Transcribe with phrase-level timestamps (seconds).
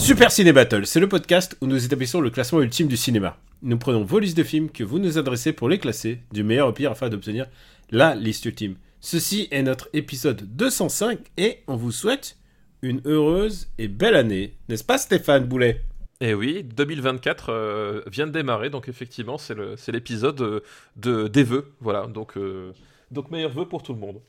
[0.00, 3.36] Super Ciné Battle, c'est le podcast où nous établissons le classement ultime du cinéma.
[3.62, 6.68] Nous prenons vos listes de films que vous nous adressez pour les classer, du meilleur
[6.68, 7.46] au pire, afin d'obtenir
[7.90, 8.76] la liste ultime.
[9.00, 12.38] Ceci est notre épisode 205 et on vous souhaite
[12.80, 15.82] une heureuse et belle année, n'est-ce pas Stéphane Boulet?
[16.22, 20.60] Et oui, 2024 euh, vient de démarrer, donc effectivement, c'est l'épisode euh,
[20.96, 21.72] de, des vœux.
[21.80, 22.72] Voilà, donc, euh,
[23.10, 24.20] donc meilleurs vœux pour tout le monde.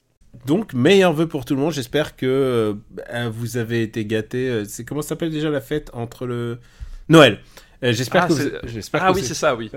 [0.46, 1.72] Donc, meilleurs vœux pour tout le monde.
[1.74, 4.50] J'espère que euh, bah, vous avez été gâtés.
[4.50, 6.58] Euh, C'est comment s'appelle déjà la fête entre le
[7.10, 7.40] Noël.
[7.84, 8.68] Euh, j'espère Ah, que c'est- vous...
[8.68, 9.70] j'espère Ah que oui, c'est ça, oui.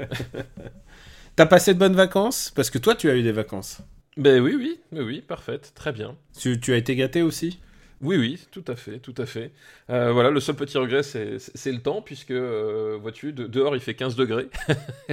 [1.37, 2.53] T'as passé de bonnes vacances?
[2.55, 3.79] Parce que toi, tu as eu des vacances.
[4.17, 6.15] ben oui, oui, oui, oui, parfaite, très bien.
[6.39, 7.59] Tu, tu as été gâté aussi?
[8.01, 9.53] Oui, oui, tout à fait, tout à fait.
[9.89, 13.81] Euh, voilà, le seul petit regret, c'est le temps, puisque, euh, vois-tu, de- dehors, il
[13.81, 14.49] fait 15 degrés.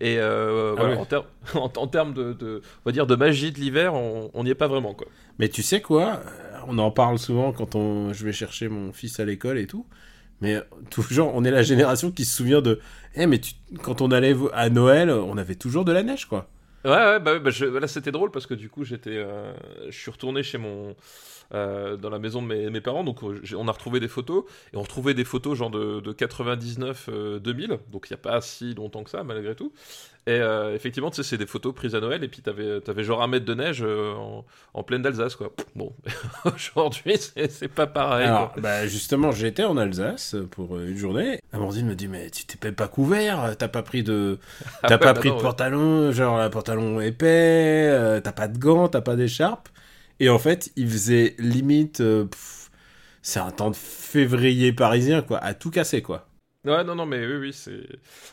[0.00, 3.16] Et euh, Ah voilà, en, ter- en, en termes de, de- on va dire, de
[3.16, 5.08] magie de l'hiver, on n'y est pas vraiment, quoi.
[5.38, 6.20] Mais tu sais quoi
[6.68, 8.12] On en parle souvent quand on...
[8.12, 9.86] je vais chercher mon fils à l'école et tout.
[10.40, 10.60] Mais
[10.90, 12.80] toujours, on est la génération qui se souvient de.
[13.14, 16.48] Eh, mais tu- quand on allait à Noël, on avait toujours de la neige, quoi.
[16.84, 19.24] Ouais, ouais, bah, bah, je- là c'était drôle parce que du coup j'étais,
[19.88, 20.96] je suis retourné chez mon,
[21.54, 24.44] euh, dans la maison de mes, mes parents, donc euh, on a retrouvé des photos
[24.72, 28.18] et on retrouvait des photos genre de, de 99, euh, 2000, donc il y a
[28.18, 29.72] pas si longtemps que ça malgré tout.
[30.28, 33.02] Et euh, effectivement, tu sais, c'est des photos prises à Noël et puis t'avais, t'avais
[33.02, 35.52] genre un mètre de neige euh, en, en pleine d'Alsace quoi.
[35.74, 35.92] Bon,
[36.44, 38.28] aujourd'hui c'est, pas pareil.
[38.28, 38.62] Alors, quoi.
[38.62, 41.40] bah, justement, j'étais en Alsace pour euh, une journée.
[41.52, 44.38] Amandine me dit Mais tu t'es pas couvert, t'as pas pris de,
[44.84, 45.46] Ah t'as ouais, pas bah pris non, de ouais.
[45.48, 49.68] pantalon, genre un pantalon épais, euh, t'as pas de gants, t'as pas d'écharpe.
[50.22, 52.00] Et en fait, il faisait limite.
[52.00, 52.26] euh,
[53.22, 56.28] c'est un temps de février parisien, quoi, à tout casser, quoi.
[56.64, 57.82] Ouais, non, non, mais oui, oui, c'est.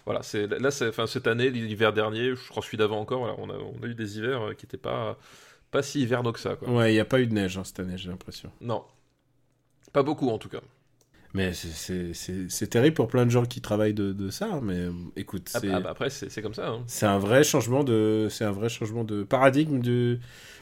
[0.06, 0.46] Voilà, c'est.
[0.46, 0.90] Là, c'est.
[0.90, 3.88] Enfin, cette année, l'hiver dernier, je crois celui d'avant encore, voilà, on a, on a
[3.88, 5.18] eu des hivers euh, qui étaient pas.
[5.72, 6.70] Pas si hivernaux que ça, quoi.
[6.70, 8.52] Ouais, il y a pas eu de neige hein, cette année, j'ai l'impression.
[8.62, 8.84] Non.
[9.92, 10.62] Pas beaucoup, en tout cas.
[11.36, 14.48] Mais c'est- terrible pour plein de gens qui travaillent de, de ça.
[14.52, 15.70] hein, Mais euh, écoute, Ah, c'est.
[15.70, 16.70] ah, bah, après, c'est comme ça.
[16.70, 16.84] Hein.
[16.88, 20.18] C'est un vrai changement de, c'est un vrai changement de paradigme de.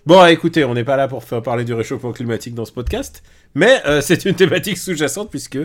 [0.06, 3.24] Bon, écoutez, on n'est pas là pour faire parler du réchauffement climatique dans ce podcast,
[3.56, 5.58] mais euh, c'est une thématique sous-jacente puisque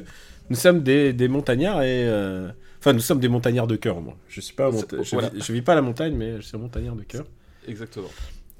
[0.50, 2.48] nous sommes des, des montagnards et, euh,
[2.78, 4.00] enfin, nous sommes des montagnards de cœur.
[4.00, 5.28] Moi, je suis pas, monta- je, voilà.
[5.30, 7.24] vis, je vis pas à la montagne, mais je suis un montagnard de cœur.
[7.66, 8.10] Exactement.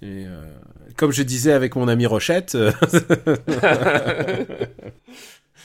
[0.03, 0.43] Et euh,
[0.97, 2.57] comme je disais avec mon ami Rochette,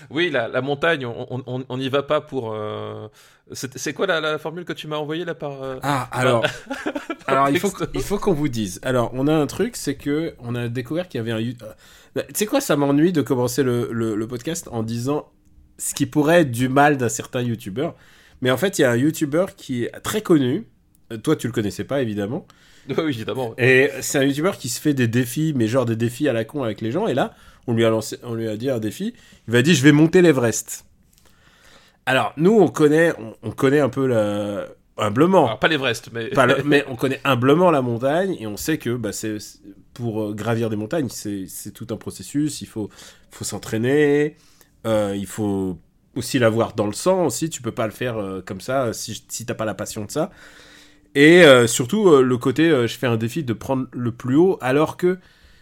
[0.09, 2.53] Oui, la, la montagne, on n'y va pas pour.
[2.53, 3.07] euh,
[3.53, 5.63] C'est quoi la, la formule que tu m'as envoyée là par.
[5.63, 6.45] euh, Ah, alors,
[7.27, 7.85] alors il faut, texto.
[7.93, 8.79] il faut qu'on vous dise.
[8.83, 11.39] Alors, on a un truc, c'est que on a découvert qu'il y avait un.
[12.17, 15.29] euh, Tu sais quoi, ça m'ennuie de commencer le, le- le podcast en disant
[15.77, 17.95] ce qui pourrait être du mal d'un certain youtubeur.
[18.41, 20.67] Mais en fait, il y a un youtubeur qui est très connu.
[21.23, 22.45] Toi, tu le connaissais pas, évidemment.
[22.89, 23.53] Oui, évidemment.
[23.57, 26.45] Et c'est un youtubeur qui se fait des défis, mais genre des défis à la
[26.45, 27.05] con avec les gens.
[27.07, 27.33] Et là,
[27.67, 29.13] on lui a, lancé, on lui a dit un défi.
[29.47, 30.85] Il va dire Je vais monter l'Everest.
[32.05, 34.67] Alors, nous, on connaît, on, on connaît un peu la.
[34.99, 35.45] Humblement.
[35.45, 36.29] Alors, pas l'Everest, mais.
[36.29, 39.37] Pas le- mais on connaît humblement la montagne et on sait que bah, c'est
[39.93, 42.61] pour euh, gravir des montagnes, c'est tout un processus.
[42.61, 42.89] Il faut,
[43.29, 44.37] faut s'entraîner,
[44.87, 45.77] euh, il faut
[46.15, 47.49] aussi l'avoir dans le sang aussi.
[47.49, 50.11] Tu peux pas le faire euh, comme ça si, si t'as pas la passion de
[50.11, 50.31] ça.
[51.13, 54.97] Et euh, surtout le côté, je fais un défi de prendre le plus haut, alors
[54.97, 55.17] que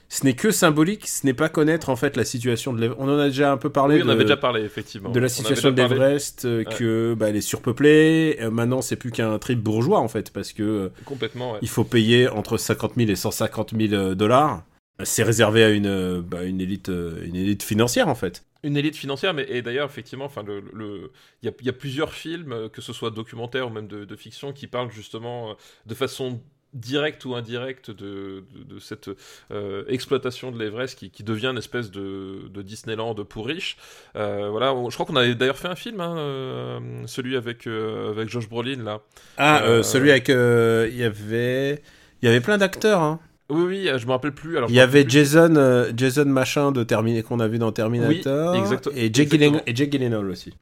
[0.09, 1.07] ce n'est que symbolique.
[1.07, 3.01] Ce n'est pas connaître en fait la situation de l'Everest.
[3.01, 3.95] On en a déjà un peu parlé.
[3.97, 5.09] Oui, on de- avait déjà parlé, effectivement.
[5.09, 8.37] de la On situation de l'Everest, euh, que bah, elle est surpeuplée.
[8.41, 11.59] Euh, maintenant, c'est plus qu'un trip bourgeois en fait, parce que euh, Complètement, ouais.
[11.61, 14.63] il faut payer entre 50 000 et 150 000 euh, dollars.
[15.03, 18.45] C'est réservé à une, euh, bah, une, élite, euh, une élite financière en fait.
[18.63, 21.11] Une élite financière, mais et d'ailleurs, effectivement, enfin, le, le-
[21.43, 24.05] il y, a, y a plusieurs films, euh, que ce soit documentaires ou même de,
[24.05, 25.53] de fiction, qui parlent justement euh,
[25.85, 26.41] de façon
[26.75, 29.09] directe ou indirecte de, de, de cette
[29.51, 33.77] euh, exploitation de l'Everest qui, qui devient une espèce de, de Disneyland pour riches.
[34.15, 37.65] Euh, voilà, on- je crois qu'on avait d'ailleurs fait un film, hein, euh, celui avec,
[37.65, 38.99] avec Josh Brolin là.
[39.37, 40.27] Ah, celui avec.
[40.29, 41.81] Il y avait.
[42.21, 43.01] Il y avait plein d'acteurs.
[43.01, 43.19] Hein.
[43.49, 44.57] Oui, oui, je me rappelle plus.
[44.57, 45.11] Alors, Il y avait plus.
[45.11, 46.83] Jason, Jason machin de
[47.21, 48.53] qu'on a vu dans Terminator.
[48.53, 50.53] Oui, exact- et Jake Gyllenhaal aussi.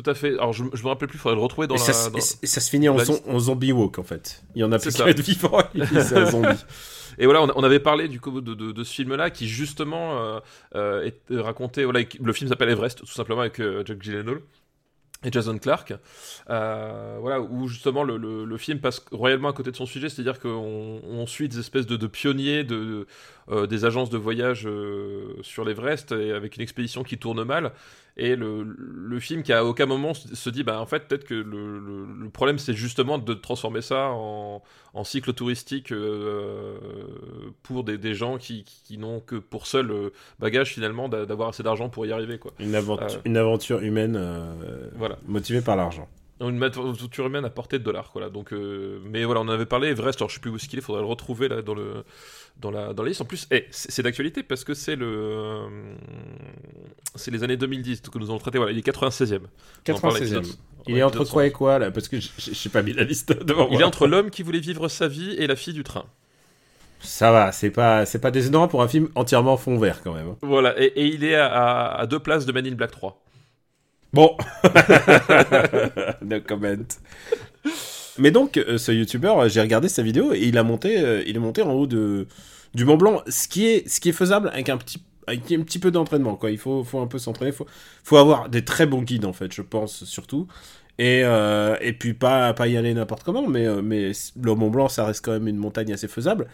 [0.00, 0.34] Tout à fait.
[0.34, 1.84] Alors, je, je me rappelle plus, il faudrait le retrouver dans et, la.
[1.92, 2.96] ça, dans- et- et ça se finit en,
[3.40, 4.44] zombie walk en fait.
[4.54, 5.58] Il y en a plus être vivant,
[5.90, 6.64] c'est un zombie.
[7.18, 10.38] Et voilà, on, avait parlé du coup de, de- de ce film-là qui justement euh,
[10.76, 11.82] euh, est- racontait.
[11.82, 14.38] Voilà, le film s'appelle Everest, tout simplement avec euh, Jack Gyllenhaal.
[15.24, 15.92] et Jason Clark,
[16.48, 20.08] euh, voilà, où justement le, le, le, film passe royalement à côté de son sujet,
[20.08, 23.08] c'est-à-dire qu'on on suit des espèces de, de pionniers de,
[23.50, 27.72] euh, des agences de voyage euh, sur l'Everest, avec une expédition qui tourne mal,
[28.18, 31.34] et le, le, film qui à aucun moment se dit, bah en fait peut-être que
[31.34, 34.62] le, le problème c'est justement de transformer ça en,
[34.92, 36.76] en cycle touristique euh,
[37.62, 40.10] pour des, des, gens qui, qui n'ont que pour seul euh,
[40.40, 42.38] bagage finalement d'avoir assez d'argent pour y arriver.
[42.38, 42.52] Quoi.
[42.58, 44.20] Une, aventure, une aventure humaine
[44.96, 45.18] voilà.
[45.26, 46.08] motivée par l'argent
[46.40, 49.66] une aventure humaine à portée de dollars quoi donc euh, mais voilà on en avait
[49.66, 51.74] parlé Everest alors je sais plus où est-ce qu'il est faudrait le retrouver là dans
[51.74, 52.04] le
[52.60, 53.20] dans la dans la liste.
[53.20, 55.68] En plus eh, c'est d'actualité parce que c'est le euh,
[57.14, 59.40] c'est les années 2010 que nous avons traité voilà il est 96e
[59.84, 60.56] 96e
[60.86, 61.90] il est entre quoi et quoi là?
[61.90, 63.80] Parce que j'ai pas mis la liste devant il moi.
[63.80, 66.04] est entre l'homme qui voulait vivre sa vie et la fille du train.
[67.00, 70.34] Ça va, c'est pas, c'est pas décevant pour un film entièrement fond vert quand même.
[70.42, 73.22] Voilà, et, et il est à, à, à, deux places de Man in Black 3.
[74.12, 74.36] Bon.
[76.22, 76.84] no comment.
[78.18, 81.36] Mais donc, euh, ce youtubeur, j'ai regardé sa vidéo et il a monté, euh, il
[81.36, 82.26] est monté en haut de,
[82.74, 85.62] du Mont Blanc, ce qui est, ce qui est faisable avec un petit, avec un
[85.62, 86.50] petit peu d'entraînement, quoi.
[86.50, 87.66] Il faut, faut un peu s'entraîner, faut,
[88.02, 90.48] faut avoir des très bons guides, en fait, je pense, surtout.
[90.98, 94.12] Et, euh, et puis pas, pas y aller n'importe comment, mais, euh, mais
[94.42, 96.48] le Mont Blanc, ça reste quand même une montagne assez faisable.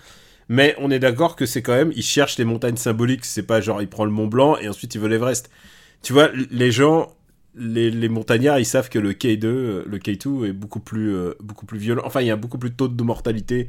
[0.48, 3.62] Mais on est d'accord que c'est quand même, il cherche les montagnes symboliques, c'est pas
[3.62, 5.50] genre il prend le Mont Blanc et ensuite il veut l'Everest.
[6.02, 7.08] Tu vois, les gens,
[7.56, 11.66] les, les, montagnards, ils savent que le K2, le K2 est beaucoup plus, euh, beaucoup
[11.66, 12.02] plus violent.
[12.04, 13.68] Enfin, il y a beaucoup plus de taux de mortalité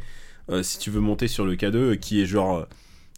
[0.50, 2.64] euh, si tu veux monter sur le K2, qui est genre, euh,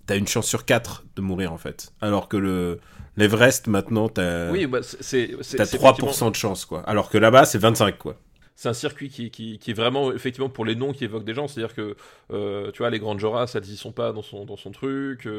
[0.06, 1.94] t'as une chance sur 4 de mourir en fait.
[2.02, 2.80] Alors que le
[3.18, 6.82] l'Everest maintenant, t'as oui, bah, c'est, t'as 3% de chance quoi.
[6.82, 8.20] Alors que là-bas, c'est 25 quoi
[8.58, 11.48] c'est un circuit qui, qui, est vraiment effectivement pour les noms qui évoquent des gens.
[11.48, 11.96] C'est à dire que
[12.34, 15.30] euh, tu vois les grandes Joras elles y sont pas dans son, dans son truc.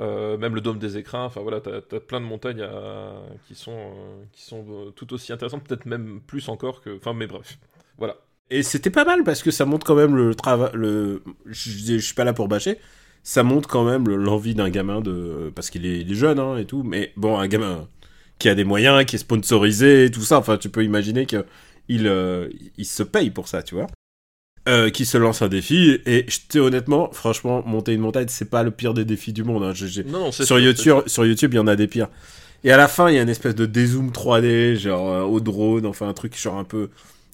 [0.00, 3.12] Euh, même le dôme des écrins enfin voilà t'as as plein de montagnes à,
[3.46, 7.28] qui sont euh, qui sont tout aussi intéressantes peut-être même plus encore que enfin mais
[7.28, 7.58] bref.
[7.96, 8.16] Voilà.
[8.50, 12.14] Et c'était pas mal parce que ça montre quand même le travail le je, suis
[12.14, 12.78] pas là pour bâcher.
[13.22, 16.64] Ça montre quand même l'envie d'un gamin de parce qu'il est, est, jeune hein, et
[16.64, 16.82] tout.
[16.82, 17.88] Mais bon un gamin
[18.40, 21.46] qui a des moyens qui est sponsorisé et tout ça enfin tu peux imaginer que
[21.88, 23.86] il, euh, il se paye pour ça, tu vois.
[24.66, 28.62] Euh, qui se lance un défi et je honnêtement franchement monter une montagne c'est pas
[28.62, 29.74] le pire des défis du monde hein.
[29.74, 32.08] je, non, sur sûr, YouTube sur YouTube il y en a des pires
[32.62, 35.40] et à la fin il y a une espèce de dézoom 3D genre euh, au
[35.40, 36.88] drone enfin un truc genre un peu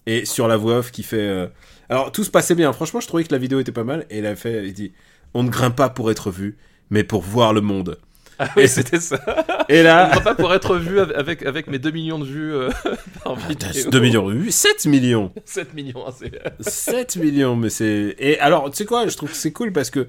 [0.06, 1.46] et sur la voix off qui fait euh...
[1.88, 4.18] alors tout se passait bien franchement je trouvais que la vidéo était pas mal et
[4.18, 4.92] il a fait il dit
[5.32, 6.56] on ne grimpe pas pour être vu
[6.90, 7.96] mais pour voir le monde
[8.42, 9.20] ah oui, c'était ça.
[9.68, 10.18] Et là.
[10.20, 12.70] pas pour être vu avec, avec mes 2 millions de vues euh,
[13.22, 13.90] par vidéo.
[13.90, 16.70] 2 millions de vues 7 millions 7 millions, hein, c'est.
[16.70, 18.16] 7 millions, mais c'est.
[18.18, 20.08] Et alors, tu sais quoi, je trouve que c'est cool parce que,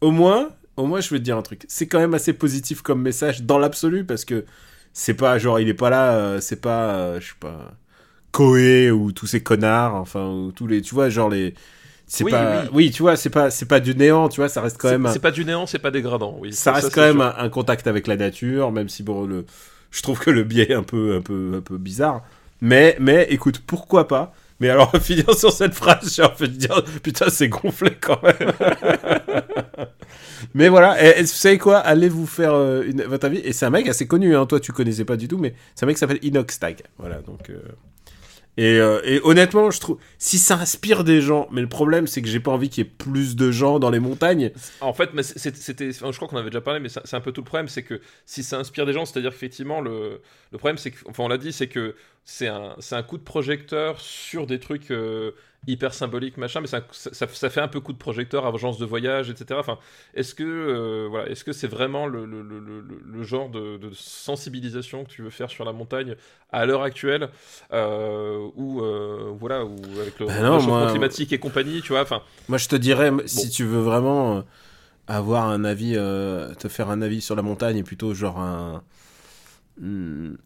[0.00, 1.64] au moins, au moins, je vais te dire un truc.
[1.66, 4.44] C'est quand même assez positif comme message dans l'absolu parce que
[4.92, 7.72] c'est pas genre, il est pas là, euh, c'est pas, euh, je sais pas,
[8.30, 10.82] Koé ou tous ces connards, enfin, ou tous les.
[10.82, 11.54] Tu vois, genre les
[12.12, 12.68] c'est oui, pas oui.
[12.72, 12.90] oui.
[12.90, 15.18] tu vois c'est pas c'est pas du néant tu vois ça reste quand même c'est
[15.18, 16.52] pas du néant c'est pas dégradant oui.
[16.52, 19.46] Ça reste ça, quand même un, un, contact avec la nature même si bon le
[19.90, 22.22] je trouve que le biais est un peu un peu un peu bizarre.
[22.60, 24.34] Mais mais écoute pourquoi pas?
[24.60, 28.52] Mais alors finir sur cette phrase j'ai envie de dire putain c'est gonflé quand même.
[30.54, 31.78] Mais voilà et, et, vous savez quoi?
[31.78, 33.38] Allez vous faire euh, une, votre avis?
[33.38, 34.44] Et c'est un mec assez connu hein.
[34.44, 37.48] toi tu connaissais pas du tout mais c'est un mec qui s'appelle Inoxtag voilà donc
[37.48, 37.62] euh...
[38.58, 42.20] Et, euh, et, honnêtement, je trouve si ça inspire des gens, mais le problème c'est
[42.20, 44.50] que j'ai pas envie qu'il y ait plus de gens dans les montagnes.
[44.82, 47.40] En fait, mais c'était, je crois qu'on avait déjà parlé, mais c'est un peu tout
[47.40, 50.20] le problème, c'est que si ça inspire des gens, c'est-à-dire qu'effectivement le,
[50.52, 51.94] problème c'est que, enfin on l'a dit, c'est que
[52.24, 55.32] c'est un, c'est un coup de projecteur sur des trucs euh,
[55.66, 58.84] hyper symboliques machin, mais ça, ça, ça, fait un peu coup de projecteur, agence de
[58.84, 59.60] voyage, etc.
[59.60, 59.78] Enfin,
[60.14, 63.90] est-ce que euh, voilà, est-ce que c'est vraiment le, le, le, le genre de, de,
[63.94, 66.16] sensibilisation que tu veux faire sur la montagne
[66.50, 67.28] à l'heure actuelle,
[67.72, 68.82] euh, ou
[69.38, 72.22] voilà, ou avec le ben non, réchauffement moi, climatique et compagnie, tu vois, enfin.
[72.48, 73.22] Moi, je te dirais, bon.
[73.26, 74.42] si tu veux vraiment euh,
[75.06, 78.82] avoir un avis, euh, te faire un avis sur la montagne, et plutôt genre un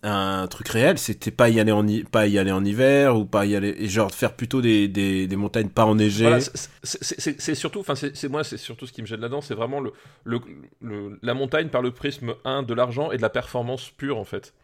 [0.02, 3.44] un truc réel, c'était pas y aller en pas y aller en hiver ou pas
[3.44, 6.24] y aller et genre faire plutôt des, des, des montagnes pas enneigées.
[6.24, 6.40] Voilà,
[6.82, 9.92] c'est surtout, enfin c'est moi, c'est surtout ce qui me gêne là-dedans, c'est vraiment le,
[10.24, 14.24] le, la montagne par le prisme 1 de l'argent et de la performance pure en
[14.24, 14.54] fait.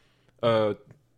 [0.44, 0.74] Euh,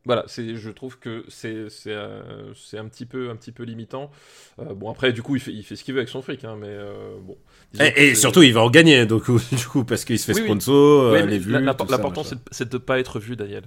[0.06, 4.10] voilà, je trouve que c'est, euh, c'est un petit peu, un petit peu limitant.
[4.58, 6.44] Euh, bon après, du coup, il fait, il fait ce qu'il veut avec son fric,
[6.44, 7.38] hein, mais euh, bon.
[7.80, 10.44] Et, et surtout, il va en gagner, donc du coup, parce qu'il se fait oui,
[10.44, 11.20] sponsor, oui.
[11.22, 11.52] Oui, les vues.
[11.52, 13.64] L'important, c'est, de pas être vu, Daniel.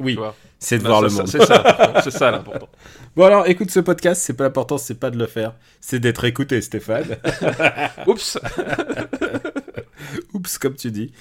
[0.00, 0.18] Oui,
[0.58, 1.28] c'est de bah, voir le monde.
[1.28, 2.68] C'est ça, c'est ça l'important.
[3.16, 6.24] Bon alors, écoute ce podcast, c'est pas l'important, c'est pas de le faire, c'est d'être
[6.24, 7.16] écouté, Stéphane.
[8.08, 8.38] Oups.
[10.32, 11.12] Oups, comme tu dis.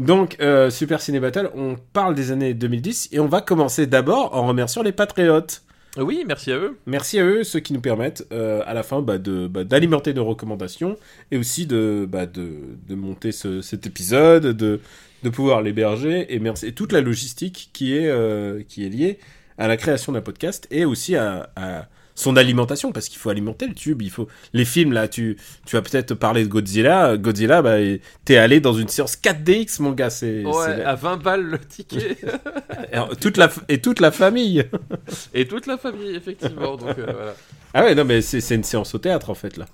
[0.00, 0.36] Donc,
[0.70, 4.82] Super Ciné Battle, on parle des années 2010 et on va commencer d'abord en remerciant
[4.82, 5.62] les patriotes.
[5.96, 6.78] Oui, merci à eux.
[6.86, 10.14] Merci à eux, ceux qui nous permettent euh, à la fin bah, de bah, d'alimenter
[10.14, 10.96] nos recommandations
[11.32, 12.52] et aussi de bah, de,
[12.88, 14.80] de monter ce, cet épisode, de
[15.22, 19.18] de pouvoir l'héberger et merci et toute la logistique qui est euh, qui est liée
[19.58, 21.88] à la création d'un podcast et aussi à, à
[22.20, 25.36] son alimentation parce qu'il faut alimenter le tube il faut les films là tu
[25.66, 27.76] tu vas peut-être parler de Godzilla Godzilla bah
[28.24, 32.16] t'es allé dans une séance 4DX mon gars c'est Ouais, à 20 balles le ticket.
[32.92, 34.64] et toute la et toute la famille
[35.34, 36.76] Et toute la famille, effectivement.
[36.76, 37.34] Donc, euh, voilà.
[37.74, 39.66] ah ouais non mais c'est une séance au théâtre en fait là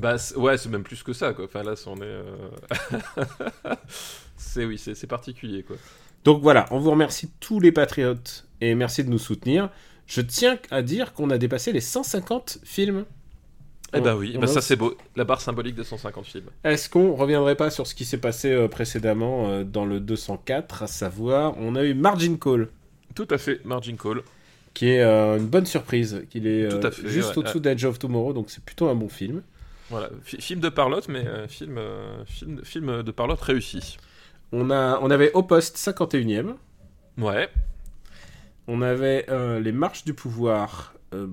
[0.00, 1.44] Bah, ouais, c'est même plus que ça, quoi.
[1.44, 2.02] Enfin, là, on est.
[2.02, 2.22] euh,
[4.36, 5.76] c'est oui, c'est c'est particulier, quoi.
[6.24, 9.68] Donc voilà, on vous remercie tous les patriotes et merci de nous soutenir.
[10.06, 13.04] Je tiens à dire qu'on a dépassé les 150 films.
[13.96, 14.96] Eh bah oui, bah a ça c'est beau.
[15.14, 16.46] La barre symbolique de 150 films.
[16.64, 20.82] Est-ce qu'on reviendrait pas sur ce qui s'est passé euh, précédemment euh, dans le 204,
[20.82, 22.68] à savoir, on a eu Margin Call,
[23.14, 24.22] Tout à fait, Margin Call.
[24.74, 27.84] qui est euh, une bonne surprise, qu'il est Tout à fait, juste ouais, au-dessous d'Edge
[27.84, 29.42] of Tomorrow, donc c'est plutôt un bon film.
[29.90, 31.78] Voilà, Fi- film de parlotte, mais film,
[32.26, 33.96] film, film de parlotte réussi.
[34.50, 36.54] On, a, on avait Au Poste 51e,
[37.18, 37.48] Ouais,
[38.68, 41.26] on avait euh, Les Marches du Pouvoir euh,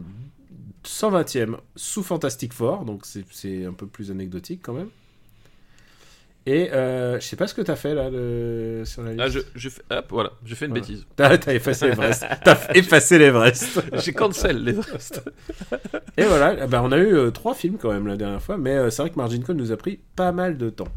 [0.84, 4.90] 120e sous Fantastic Four, donc c'est- un peu plus anecdotique quand même.
[6.48, 8.82] Et euh, je sais pas ce que t'as fait là le...
[8.84, 9.22] sur la liste.
[9.24, 10.88] ah, je, je fais, hop, voilà, j'ai fait une Voilà.
[10.88, 11.06] bêtise.
[11.16, 12.26] T'as t'as effacé l'Everest.
[12.44, 13.80] T'as effacé l'Everest.
[14.04, 15.22] J'ai cancel l'Everest.
[16.18, 18.58] Et voilà, eh ben, on a eu euh, trois films quand même la dernière fois,
[18.58, 20.88] mais euh, c'est vrai que Margin Call nous a pris pas mal de temps.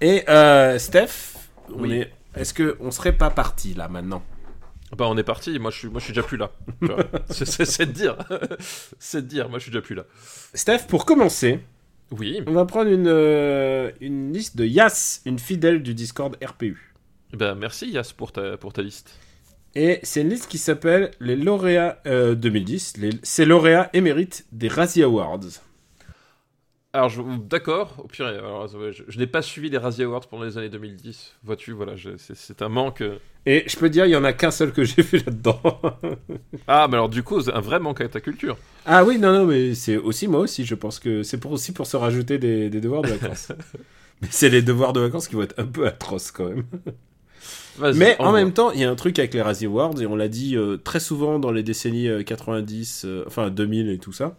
[0.00, 1.36] Et euh, Steph,
[1.68, 1.92] on Oui.
[1.98, 2.10] est...
[2.34, 4.22] est-ce que on serait pas parti là maintenant?
[4.96, 6.50] Bah on est parti, moi je suis, moi je suis déjà plus là.
[7.30, 8.16] c'est c'est- c'est de dire,
[8.98, 10.04] c'est de dire, moi je suis déjà plus là.
[10.54, 11.60] Steph, pour commencer,
[12.10, 16.94] Oui, on va prendre une, euh, une liste de Yas, une fidèle du Discord RPU.
[17.32, 19.14] bah merci Yas pour ta, pour ta liste.
[19.74, 23.10] Et c'est une liste qui s'appelle les lauréats euh, 2010, les...
[23.22, 25.40] ces lauréats émérites des Razzie Awards.
[26.94, 30.44] Alors, je- d'accord, au pire, alors, je, je n'ai pas suivi les Razzie Awards pendant
[30.44, 31.32] les années 2010.
[31.42, 33.00] Vois-tu, voilà, c'est- un manque.
[33.00, 33.16] euh.
[33.46, 35.60] Et je peux dire, il y en a qu'un seul que j'ai vu là-dedans.
[36.68, 38.58] Ah, mais alors du coup, c'est un vrai manque à ta culture.
[38.84, 41.72] Ah oui, non, non, mais c'est aussi moi aussi, je pense que c'est pour, aussi
[41.72, 43.52] pour se rajouter des, des devoirs de vacances.
[44.20, 46.64] mais c'est les devoirs de vacances qui vont être un peu atroces quand même.
[47.94, 50.14] Mais en même temps, il y a un truc avec les Razzie Awards, et on
[50.14, 54.12] l'a dit euh, très souvent dans les décennies euh, 90, euh, enfin 2000 et tout
[54.12, 54.36] ça,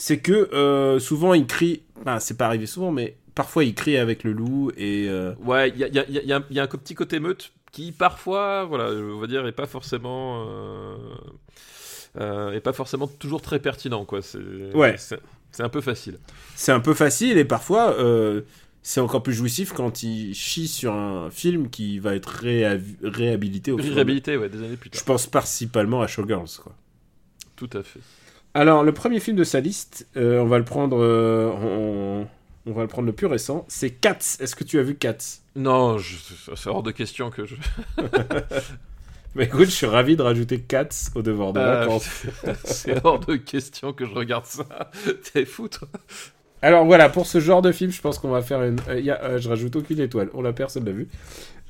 [0.00, 3.96] c'est que euh, souvent ils crient, enfin c'est pas arrivé souvent, mais parfois ils crient
[3.96, 6.62] avec le loup, et euh, Ouais, il y a, y a- y a- y a
[6.62, 10.96] un- petit côté meute qui parfois, voilà, on va dire, est pas forcément, euh,
[12.20, 14.20] euh, est pas forcément toujours très pertinent, quoi.
[14.74, 14.94] Ouais.
[14.98, 16.18] c'est, un peu facile.
[16.54, 17.96] c'est un peu facile, et parfois
[18.82, 23.72] c'est encore plus jouissif quand ils chient sur un film qui va être réha- réhabilité
[23.72, 23.76] au.
[23.76, 25.06] Réhabilité, ouais, des années plus Je tard.
[25.06, 26.72] pense principalement à Showgirls, quoi.
[27.56, 28.00] Tout à fait.
[28.58, 32.26] Alors, le premier film de sa liste, euh, on va le prendre, euh, on,
[32.66, 34.18] on va le prendre le plus récent, c'est Cats.
[34.40, 35.16] Est-ce que tu as vu Cats?
[35.54, 36.16] Non, je-
[36.56, 37.54] c'est hors de question que je.
[39.36, 42.08] Mais écoute, je suis ravi de rajouter Cats au devoir de Ah, vacances.
[42.64, 44.64] c'est hors de question que je regarde ça.
[45.32, 45.86] T'es fou, toi.
[46.62, 48.78] Alors voilà, pour ce genre de film, je pense qu'on va faire une.
[48.88, 50.28] euh, y a- euh, je rajoute aucune étoile.
[50.34, 51.06] On l'a personne l'a vu.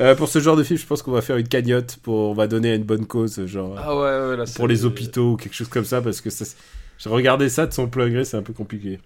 [0.00, 2.30] Euh, pour ce genre de film, je pense qu'on va faire une cagnotte pour.
[2.30, 5.32] On va donner à une bonne cause, genre Ah ouais, ouais, là, pour les hôpitaux
[5.32, 6.44] ou quelque chose comme ça, parce que ça,
[6.98, 8.98] j'ai regardé ça de son plein gré, c'est un peu compliqué.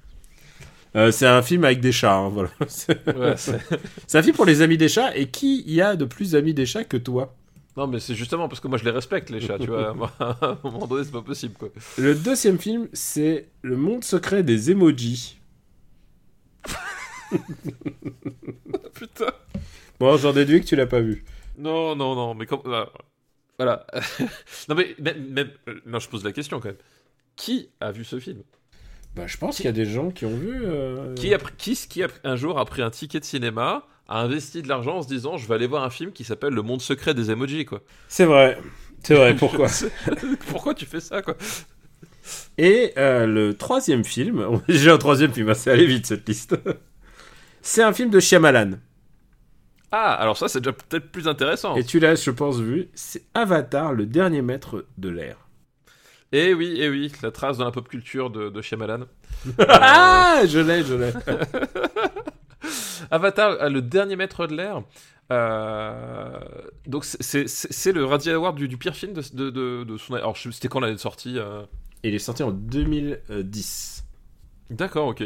[1.11, 2.51] C'est un film avec des chats, hein, voilà.
[2.69, 3.59] C'est Ouais, c'est-
[4.07, 6.53] c'est un film pour les amis des chats, et qui y a de plus amis
[6.55, 7.35] des chats que toi?
[7.75, 9.97] Non, mais c'est justement parce que moi je les respecte, les chats, tu vois.
[10.21, 11.71] À un moment donné, c'est pas possible, quoi.
[11.97, 15.39] Le deuxième film, c'est Le monde secret des emojis.
[18.95, 19.33] Putain.
[19.99, 21.25] Bon, j'en déduis que tu l'as pas vu.
[21.59, 22.63] Non, non, non, mais comme.
[23.59, 23.87] Voilà.
[24.69, 25.51] Non, mais même, même-
[25.87, 26.77] Non, je pose la question quand même.
[27.37, 28.43] Qui a vu ce film?
[29.15, 30.63] Bah, je pense qu'il y a des gens qui ont vu.
[30.65, 33.87] euh, qui, a, pris- qui, qui a, un jour a pris un ticket de cinéma,
[34.09, 36.55] a investi de l'argent en se disant je vais aller voir un film qui s'appelle
[36.55, 37.83] Le monde secret des emojis, quoi.
[38.09, 38.59] C'est vrai.
[39.03, 39.67] C'est vrai, pourquoi?
[40.49, 41.37] Pourquoi tu fais ça, quoi?
[42.59, 46.57] Et euh, le troisième film, j'ai un troisième film, hein, c'est allé vite cette liste.
[47.63, 48.73] c'est un film de Shyamalan.
[49.91, 51.77] Ah, alors ça, c'est déjà peut-être plus intéressant.
[51.77, 52.89] Et tu l'as, je pense, vu.
[52.95, 55.37] C'est Avatar, le dernier maître de l'air.
[56.33, 59.01] Et oui, et oui, la trace dans la pop culture de, de Shyamalan.
[59.69, 61.13] Ah, je l'ai, je l'ai.
[63.11, 64.83] Avatar, euh, le dernier maître de l'air.
[65.31, 66.39] Euh,
[66.87, 70.15] donc c'est- le Razzie Award du, du pire film de, de, de, de son.
[70.15, 71.63] Alors c'était quand l'année de sortie euh
[72.05, 74.05] Il est sorti en 2010.
[74.71, 75.23] D'accord, ok.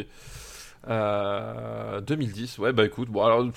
[0.89, 3.49] Euh, 2010, ouais, bah écoute, bon alors.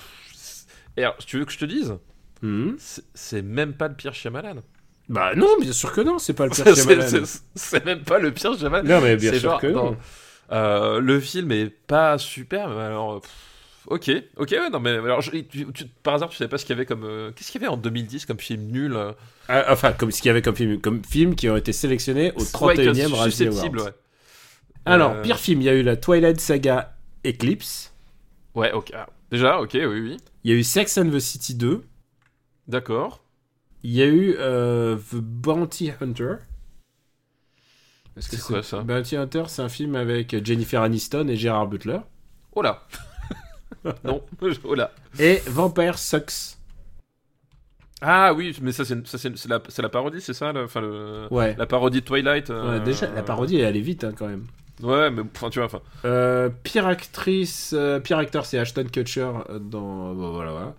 [0.96, 1.96] et alors, tu veux que je te dise
[2.42, 2.76] Mhm.
[2.78, 4.62] C'est c'est même pas le pire Shyamalan.
[5.10, 7.24] Bah non, bien sûr que non, c'est pas le pire Shyamalan.
[7.54, 8.88] c'est- même pas le pire Shyamalan.
[8.88, 9.96] Non, mais bien sûr genre que dans- non.
[10.52, 13.20] Euh, le film est pas super, mais alors.
[13.20, 13.30] pff,
[13.86, 16.64] ok, ok, ouais, non, mais alors, je- tu- tu- par hasard, tu savais pas ce
[16.64, 17.04] qu'il y avait comme.
[17.04, 19.12] euh, Qu'est-ce qu'il y avait en 2010 comme film nul euh,
[19.48, 22.32] Ah, enfin, comme ce qu'il y avait comme film, comme film qui ont été sélectionnés
[22.36, 23.64] au ouais, que 31e Razzie Awards.
[23.86, 23.92] ouais.
[24.84, 27.92] Alors, Euh, pire film, il y a eu la Twilight Saga Eclipse.
[28.54, 28.92] Ouais, ok.
[28.94, 30.16] ah, Déjà, ok, oui, oui.
[30.44, 31.84] Il y a eu Sex and the City 2.
[32.68, 33.22] D'accord.
[33.82, 36.34] Il y a eu The Bounty Hunter.
[38.16, 38.80] Est-ce que C'est quoi, ça?
[38.82, 42.00] Bounty Hunter, c'est un film avec Jennifer Aniston et Gérard Butler.
[42.54, 42.86] Oh là
[44.04, 44.22] Non,
[44.64, 44.90] oh là.
[45.18, 46.56] Et Vampire Sucks.
[48.02, 51.26] Ah oui, mais ça, c'est ça, c'est- c'est la, la parodie, c'est ça Enfin, le,
[51.30, 51.54] Ouais.
[51.58, 52.48] la parodie de Twilight.
[52.50, 54.46] euh, Ouais, déjà, la parodie, elle allait vite hein, quand même.
[54.82, 55.82] Ouais, mais enfin, tu vois.
[56.06, 60.14] Euh, pire actrice, euh, pire acteur, c'est Ashton Kutcher dans.
[60.14, 60.74] bon, voilà,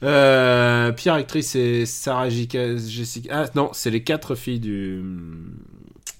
[0.00, 0.92] voilà.
[0.92, 2.76] Pire actrice, c'est Sarah Jessica.
[2.76, 5.00] Jessica- Ah non, c'est les quatre filles du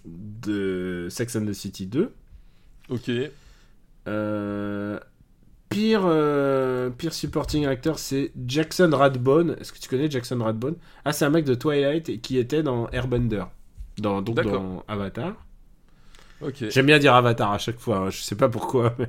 [0.05, 2.13] de Sex and the City 2.
[2.89, 3.11] Ok.
[4.07, 5.01] Euh,
[5.69, 9.57] pire, euh, pire supporting actor, c'est Jackson Radbone.
[9.61, 10.77] Est-ce que tu connais Jackson Radbone?
[11.05, 13.45] Ah, c'est un mec de Twilight et qui était dans Airbender,
[13.99, 15.35] dans donc dans Avatar.
[16.43, 16.65] Ok.
[16.71, 17.99] J'aime bien dire Avatar à chaque fois.
[17.99, 18.95] hein, je sais pas pourquoi.
[18.99, 19.09] mais-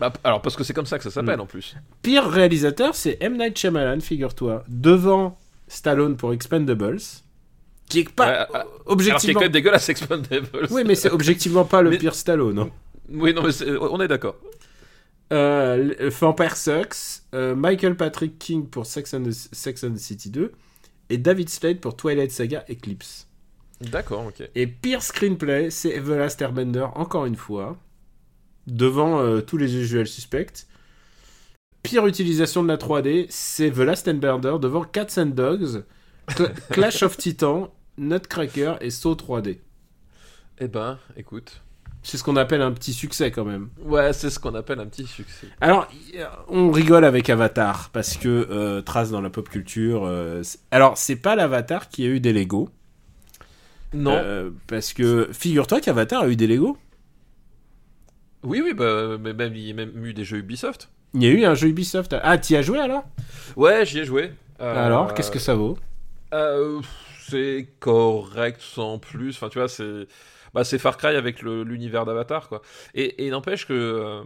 [0.00, 1.42] Bah, alors, parce que c'est comme ça que ça s'appelle Mm.
[1.42, 1.74] en plus.
[2.02, 3.36] Pire réalisateur, c'est M.
[3.36, 4.62] Night Shyamalan, figure-toi.
[4.68, 5.36] Devant
[5.66, 6.98] Stallone pour Expendables.
[7.88, 9.34] Qui est pas Ouais, alors, Alors, c'est objectivement.
[9.40, 10.46] quand même dégueulasse, Expendables.
[10.70, 12.54] Oui, mais c'est objectivement pas le Mais- pire Stallone.
[12.54, 12.70] non
[13.10, 14.36] Oui, non, mais on est d'accord.
[15.32, 20.30] Euh, Vampire Sucks, euh, Michael Patrick King pour Sex and, the, Sex and the City
[20.30, 20.52] 2
[21.10, 23.26] et David Slade pour Twilight Saga Eclipse.
[23.80, 24.48] D'accord, ok.
[24.54, 27.76] Et pire screenplay, c'est The Last Airbender, encore une fois,
[28.66, 30.66] devant euh, tous les usual suspects.
[31.82, 35.84] Pire utilisation de la 3D, c'est The Last Airbender devant Cats and Dogs,
[36.28, 37.68] Cl- Clash of Titans,
[37.98, 39.58] Nutcracker et Saw 3D.
[40.58, 41.60] Eh ben, écoute.
[42.02, 43.68] C'est ce qu'on appelle un petit succès quand même.
[43.82, 45.48] Ouais, c'est ce qu'on appelle un petit succès.
[45.60, 45.88] Alors,
[46.48, 50.04] on rigole avec Avatar parce que euh, trace dans la pop culture.
[50.06, 52.70] euh, alors, c'est pas l'Avatar qui a eu des Lego.
[53.92, 54.14] Non.
[54.14, 56.78] Euh, parce que figure-toi qu'Avatar a eu des Lego.
[58.44, 60.88] Oui, oui, bah, mais même, il y a même eu des jeux Ubisoft.
[61.14, 62.14] Il y a eu un jeu Ubisoft.
[62.22, 63.04] Ah, t'y as joué alors?
[63.56, 64.32] Ouais, j'y ai joué.
[64.60, 65.78] Alors, qu'est-ce que ça vaut?
[67.28, 69.30] C'est correct sans plus.
[69.30, 70.06] Enfin, tu vois, c'est.
[70.58, 72.62] Bah, c'est Far Cry avec l'univers d'Avatar, quoi.
[72.92, 74.24] Et, et n'empêche que euh,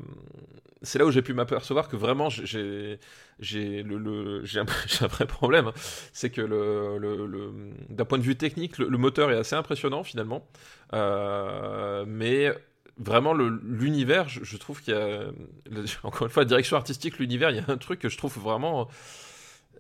[0.81, 2.99] c'est là où j'ai pu m'apercevoir que vraiment j'ai
[3.38, 5.66] j'ai un, vrai problème.
[5.66, 5.73] hein.
[6.14, 7.53] C'est que le,
[7.90, 10.49] d'un point de vue technique, le, moteur est assez impressionnant finalement,
[10.95, 12.51] Euh, mais
[12.97, 15.27] vraiment l'univers, je, je trouve qu'il y a
[16.03, 18.88] encore une fois direction artistique, l'univers, il y a un truc que je trouve vraiment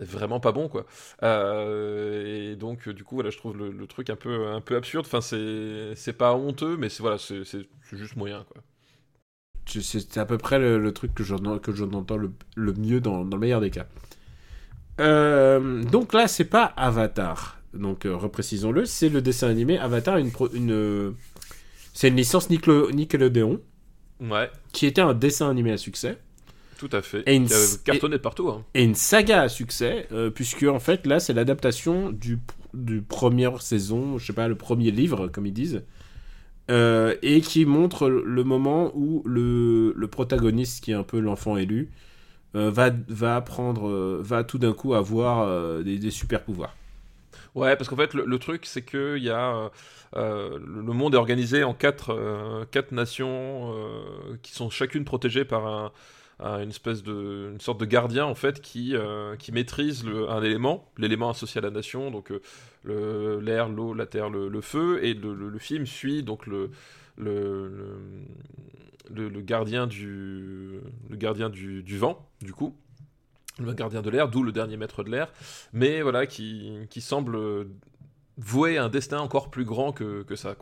[0.00, 0.86] vraiment pas bon quoi.
[1.22, 4.60] Euh, et donc euh, du coup voilà je trouve le, le truc un peu un
[4.60, 5.06] peu absurde.
[5.06, 7.44] Enfin c'est c'est pas honteux mais c'est voilà c'est
[7.92, 8.62] juste moyen quoi.
[9.64, 13.24] C'est à peu près le, le truc que j'en que entends le, le mieux dans,
[13.24, 13.86] dans le meilleur des cas.
[15.00, 17.60] Euh, donc là, c'est pas Avatar.
[17.72, 21.14] Donc euh, reprécisons-le, c'est le dessin animé Avatar, une, une
[21.94, 23.60] c'est une licence Nickel- Nickelodeon.
[24.20, 24.50] Ouais.
[24.72, 26.18] Qui était un dessin animé à succès
[26.88, 28.64] tout à fait Et une Qui a s- cartonné de partout hein.
[28.74, 32.38] et une saga à succès, euh, puisque en fait là c'est l'adaptation du,
[32.74, 35.82] du première saison, je sais pas, le premier livre comme ils disent,
[36.70, 41.56] euh, et qui montre le moment où le, le protagoniste, qui est un peu l'enfant
[41.58, 41.90] élu,
[42.56, 46.76] euh, va, va apprendre, euh, va tout d'un coup avoir des, des super pouvoirs.
[47.54, 49.70] Ouais, parce qu'en fait, le, le truc, c'est que y a,
[50.14, 53.74] le monde est organisé en quatre, quatre nations
[54.42, 55.92] qui sont chacune protégées par un-
[56.42, 61.30] une espèce de, une sorte de gardien en fait qui, euh, maîtrise un élément, l'élément
[61.30, 62.32] associé à la nation, donc
[62.88, 66.70] euh, l'air, l'eau, la terre, le, feu, et le, film suit donc le
[69.42, 70.80] gardien du
[71.98, 72.74] vent, du coup
[73.58, 75.32] le gardien de l'air, d'où le dernier maître de l'air,
[75.72, 77.38] mais voilà, qui, semble
[78.38, 80.56] vouer un destin encore plus grand que, ça.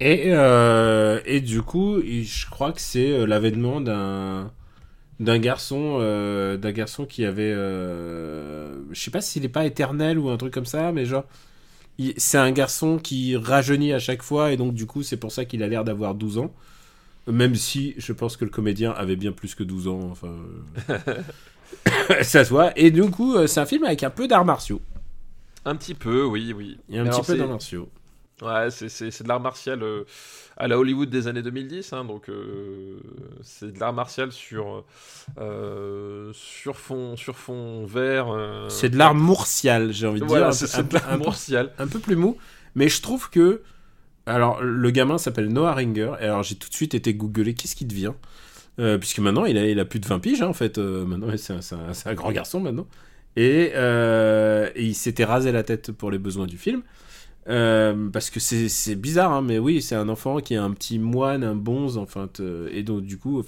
[0.00, 4.50] Et, euh, et du coup, je crois que c'est euh, l'avènement d'un
[5.20, 10.18] d'un garçon euh, d'un garçon qui avait euh, je sais pas s'il est pas éternel
[10.18, 11.24] ou un truc comme ça mais genre
[12.16, 15.44] c'est un garçon qui rajeunit à chaque fois et donc du coup c'est pour ça
[15.44, 16.54] qu'il a l'air d'avoir 12 ans.
[17.26, 20.34] Même si je pense que le comédien avait bien plus que 12 ans enfin
[22.22, 22.72] ça se voit.
[22.78, 24.80] Et du coup c'est un film avec un peu d'arts martiaux.
[25.66, 26.78] Un petit peu, oui, oui.
[26.88, 27.90] il y a un Alors, petit peu d'arts martiaux
[28.42, 30.04] Ouais, c'est- de l'art martial euh,
[30.56, 32.98] à la Hollywood des années 2010, hein, donc euh,
[33.42, 34.84] c'est de l'art martial sur,
[35.38, 38.34] euh, sur, fond, sur fond vert.
[38.68, 40.54] C'est de l'art mourtial, j'ai envie de Voilà, dire.
[40.54, 41.72] c'est un, c'est peu- de l'art martial.
[41.78, 42.36] un peu plus mou.
[42.74, 43.62] Mais je trouve que.
[44.26, 46.12] Alors, le gamin s'appelle Noah Ringer.
[46.20, 48.12] Et alors, j'ai tout de suite été googlé qu'est-ce qui devient.
[49.00, 50.78] Puisque maintenant, il a, il a plus de 20 piges, hein, en fait.
[50.78, 51.60] Maintenant, c'est un,
[52.06, 52.86] un- grand garçon, maintenant.
[53.36, 56.82] Et, et il s'était rasé la tête pour les besoins du film.
[57.48, 60.98] Euh, parce que c'est bizarre, hein, mais oui, c'est un enfant qui est un petit
[60.98, 63.42] moine, un bonze, enfin, te- et donc du coup,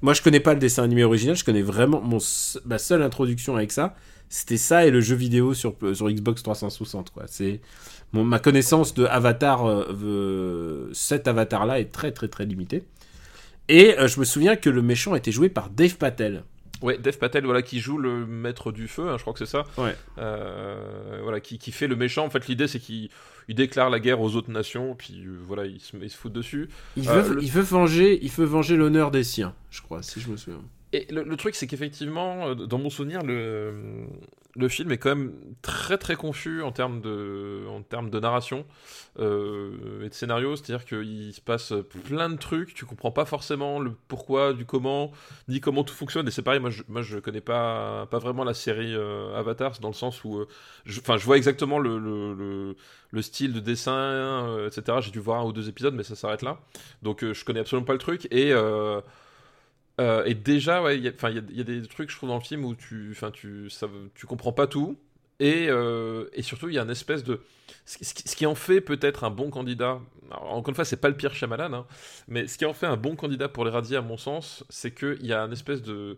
[0.00, 2.18] moi je connais pas le dessin animé original, je connais vraiment mon,
[2.64, 3.94] ma seule introduction avec ça,
[4.30, 7.24] c'était ça et le jeu vidéo sur, sur Xbox 360, quoi.
[7.26, 7.60] C'est
[8.12, 12.84] ma connaissance de Avatar, euh, euh, cet Avatar-là est très très très limitée.
[13.68, 16.44] Et euh, je me souviens que le méchant était joué par Dave Patel.
[16.82, 19.50] Ouais, Dev Patel, voilà, qui joue le maître du feu, hein, je crois que c'est
[19.50, 19.64] ça.
[19.76, 19.94] Ouais.
[20.18, 22.24] Euh, voilà, qui, qui fait le méchant.
[22.24, 23.10] En fait, l'idée, c'est qu'il
[23.48, 26.32] il déclare la guerre aux autres nations, puis euh, voilà, il se, il se fout
[26.32, 26.68] dessus.
[26.96, 30.20] Il Euh, le- il veut venger, il veut venger l'honneur des siens, je crois, si
[30.20, 30.60] je me souviens.
[30.92, 33.74] Et le, le truc, c'est qu'effectivement, dans mon souvenir, le,
[34.56, 35.32] le film est quand même
[35.62, 38.64] très très confus en termes de, en termes de narration
[39.18, 40.56] euh, et de scénario.
[40.56, 41.72] C'est-à-dire qu'il se passe
[42.04, 45.12] plein de trucs, tu comprends pas forcément le pourquoi, du comment,
[45.48, 46.26] ni comment tout fonctionne.
[46.26, 49.88] Et c'est pareil, moi je, moi, connais pas, pas vraiment la série euh, Avatar, dans
[49.88, 50.48] le sens où, euh,
[50.84, 52.76] je, vois exactement le, le, le,
[53.10, 54.98] le style de dessin, euh, etc.
[55.00, 56.58] J'ai dû voir un ou deux épisodes, mais ça s'arrête là.
[57.02, 58.26] Donc euh, je connais absolument pas le truc.
[58.30, 58.52] Et.
[60.00, 62.74] Euh, et déjà, ouais, il y, a- des trucs, je trouve, dans le film où
[62.74, 63.68] tu, tu,
[64.14, 64.96] tu comprends pas tout.
[65.40, 67.40] Et, euh, et surtout, il y a une espèce de.
[67.86, 70.00] Ce qui en fait peut-être un bon candidat.
[70.30, 71.86] Encore une fois, c'est pas le pire Shyamalan, hein,
[72.28, 74.92] mais ce qui en fait un bon candidat pour les radis, à mon sens, c'est
[74.92, 76.16] qu'il y a une espèce de,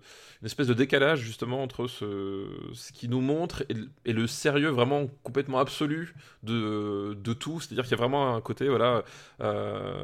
[0.75, 3.65] décalage justement entre ce, ce qui nous montre
[4.05, 7.61] et, le- sérieux vraiment complètement absolu de, tout.
[7.61, 9.03] C'est-à-dire qu'il y a vraiment un côté, voilà,
[9.41, 10.03] euh,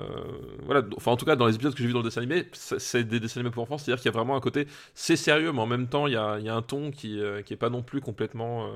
[0.65, 2.47] voilà, enfin en tout cas dans les épisodes que j'ai vus dans le dessin animé,
[2.53, 5.53] c'est des dessins animés pour enfants, c'est-à-dire qu'il y a vraiment un côté, c'est sérieux,
[5.53, 7.83] mais en même temps il y a, un ton qui, euh, qui est pas non
[7.83, 8.71] plus complètement, euh,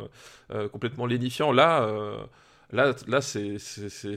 [0.53, 1.53] euh, complètement lénifiant.
[1.53, 1.89] Là,
[2.73, 3.57] là, là c'est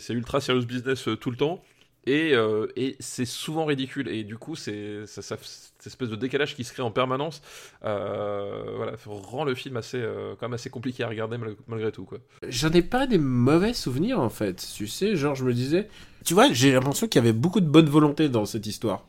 [0.09, 1.61] ultra serious business euh, tout le temps.
[2.07, 6.15] Et, euh, et c'est souvent ridicule et du coup c'est ça, ça- cette espèce de
[6.15, 7.41] décalage qui se crée en permanence
[7.83, 11.91] euh, voilà rend le film assez euh, quand même assez compliqué à regarder mal- malgré
[11.91, 12.07] tout
[12.47, 15.89] J'en ai pas des mauvais souvenirs en fait, tu sais, genre je me disais,
[16.23, 19.03] tu vois, j'ai l'impression qu'il y avait beaucoup de bonne volonté dans cette histoire.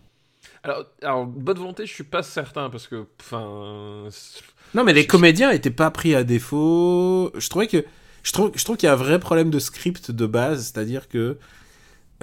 [0.63, 4.09] alors, alors bonne volonté je suis pas certain parce que enfin
[4.75, 7.31] Non, mais les comédiens étaient pas pris à défaut.
[7.35, 7.85] Je trouvais que
[8.27, 11.09] je trouve je trouve qu'il y a un vrai problème de script de base, c'est-à-dire
[11.09, 11.39] que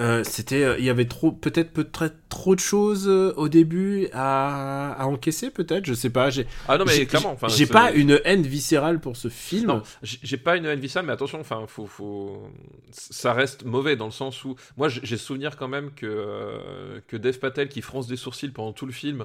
[0.00, 4.08] euh, c'était euh, il y avait trop peut-être peut-être trop de choses euh, au début
[4.12, 7.66] à, à encaisser peut-être, je sais pas, j'ai ah non mais j'ai- clairement enfin, j'ai
[7.66, 9.68] pas une haine viscérale pour ce film.
[9.68, 12.42] Non, j'ai pas une haine viscérale, mais attention, enfin, faut, faut,
[12.90, 17.38] ça reste mauvais dans le sens où, moi, j'ai souvenir quand même que que Dev
[17.38, 19.24] Patel qui fronce des sourcils pendant tout le film,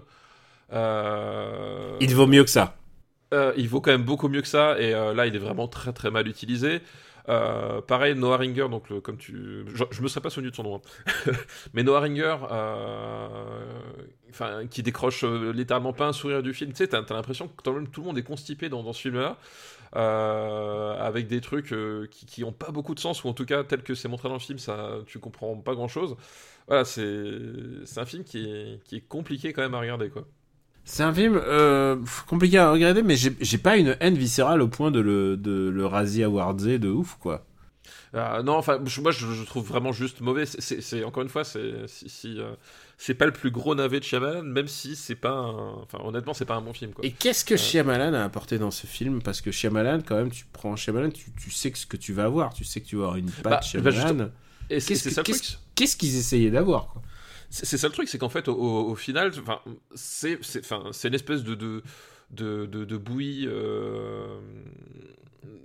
[2.00, 2.76] Il vaut mieux que ça.
[3.34, 5.68] Euh, il vaut quand même beaucoup mieux que ça, et euh, là, il est vraiment
[5.68, 6.82] très très mal utilisé.
[7.28, 10.64] Euh, pareil, Noah Ringer, donc comme tu, je, je me serais pas souvenu de son
[10.64, 10.82] nom,
[11.28, 11.32] hein.
[11.74, 12.36] mais Noah Ringer,
[14.32, 16.72] enfin, qui décroche littéralement pas un sourire du film.
[16.72, 19.02] Tu sais, t'as l'impression que quand même tout le monde est constipé dans, dans ce
[19.02, 19.38] film-là,
[19.94, 21.76] avec des trucs
[22.10, 24.28] qui, qui ont pas beaucoup de sens, ou en tout cas tel que c'est montré
[24.30, 26.16] dans le film, ça, tu comprends pas grand-chose.
[26.68, 27.04] Voilà, c'est
[27.86, 30.26] c'est un film qui est, qui est compliqué quand même à regarder, quoi.
[30.92, 31.98] C'est un film euh,
[32.28, 35.86] compliqué à regarder, mais j'ai pas une haine viscérale au point de le, de le
[35.86, 37.46] Razzie Awardser de ouf, quoi.
[38.16, 40.48] Euh, non, enfin, moi je, je trouve vraiment juste mauvais.
[40.48, 42.54] C'est- encore une fois, c'est si, si, euh,
[42.98, 46.34] c'est pas le plus gros navet de Shyamalan, même si c'est pas, un- enfin honnêtement,
[46.34, 47.06] c'est pas un bon film quoi.
[47.06, 49.22] Et qu'est-ce que Shyamalan a apporté dans ce film?
[49.22, 52.24] Parce que Shyamalan, quand même, tu prends Shyamalan, tu, tu sais ce que tu vas
[52.24, 54.30] avoir, tu sais que tu vas avoir une patte Bah, bah, Shyamalan.
[54.72, 55.60] Et Qu'est-ce qu'est-ce- truc.
[55.76, 57.02] Qu'est-ce qu'ils essayaient d'avoir, quoi?
[57.50, 59.32] C'est ça le truc, c'est qu'en fait, au, final,
[59.96, 60.38] c'est
[61.04, 61.84] une espèce de de
[62.32, 63.48] de, de, de bouillie.
[63.48, 64.40] euh,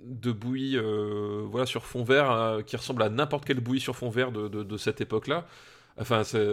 [0.05, 3.95] de bouillie euh, voilà sur fond vert euh, qui ressemble à n'importe quelle bouillie sur
[3.95, 5.45] fond vert de, de, cette époque-là.
[5.99, 6.47] Enfin, c'est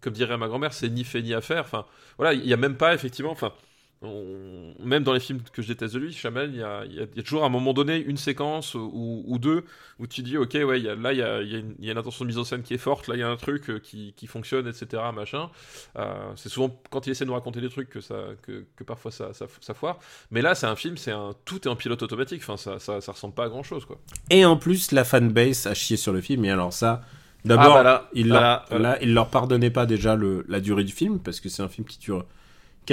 [0.00, 1.62] comme dirait ma grand-mère, c'est ni fait ni à faire.
[1.62, 1.86] Enfin,
[2.18, 3.30] voilà, il y a même pas effectivement.
[3.30, 3.52] Enfin,
[4.02, 7.08] on- même dans les films que je déteste de lui, Shyamalan, il y a, y
[7.16, 9.64] y toujours à un moment donné une séquence ou, ou deux
[9.98, 11.90] où tu dis, ok, ouais, il y a, là, il y a, il y a
[11.90, 13.70] une, intention de mise en scène qui est forte, là, il y a un truc
[13.70, 15.50] euh, qui, qui fonctionne, etc., machin.
[15.96, 18.84] Euh, c'est souvent quand il essaie de nous raconter des trucs que, ça, que, que
[18.84, 19.98] parfois ça, ça, ça foire.
[20.30, 23.00] Mais là, c'est un film, c'est un, tout est en pilote automatique, enfin, ça, ça,
[23.00, 23.98] ça ressemble pas à grand-chose, quoi.
[24.30, 27.02] Et en plus, la fanbase a chié sur le film, et alors ça...
[27.44, 30.60] D'abord, Ah, bah là, il, voilà, leur, là, il leur pardonnait pas déjà le, la
[30.60, 32.24] durée du film, parce que c'est un film qui dure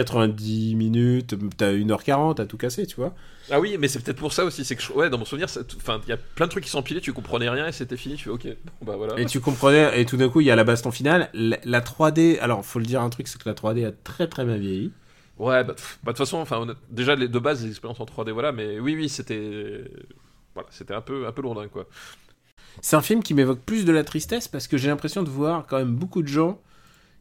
[0.03, 3.13] 90 minutes, t'as 1h40 à tout casser, tu vois.
[3.49, 5.47] Ah oui, mais c'est peut-être pour ça aussi, c'est que je- ouais, dans mon souvenir,
[5.77, 7.95] enfin, il y a plein de trucs qui sont empilés, tu comprenais rien et c'était
[7.97, 8.47] fini, tu fais ok,
[8.81, 9.19] bon bah voilà.
[9.19, 11.29] Et tu comprenais, et tout d'un coup, il y a la baston finale.
[11.34, 14.27] La, la 3D, alors, faut le dire un truc, c'est que la 3D a très
[14.27, 14.91] très bien vieilli.
[15.38, 18.31] Ouais, bah bah, de toute façon, enfin, déjà les, de base, les expériences en 3D,
[18.31, 19.84] voilà, mais oui, oui, c'était,
[20.53, 21.88] voilà, c'était un peu, un peu lourdin quoi.
[22.81, 25.65] C'est un film qui m'évoque plus de la tristesse parce que j'ai l'impression de voir
[25.67, 26.60] quand même beaucoup de gens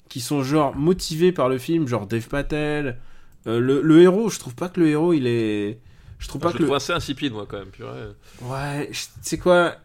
[0.08, 2.98] qui sont genre motivés par le film, genre Dave Patel.
[3.46, 5.78] Euh, le, le héros, je trouve pas que le héros il est.
[6.18, 6.68] Je trouve pas je que le le.
[6.68, 8.08] trouve assez insipide moi quand même, purée.
[8.42, 9.76] Ouais, je- tu sais quoi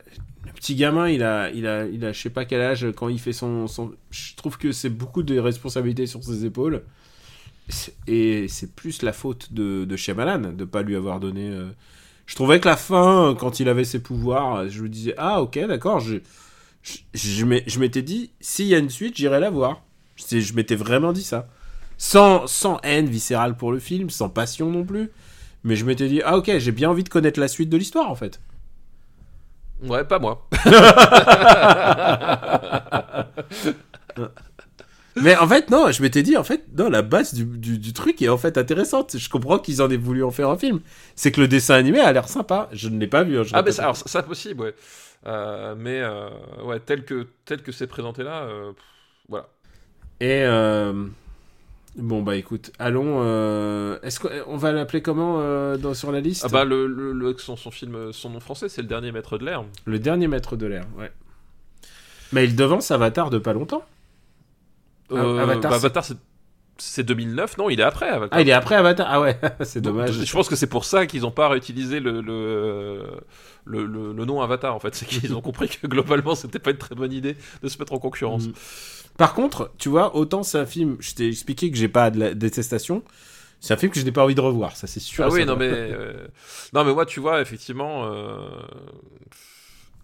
[0.46, 3.10] Le petit gamin, il a, il a, il a, je sais pas quel âge quand
[3.10, 3.92] il fait son, son...
[4.12, 6.84] Je trouve que c'est beaucoup de responsabilités sur ses épaules.
[8.08, 11.50] Et c'est plus la faute de, de Shyamalan de pas lui avoir donné.
[11.50, 11.70] euh,
[12.26, 15.60] Je trouvais que la fin, quand il avait ses pouvoirs, je me disais ah ok
[15.68, 16.00] d'accord.
[16.00, 16.18] Je,
[16.82, 19.84] je, je je m'étais dit s'il y a une suite, j'irai la voir.
[20.32, 21.48] Je m'étais vraiment dit ça,
[21.98, 25.10] sans, sans haine viscérale pour le film, sans passion non plus.
[25.64, 28.10] Mais je m'étais dit ah ok j'ai bien envie de connaître la suite de l'histoire
[28.10, 28.40] en fait.
[29.82, 30.46] Ouais, pas moi.
[35.16, 37.94] Mais en fait, non, je m'étais dit, en fait, non, la base du, du, du
[37.94, 39.18] truc est en fait intéressante.
[39.18, 40.80] Je comprends qu'ils en aient voulu en faire un film.
[41.16, 42.70] C'est que le dessin animé a l'air sympa.
[42.72, 43.40] Je ne l'ai pas vu.
[43.40, 44.76] hein, Ah, mais ça, alors, ça, possible, ouais.
[45.26, 46.30] Euh, mais euh,
[46.64, 48.72] ouais, tel que tel que c'est présenté là, euh,
[49.28, 49.50] voilà.
[50.22, 51.06] Et euh,
[51.98, 53.22] bon, bah écoute, allons.
[53.24, 56.44] euh, Est-ce qu'on va l'appeler comment euh, dans, sur la liste?
[56.46, 59.38] Ah bah le, le, le- son, son film, son nom français, c'est le dernier maître
[59.38, 59.64] de l'air.
[59.86, 61.12] Le dernier maître de l'air, ouais.
[62.32, 63.84] Mais il devance Avatar de pas longtemps.
[65.12, 66.18] Euh, Avatar, bah, c'est- Avatar, c'est
[66.82, 68.30] c'est 2009, non Il est après Avatar.
[68.32, 70.14] Ah, il est après Avatar Ah ouais, c'est Donc, dommage.
[70.24, 73.04] Je pense que c'est pour ça qu'ils n'ont pas réutilisé le, le,
[73.66, 74.96] le, le- le nom Avatar, en fait.
[74.96, 77.92] C'est qu'ils ont compris que globalement, c'était pas une très bonne idée de se mettre
[77.94, 78.48] en concurrence.
[79.20, 82.20] Par contre, tu vois, autant c'est un film, je t'ai expliqué que j'ai pas de
[82.20, 83.04] la détestation,
[83.60, 85.24] c'est un film que je n'ai pas envie de revoir, ça c'est sûr.
[85.26, 86.28] Ah oui, non mais, euh,
[86.74, 88.50] non mais moi, tu vois, effectivement, euh,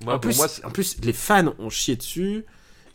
[0.03, 2.45] moi, en, plus, moi, c'est- en plus, les fans ont chié dessus.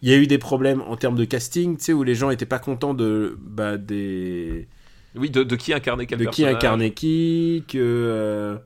[0.03, 2.31] Il y a eu des problèmes en termes de casting, tu sais, où les gens
[2.31, 4.69] étaient pas contents de, bah, des,
[5.15, 8.59] oui, de, de qui incarner quel de qui incarnait qui, que,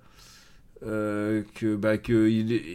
[0.86, 1.94] euh, que, bah,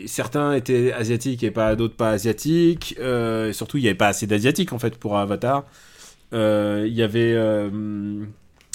[0.08, 2.96] certains étaient asiatiques et pas d'autres pas asiatiques.
[3.00, 5.66] euh, surtout, il n'y avait pas assez d'asiatiques en fait pour Avatar.
[6.34, 8.26] Euh, Il y avait, euh,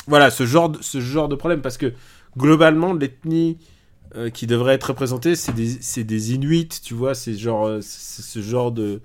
[0.06, 1.92] voilà, ce genre, de, ce genre de problème parce que
[2.36, 3.58] globalement, l'ethnie
[4.32, 9.00] qui devrait être représentée, c'est des, des Inuits, tu vois, c'est genre, ce genre de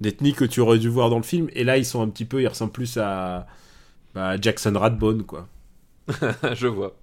[0.00, 1.48] d'ethnie que tu aurais dû voir dans le film.
[1.54, 3.46] Et là, ils sont un petit peu, ils ressemblent plus à,
[4.14, 5.48] bah, Jackson Radbone, quoi.
[6.54, 6.96] je vois.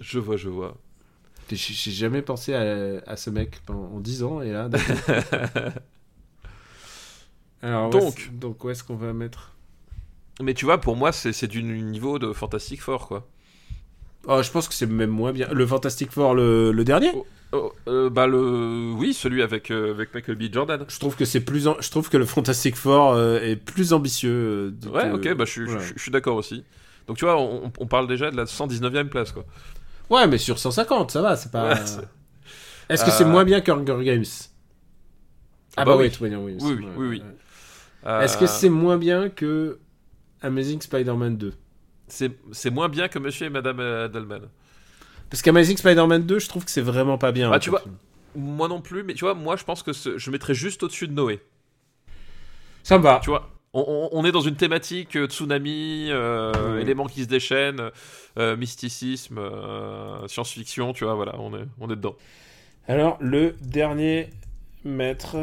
[0.00, 0.76] Je vois, je vois.
[1.50, 4.68] J'ai jamais pensé à, à ce mec en 10 ans et là.
[7.62, 8.18] Alors, où Donc.
[8.18, 9.52] est-ce- donc où est-ce qu'on va mettre?
[10.42, 13.26] Mais tu vois, pour moi, c'est c'est du niveau de Fantastic Four, quoi.
[14.28, 15.48] Oh, je pense que c'est même moins bien.
[15.52, 17.12] Le Fantastic Four, le, le dernier?
[17.14, 20.52] Oh, oh, euh, bah le, oui, celui avec euh, avec Michael B.
[20.52, 20.84] Jordan.
[20.88, 21.68] Je trouve que c'est plus.
[21.68, 24.74] en- Je trouve que le Fantastic Four euh, est plus ambitieux.
[24.84, 26.64] euh, Ouais, que- ok, bah je suis, d'accord aussi.
[27.06, 29.44] Donc tu vois, on, on parle déjà de la 119e place, quoi.
[30.10, 31.74] Ouais, mais sur 150, ça va, c'est pas.
[31.74, 31.80] Ouais,
[32.88, 34.24] Est-ce que c'est Euh, moins bien qu'Hunger Games?
[35.76, 36.10] Ah, bah bah, oui.
[36.20, 36.56] oui, oui.
[36.60, 37.22] Oui, oui, oui.
[38.06, 39.78] Euh, Est-ce que c'est moins bien que
[40.42, 41.54] Amazing Spider-Man 2
[42.08, 44.42] c'est moins bien que Monsieur et Madame euh, Delman
[45.28, 47.50] Parce qu'Amazing Spider-Man 2, je trouve que c'est vraiment pas bien.
[47.50, 47.96] Bah, tu vois- film.
[48.36, 51.08] Moi non plus, mais tu vois, moi je pense que ce- je mettrais juste au-dessus
[51.08, 51.42] de Noé.
[52.84, 53.18] Ça me va.
[53.24, 57.90] Tu vois, on, est dans une thématique euh, tsunami, euh, éléments qui se déchaînent,
[58.38, 62.16] euh, mysticisme, euh, science-fiction, tu vois, voilà, on est, on est dedans.
[62.88, 64.30] Alors, le dernier
[64.84, 65.36] maître.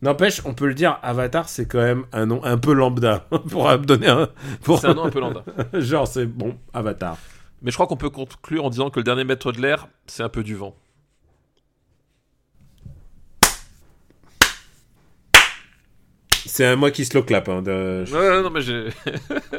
[0.00, 3.76] N'empêche, on peut le dire, Avatar, c'est quand même un nom un peu lambda pour
[3.78, 4.28] donner un.
[4.62, 4.78] Pour...
[4.78, 5.42] C'est un nom un peu lambda.
[5.72, 7.16] Genre, c'est bon, Avatar.
[7.62, 10.22] Mais je crois qu'on peut conclure en disant que le dernier maître de l'air, c'est
[10.22, 10.76] un peu du vent.
[16.58, 17.48] C'est un moi qui se le clap.
[17.48, 18.88] Hein, de- Ouais, ouais, non, mais j'ai.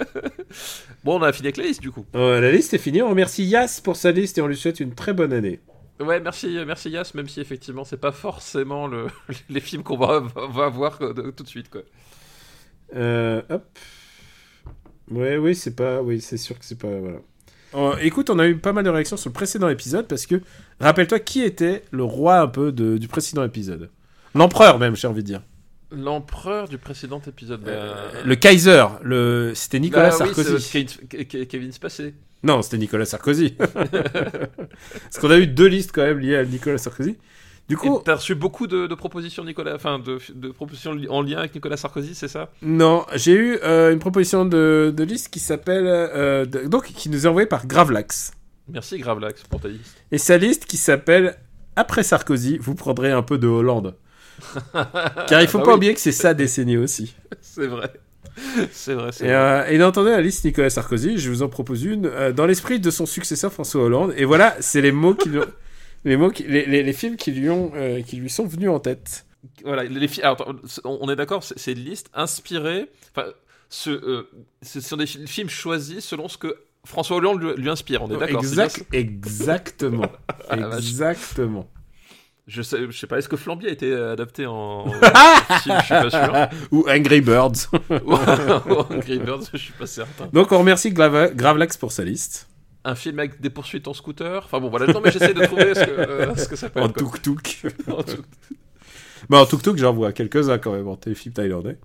[1.05, 2.05] bon, on a fini avec la liste du coup.
[2.13, 3.01] Euh, la liste est finie.
[3.01, 5.61] On remercie Yas pour sa liste et on lui souhaite une très bonne année.
[6.01, 9.07] Ouais, merci, merci Yas, même si effectivement, c'est pas forcément le...
[9.49, 10.19] les films qu'on va,
[10.51, 11.83] va voir tout de suite, quoi.
[12.93, 13.63] Euh, hop.
[15.09, 16.01] Ouais, oui, c'est pas.
[16.01, 16.89] Oui, c'est sûr que c'est pas.
[16.99, 17.19] Voilà.
[17.75, 20.41] Euh, écoute, on a eu pas mal de réactions sur le précédent épisode parce que
[20.81, 23.89] rappelle-toi qui était le roi un peu de- du précédent épisode?
[24.35, 25.41] L'empereur même, j'ai envie de dire.
[25.91, 27.61] L'empereur du précédent épisode.
[27.61, 30.59] bah, Euh, Le Kaiser, le c'était Nicolas bah oui, Sarkozy.
[30.61, 32.13] c'est Kevin, Ke- Kevin Spacey.
[32.43, 33.55] Non, c'était Nicolas Sarkozy.
[33.57, 37.17] Parce qu'on a eu deux listes quand même liées à Nicolas Sarkozy.
[37.67, 41.21] Du coup, t'as reçu beaucoup de, de propositions, Nicolas, enfin de, de propositions li- en
[41.21, 42.49] lien avec Nicolas Sarkozy, c'est ça?
[42.63, 47.25] Non, j'ai eu euh, une proposition de, de liste qui s'appelle euh, donc qui nous
[47.25, 48.31] est envoyée par Gravelax.
[48.69, 49.97] Merci Gravelax pour ta liste.
[50.11, 51.35] Et sa liste qui s'appelle
[51.75, 53.95] Après Sarkozy, vous prendrez un peu de Hollande.
[55.27, 55.77] Car il faut Ah pas oui.
[55.77, 57.15] oublier que c'est sa décennie aussi.
[57.41, 57.91] C'est vrai.
[58.71, 62.05] C'est vrai, Et, euh, et d'entendre la liste Nicolas Sarkozy, je vous en propose une
[62.05, 64.13] euh, dans l'esprit de son successeur François Hollande.
[64.15, 65.45] Et voilà, c'est les mots qui lui ont-
[66.05, 68.69] les mots qui- les, les- les films qui lui ont euh, qui lui sont venus
[68.69, 69.25] en tête.
[69.65, 72.89] Voilà, les fi- alors, attends, c'est- on est d'accord, c'est une liste inspirée.
[73.13, 73.27] Enfin,
[73.69, 74.29] ce, euh,
[74.61, 78.03] ce sont des fi- films choisis selon ce que François Hollande lui, lui inspire.
[78.03, 78.39] On est d'accord.
[78.39, 80.09] Exact, exactement,
[80.49, 81.69] Ah, exactement.
[82.51, 83.19] Je sais, je sais pas.
[83.19, 84.53] Est-ce que Flambier a été adapté en
[84.87, 84.91] en
[85.61, 86.33] film Je suis pas sûr.
[86.71, 87.69] Ou Angry Birds.
[87.91, 90.27] Ou Angry Birds, je suis pas certain.
[90.33, 92.47] Donc on remercie Grava- Gravelax pour sa liste.
[92.85, 94.41] Un film avec des poursuites en scooter.
[94.43, 94.87] Enfin bon, voilà.
[94.91, 96.95] Non, mais j'essaie de trouver ce que, euh, ce que ça peut En être.
[96.97, 97.67] tuk-tuk.
[97.87, 98.23] En tuk-
[99.29, 101.77] Bah, en tuk-tuk, j'en vois quelques-uns quand même en téléfilm thaïlandais.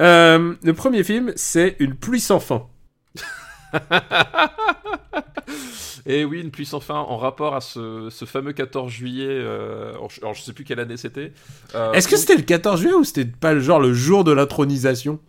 [0.00, 2.66] Euh, le premier film, c'est Une pluie sans fin.
[6.06, 9.26] Et oui, une pluie sans fin en rapport à ce, ce fameux 14 juillet.
[9.28, 11.32] euh, alors, je, alors, je sais plus quelle année c'était.
[11.74, 14.24] Euh, Est-ce que où- c'était le 14 juillet ou c'était pas le genre le jour
[14.24, 15.20] de l'intronisation?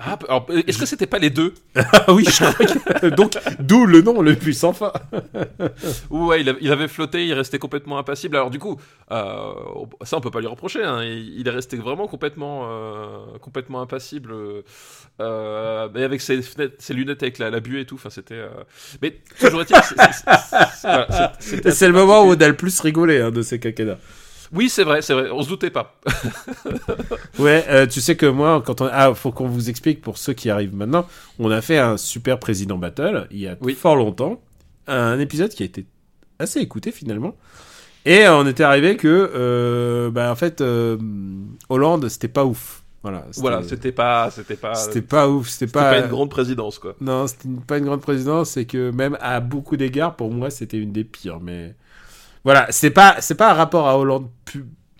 [0.00, 2.52] Ah, alors, est-ce que c'était pas les deux Ah oui, je crois
[3.00, 3.06] que...
[3.08, 4.92] Donc, d'où le nom, le puits sans fin.
[6.10, 8.36] Ouais, il, avait flotté, il restait complètement impassible.
[8.36, 8.76] Alors du coup,
[9.10, 9.52] euh,
[10.02, 10.84] ça on peut pas lui reprocher.
[10.84, 11.02] hein.
[11.02, 14.32] Il, est resté vraiment complètement, euh, complètement impassible.
[15.20, 17.96] euh, mais avec ses, fenêtres- ses lunettes avec la, la buée et tout.
[17.96, 18.34] Enfin, c'était.
[18.34, 18.48] euh,
[19.02, 19.76] Mais toujours est-il.
[19.82, 20.30] c'est- c'est-
[20.80, 21.06] c'est- voilà,
[21.40, 23.98] c'est- c'était C'est le moment où on a le plus rigolé hein, de ces quinquennats.
[24.52, 25.30] Oui, c'est vrai, c'est vrai.
[25.30, 25.98] On se doutait pas.
[27.38, 28.88] Ouais, euh, tu sais que moi, quand on...
[28.90, 31.06] Ah, faut qu'on vous explique pour ceux qui arrivent maintenant.
[31.38, 33.74] On a fait un super président battle, il y a Oui.
[33.74, 34.40] fort longtemps.
[34.88, 35.86] Un épisode qui a été
[36.38, 37.36] assez écouté finalement.
[38.04, 40.96] Et euh, on était arrivé que, euh, bah, en fait, euh,
[41.68, 42.82] Hollande, c'était pas ouf.
[43.02, 43.24] Voilà.
[43.30, 45.48] c'était- Voilà, c'était pas, c'était pas, C'était pas ouf.
[45.48, 46.96] C'était pas, pas une grande présidence quoi.
[47.00, 50.78] Non, c'était pas une grande présidence, c'est que même à beaucoup d'égards, pour moi, c'était
[50.78, 51.38] une des pires.
[51.40, 51.76] Mais
[52.48, 54.30] voilà, c'est pas, c'est pas un rapport à Hollande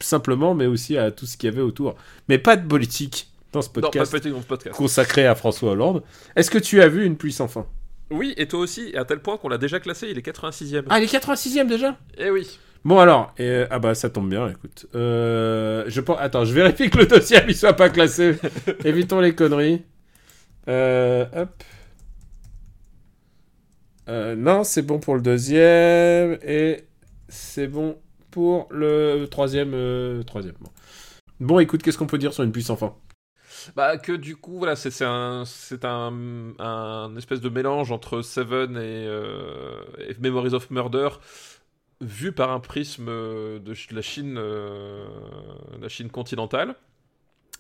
[0.01, 1.95] simplement, mais aussi à tout ce qu'il y avait autour.
[2.29, 4.77] Mais pas de politique dans ce Non, pas podcast peut-être dans ce podcast.
[4.77, 6.03] consacré à François Hollande.
[6.37, 7.65] Est-ce que tu as vu Une pluie sans fin
[8.11, 10.85] Oui, et toi aussi, à tel point qu'on l'a déjà classé, il est 86e.
[10.91, 11.97] Ah, il est 86e déjà?
[12.19, 12.59] Eh oui.
[12.85, 14.85] Bon alors, et, ah bah ça tombe bien, écoute.
[14.95, 18.37] Euh, je pense, attends, je vérifie que le dossier ne soit pas classé.
[18.85, 19.85] Évitons les conneries.
[20.69, 21.65] Euh, hop.
[24.11, 26.85] Euh, non, c'est bon pour le deuxième et
[27.29, 27.99] c'est bon
[28.31, 29.75] pour le troisième.
[29.75, 30.23] euh.
[31.41, 31.59] Bon.
[31.61, 32.97] Écoute, qu'est-ce qu'on peut dire sur une puissance fin
[33.77, 35.45] Bah que du coup voilà c'est un
[37.17, 41.09] espèce de mélange entre Seven et, euh, et Memories of Murder
[42.01, 44.39] vu par un prisme euh, de la Chine
[45.81, 46.77] la Chine continentale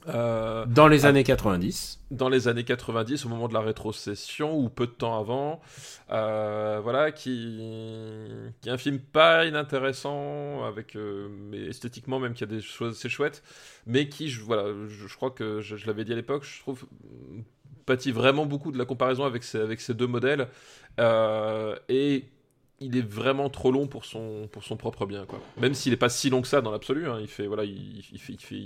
[0.07, 2.01] Euh, Dans les années 90.
[2.11, 5.61] dans les années 90 au moment de la rétrocession ou peu de temps avant
[6.11, 7.61] euh, voilà qui
[8.61, 12.63] qui est un film pas inintéressant avec euh, mais esthétiquement même qu'il y a des
[12.63, 13.43] choses assez chouettes
[13.87, 16.61] mais qui je, voilà je, je crois que je, je l'avais dit à l'époque je
[16.61, 16.87] trouve
[17.85, 20.47] pâtit vraiment beaucoup de la comparaison avec ces, avec ces deux modèles
[21.89, 22.25] et
[22.81, 25.41] il est vraiment trop long pour son, pour son propre bien quoi.
[25.61, 28.05] Même s'il n'est pas si long que ça dans l'absolu, hein, il fait voilà, il,
[28.13, 28.63] il fait, il fait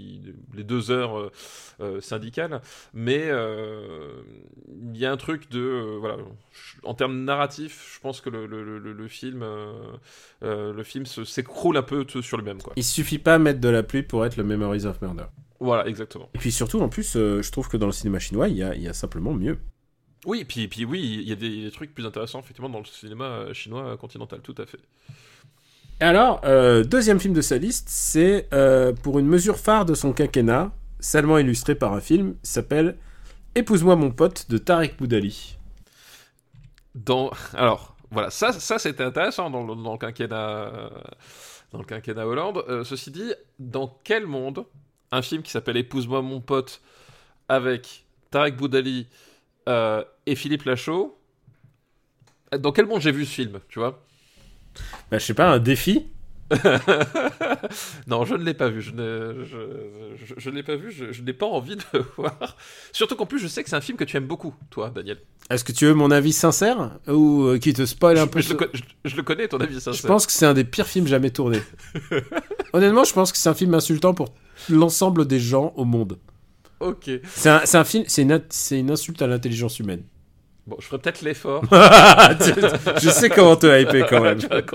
[0.54, 1.32] les deux heures euh,
[1.80, 2.60] euh, syndicales,
[2.92, 4.22] mais euh,
[4.92, 6.16] il y a un truc de voilà,
[6.52, 9.44] je- en termes narratifs, je pense que le, le, le, le film,
[10.42, 12.72] le film s'écroule un peu sur lui-même quoi.
[12.76, 15.24] Il suffit pas mettre de la pluie pour être le Memories of Murder.
[15.60, 16.28] Voilà, exactement.
[16.34, 18.74] Et puis surtout, en plus, je trouve que dans le cinéma chinois, il y a,
[18.74, 19.58] il y a simplement mieux.
[20.24, 23.24] Oui, puis, puis oui, il y a des, trucs plus intéressants effectivement dans le cinéma
[23.24, 24.78] euh, chinois continental, tout à fait.
[26.00, 30.12] Alors, euh, deuxième film de sa liste, c'est euh, pour une mesure phare de son
[30.12, 32.96] quinquennat, salement illustré par un film, s'appelle
[33.54, 35.56] Épouse-moi mon pote de Tarek Boudali.
[36.94, 40.90] Dans, alors, voilà, ça, ça c'était intéressant dans le, dans le quinquennat, euh,
[41.72, 42.64] dans le quinquennat Hollande.
[42.68, 44.64] Euh, ceci dit, dans quel monde
[45.10, 46.80] un film qui s'appelle Épouse-moi mon pote
[47.48, 49.06] avec Tarek Boudali
[49.68, 51.18] euh, et Philippe Lachaud,
[52.58, 54.04] dans quel monde j'ai vu ce film, tu vois?
[55.10, 56.06] Bah, je sais pas, un défi?
[58.06, 58.82] Non, je ne l'ai pas vu.
[58.82, 59.56] Je ne, je,
[60.26, 60.90] je- je ne l'ai pas vu.
[60.92, 62.56] Je, je n'ai pas envie de le voir.
[62.92, 65.18] Surtout qu'en plus, je sais que c'est un film que tu aimes beaucoup, toi, Daniel.
[65.50, 66.98] Est-ce que tu veux mon avis sincère?
[67.08, 68.70] Ou euh, qui te spoil un peu je le,
[69.04, 69.94] je- connais, ton avis sincère.
[69.94, 71.62] Je pense que c'est un des pires films jamais tournés.
[72.72, 74.34] Honnêtement, je pense que c'est un film insultant pour
[74.68, 76.18] l'ensemble des gens au monde.
[76.80, 77.10] Ok.
[77.34, 80.02] C'est un, film, c'est une, c'est une insulte à l'intelligence humaine.
[80.66, 81.64] Bon, je ferai peut-être l'effort.
[81.70, 84.38] je sais comment te hyper quand même.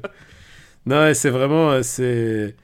[0.86, 1.70] Non, c'est vraiment.
[1.72, 2.54] euh, C'est.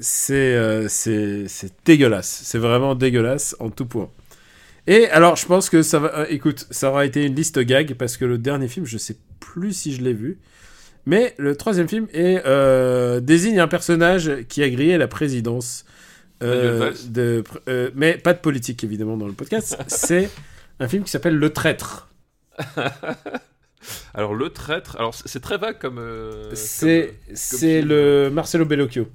[0.00, 2.40] C'est euh, c'est c'est dégueulasse.
[2.44, 4.10] C'est vraiment dégueulasse en tout point.
[4.88, 6.08] Et alors, je pense que ça va.
[6.18, 9.16] euh, écoute, ça aura été une liste gag parce que le dernier film, je sais
[9.40, 10.38] plus si je l'ai vu.
[11.06, 15.84] Mais le troisième film est, euh, désigne un personnage qui a grillé la présidence.
[16.42, 17.44] euh, de,
[17.94, 19.78] mais pas de politique, évidemment, dans le podcast.
[19.86, 20.28] C'est
[20.80, 22.08] un film qui s'appelle Le Traître.
[24.14, 25.98] Alors le traître, alors c'est très vague comme.
[25.98, 29.08] euh, C'est le Marcelo Bellocchio.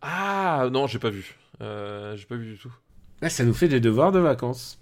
[0.00, 1.34] Ah non, j'ai pas vu.
[1.60, 2.72] Euh, j'ai pas vu du tout.
[3.20, 4.78] Là, ça nous fait des devoirs de vacances.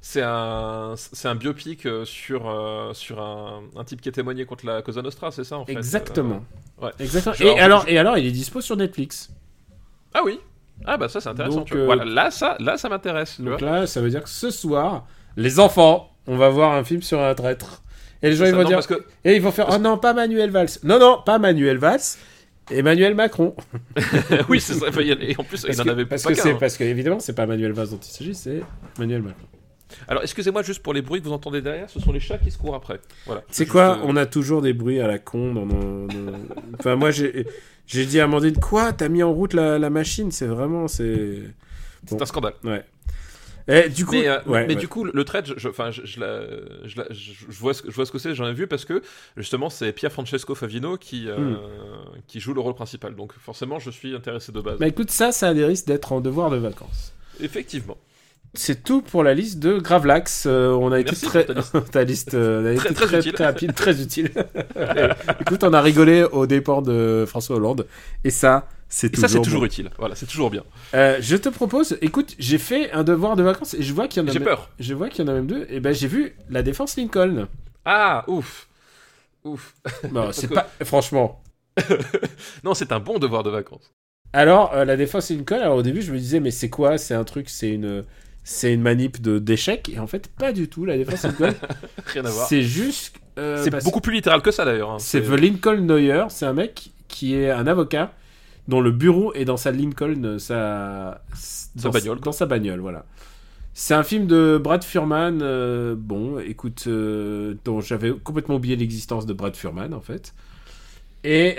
[0.00, 4.44] C'est un, c'est un biopic euh, sur, euh, sur un, un type qui a témoigné
[4.44, 5.72] contre la Cosa Nostra, c'est ça en fait?
[5.72, 6.44] Exactement.
[6.80, 6.92] ouais.
[7.00, 7.56] Exactement.
[7.56, 9.30] Et, alors, je- et alors, il est dispo sur Netflix.
[10.14, 10.38] Ah oui.
[10.84, 11.56] Ah bah ça c'est intéressant.
[11.58, 11.82] Donc, tu vois.
[11.82, 13.40] euh, Voilà, là ça, là ça m'intéresse.
[13.40, 13.70] Donc vois.
[13.80, 15.06] là, ça veut dire que ce soir,
[15.36, 17.82] les enfants, on va voir un film sur un traître.
[18.22, 18.76] Et les gens, ils vont non, dire.
[18.76, 20.68] parce que Et ils vont faire Oh non, pas Manuel Valls.
[20.84, 22.00] Non, non, pas Manuel Valls.
[22.70, 23.54] Emmanuel Macron.
[24.48, 24.86] oui c'est ça.
[24.88, 26.56] Et en plus il Parce en que, avait parce pas que c'est hein.
[26.58, 28.60] parce que évidemment c'est pas Manuel Valls dont il s'agit, c'est
[28.98, 29.46] Manuel Macron.
[30.08, 32.50] Alors excusez-moi juste pour les bruits que vous entendez derrière, ce sont les chats qui
[32.50, 32.98] se courent après.
[33.24, 33.42] Voilà.
[33.52, 33.98] C'est quoi?
[33.98, 36.08] Euh, On a toujours des bruits à la con dans nos-
[36.80, 37.46] Enfin moi j'ai
[37.86, 40.30] j'ai dit à Amandine quoi T'as mis en route la, la machine?
[40.32, 41.42] C'est vraiment c'est.
[42.06, 42.54] C'est un scandale.
[42.64, 42.84] Ouais.
[43.68, 44.12] Et du coup.
[44.12, 44.80] mais euh, ouais, mais ouais.
[44.80, 46.46] du coup, le trade, je, enfin, je, je, la-
[46.84, 48.84] je, la- je- vois ce, que- je vois ce que c'est, j'en ai vu parce
[48.84, 49.02] que
[49.36, 51.56] justement, c'est Pierre Francesco Favino qui, euh, Hmm.
[52.28, 53.16] qui joue le rôle principal.
[53.16, 54.78] Donc forcément, je suis intéressé de base.
[54.78, 57.12] Bah écoute, ça, ça a des risques d'être en devoir de vacances.
[57.40, 57.96] Effectivement.
[58.58, 60.44] C'est tout pour la liste de Gravelax.
[60.46, 61.46] Euh, on a été très.
[61.92, 62.34] ta liste.
[62.34, 63.32] euh, a Très- été très très, utile.
[63.32, 64.30] très rapide, très utile.
[65.40, 67.86] écoute, on a rigolé au départ de François Hollande.
[68.24, 69.28] Et ça, c'est Et toujours.
[69.28, 69.66] ça, c'est toujours bon.
[69.66, 69.90] utile.
[69.98, 70.62] Voilà, c'est toujours bien.
[70.94, 74.22] Euh, je te propose, écoute, j'ai fait un devoir de vacances et je vois qu'il
[74.22, 74.32] y en a.
[74.32, 74.70] J'ai peur.
[74.78, 75.66] Je vois qu'il y en a même deux.
[75.70, 77.48] Et ben, j'ai vu la défense Lincoln.
[77.84, 78.68] Ah, ouf.
[79.44, 79.74] Ouf.
[80.10, 80.68] Bon, c'est que- pas.
[80.84, 81.40] Franchement.
[82.64, 83.92] Non, c'est un bon devoir de vacances.
[84.32, 86.98] Alors, euh, la défense Lincoln, alors au début, je me disais, mais c'est quoi?
[86.98, 88.04] C'est un truc, c'est une.
[88.48, 91.52] C'est une manip de d'échecs et en fait pas du tout la défense Lincoln
[92.06, 92.46] Rien à voir.
[92.46, 94.92] c'est juste euh, C'est beaucoup plus littéral que ça d'ailleurs.
[94.92, 94.98] hein.
[95.00, 98.12] C'est The Lincoln Lawyer, c'est un mec qui est un avocat
[98.68, 101.22] dont le bureau est dans sa Lincoln, euh, sa,
[101.74, 102.20] dans bagnole.
[102.20, 103.04] Dans sa bagnole, voilà.
[103.74, 105.40] C'est un film de Brad Furman.
[105.42, 110.34] euh, bon, écoute, euh, dont j'avais complètement oublié l'existence de Brad Furman en fait.
[111.24, 111.56] Et,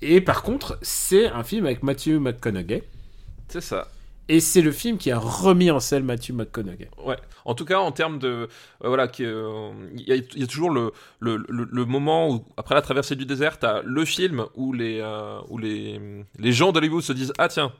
[0.00, 2.84] et par contre, c'est un film avec Matthew McConaughey.
[3.48, 3.88] C'est ça.
[4.28, 6.90] Et c'est le film qui a remis en scène Matthew McConaughey.
[7.04, 7.16] Ouais.
[7.46, 8.48] En tout cas, en termes de, euh,
[8.88, 10.02] voilà, euh, il
[10.36, 13.80] y, a- toujours le, le, le, le moment où, après la traversée du désert, t'as
[13.82, 15.98] le film où les, euh, où les,
[16.38, 17.72] les gens d'Hollywood se disent, ah tiens,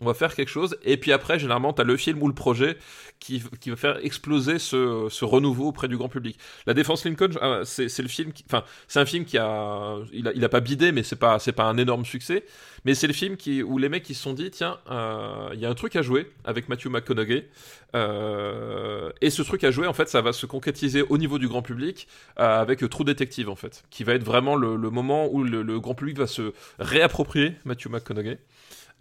[0.00, 0.76] on va faire quelque chose.
[0.84, 2.76] Et puis après, généralement, t'as le film ou le projet
[3.18, 6.38] qui, qui va faire exploser ce, ce renouveau auprès du grand public.
[6.66, 10.32] La Défense Lincoln, euh, c'est le film, enfin, c'est un film qui a, il a,
[10.34, 12.44] il a pas bidé, mais c'est pas, pas un énorme succès.
[12.86, 15.58] Mais c'est le film qui, où les mecs qui se sont dit, tiens, euh, il
[15.60, 17.48] y a un truc à jouer avec Matthew McConaughey.
[17.96, 21.48] Euh, et ce truc à jouer, en fait, ça va se concrétiser au niveau du
[21.48, 22.06] grand public
[22.38, 25.94] euh, avec True Detective, en fait, qui va être vraiment le, moment où le grand
[25.94, 28.38] public va se réapproprier Matthew McConaughey.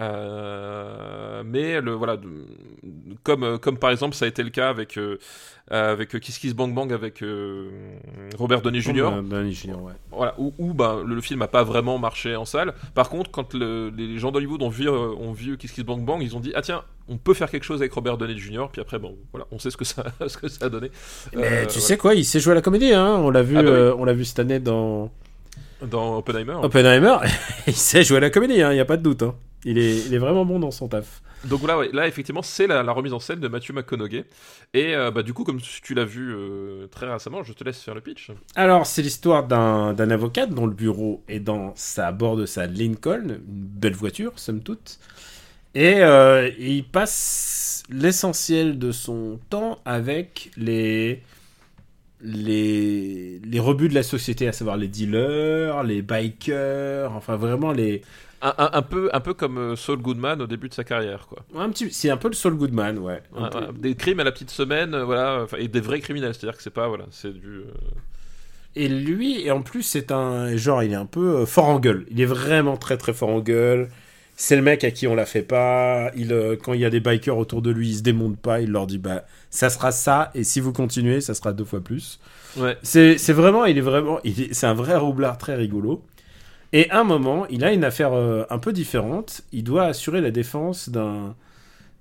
[0.02, 2.18] Euh, mais le voilà,
[3.24, 5.18] comme comme par exemple ça a été le cas avec euh,
[5.70, 7.96] avec Kiss Kiss Bang Bang avec euh,
[8.38, 9.06] Robert Downey Jr.
[9.14, 9.94] Euh, Downey Jr., ouais.
[10.12, 12.74] Voilà, où, où, ben, le, le film n'a pas vraiment marché en salle.
[12.94, 16.04] Par contre, quand le- les gens d'Hollywood ont vu, euh, ont vu Kiss Kiss Bang
[16.04, 18.66] Bang, ils ont dit Ah tiens, on peut faire quelque chose avec Robert Downey Jr.
[18.72, 20.92] Puis après, bon, voilà, on sait ce que ça, ce que ça a donné.
[21.34, 21.70] Mais Euh, tu voilà.
[21.70, 23.16] sais quoi, il sait jouer à la comédie, hein.
[23.20, 23.76] On l'a vu, Ah bah oui.
[23.76, 25.10] euh, on l'a vu cette année dans
[25.82, 26.56] Dans Oppenheimer.
[26.62, 27.16] Oppenheimer.
[27.68, 29.24] il sait jouer à la comédie, il n'y a pas de doute.
[29.24, 29.36] hein.
[29.66, 31.22] Il, est, il est vraiment bon dans son taf.
[31.44, 34.26] Donc là, ouais, là effectivement, c'est la, la remise en scène de Matthew McConaughey.
[34.74, 37.82] Et euh, bah, du coup, comme tu l'as vu euh, très récemment, je te laisse
[37.82, 38.32] faire le pitch.
[38.56, 42.46] Alors, c'est l'histoire d'un d'un avocat dont le bureau est dans sa, à bord de
[42.46, 45.00] sa Lincoln, une belle voiture, somme toute.
[45.76, 51.22] Et euh, il passe l'essentiel de son temps avec les,
[52.22, 58.04] les, les rebuts de la société, à savoir les dealers, les bikers, enfin vraiment les...
[58.42, 61.28] Un, un- un peu, un peu comme euh, Saul Goodman au début de sa carrière,
[61.28, 61.40] quoi.
[61.58, 63.22] Un petit, c'est un peu le Saul Goodman, ouais.
[63.36, 66.64] Un des crimes à la petite semaine, euh, voilà, et des vrais criminels, c'est-à-dire que
[66.64, 67.48] c'est pas, voilà, c'est du.
[67.48, 67.64] euh,
[68.76, 70.56] Et lui, et en plus, c'est un.
[70.58, 72.06] Genre, il est un peu fort en gueule.
[72.12, 73.90] Il est vraiment très très fort en gueule.
[74.38, 76.12] C'est le mec à qui on la fait pas.
[76.18, 78.60] Il, euh, quand il y a des bikers autour de lui, il se démonte pas.
[78.60, 81.80] Il leur dit bah ça sera ça et si vous continuez, ça sera deux fois
[81.80, 82.20] plus.
[82.58, 82.78] Ouais.
[82.84, 86.04] C'est c'est vraiment, il est vraiment, il est- c'est un vrai roublard très rigolo.
[86.76, 89.44] Et à un moment, il a une affaire euh, un peu différente.
[89.54, 91.36] Il doit assurer la défense d'un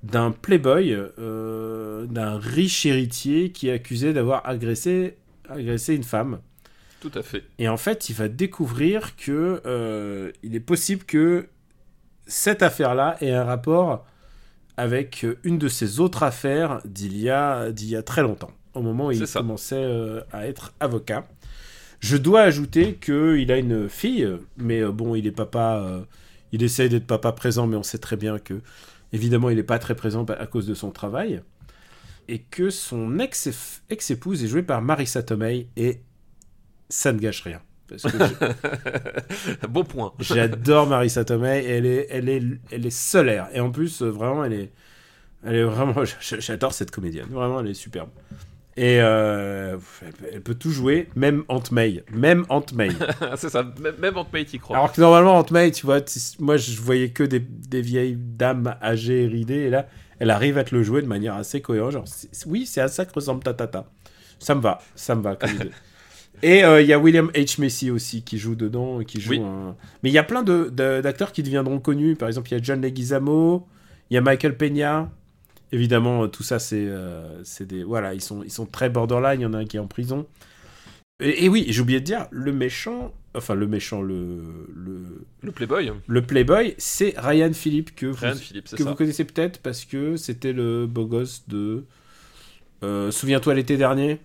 [0.02, 5.16] d'un playboy, euh, d'un riche héritier qui est accusé d'avoir agressé
[5.48, 6.40] agressé une femme.
[7.00, 7.44] Tout à fait.
[7.58, 11.48] Et en fait, il va découvrir que euh, il est possible que
[12.26, 14.04] cette affaire-là ait un rapport
[14.76, 18.82] avec une de ses autres affaires d'il y a, d'il y a très longtemps, au
[18.82, 19.38] moment où il ça.
[19.38, 21.26] commençait euh, à être avocat.
[22.04, 24.28] Je dois ajouter qu'il a une fille,
[24.58, 26.02] mais euh, bon, il est papa, euh,
[26.52, 28.60] il essaye d'être papa présent, mais on sait très bien que,
[29.14, 31.40] évidemment, il n'est pas très présent à cause de son travail.
[32.28, 36.02] Et que son ex- ex-épouse est jouée par Marissa Tomei, et
[36.90, 37.62] ça ne gâche rien.
[37.88, 40.12] Parce que je- bon point.
[40.18, 41.64] J'adore Marissa Tomei.
[41.64, 43.48] Elle est, elle est, elle est solaire.
[43.54, 44.72] Et en plus, euh, vraiment, elle est,
[45.42, 46.02] elle est vraiment.
[46.20, 47.28] J'adore cette comédienne.
[47.30, 48.10] Vraiment, elle est superbe.
[48.76, 49.76] Et euh,
[50.32, 52.02] elle, peut- tout jouer, même Aunt May.
[52.12, 52.88] Même Aunt May.
[53.36, 53.64] c'est ça,
[54.00, 54.76] même, entre May, t'y crois.
[54.76, 56.00] Alors que normalement, Aunt May, tu vois,
[56.40, 59.54] moi, je voyais que des, des vieilles dames âgées et ridées.
[59.66, 59.86] Et là,
[60.18, 61.92] elle arrive à te le jouer de manière assez cohérente.
[61.92, 62.04] Genre,
[62.46, 63.86] oui, c'est à ça que ressemble ta tata.
[64.40, 64.80] Ça me va.
[64.96, 65.70] Ça me va comme idée.
[66.42, 67.60] Et euh, il y a William H.
[67.60, 68.98] Macy aussi qui joue dedans.
[69.04, 69.40] Qui joue Oui.
[69.40, 72.16] un- Mais il y a plein de- de- d'acteurs qui deviendront connus.
[72.16, 73.68] Par exemple, il y a John Leguizamo,
[74.10, 75.08] il y a Michael Peña.
[75.74, 77.82] Évidemment, euh, tout ça, c'est euh, c'est des.
[77.82, 79.40] Voilà, ils sont, ils sont très borderline.
[79.40, 80.26] Il y en a un qui est en prison.
[81.20, 83.12] Et, et oui, j'ai oublié de dire, le méchant.
[83.36, 88.38] Enfin, le méchant, le, le, Le Playboy, le Playboy, c'est Ryan Philippe que, Ryan vous,
[88.38, 88.84] Philippe, que ça.
[88.88, 91.84] vous connaissez peut-être parce que c'était le beau gosse de.
[92.84, 94.20] euh, Souviens-toi l'été dernier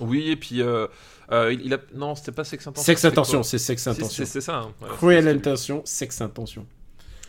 [0.00, 0.86] Oui, et puis euh,
[1.30, 1.78] il, il a.
[1.94, 2.82] Non, c'était pas Sex Intention.
[2.86, 4.24] Sex Intention, c'est Sex Intention.
[4.26, 4.56] C'est ça.
[4.60, 4.72] hein.
[4.80, 5.28] Voilà, Cruel.
[5.28, 6.66] Intention, Sex Intention.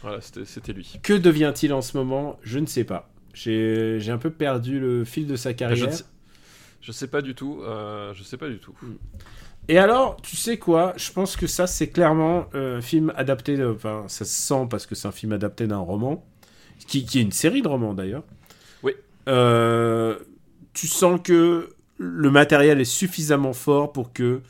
[0.06, 1.00] Voilà, c'était lui.
[1.04, 2.38] Que devient-il en ce moment?
[2.44, 3.10] Je ne sais pas.
[3.34, 5.88] J'ai un peu perdu le fil de sa Je carrière.
[5.88, 6.04] ne sais,
[6.82, 7.62] je sais pas du tout.
[7.64, 8.76] euh, je sais pas du tout.
[9.68, 10.94] Et alors, tu sais quoi?
[10.96, 13.58] Je pense que ça, c'est clairement un film adapté.
[13.58, 16.24] de- Enfin, ça se sent parce que c'est un film adapté d'un roman,
[16.88, 18.24] qui, qui est une série de romans d'ailleurs.
[18.84, 18.94] Oui.
[19.28, 20.18] Euh,
[20.74, 24.42] tu sens que le matériel est suffisamment fort pour que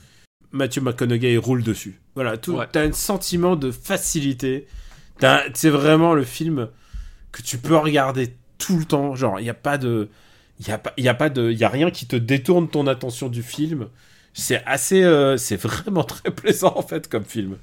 [0.51, 2.01] Matthew McConaughey roule dessus.
[2.15, 2.67] Voilà, Ouais.
[2.71, 4.67] t'as un sentiment de facilité.
[5.19, 6.69] C'est vraiment le film
[7.31, 9.15] que tu peux regarder tout le temps.
[9.15, 10.09] Genre, il n'y a pas de.
[10.59, 13.27] Il a pas, y a pas de, y a rien qui te détourne ton attention
[13.27, 13.89] du film.
[14.33, 17.57] C'est assez, euh, c'est vraiment très plaisant en fait comme film.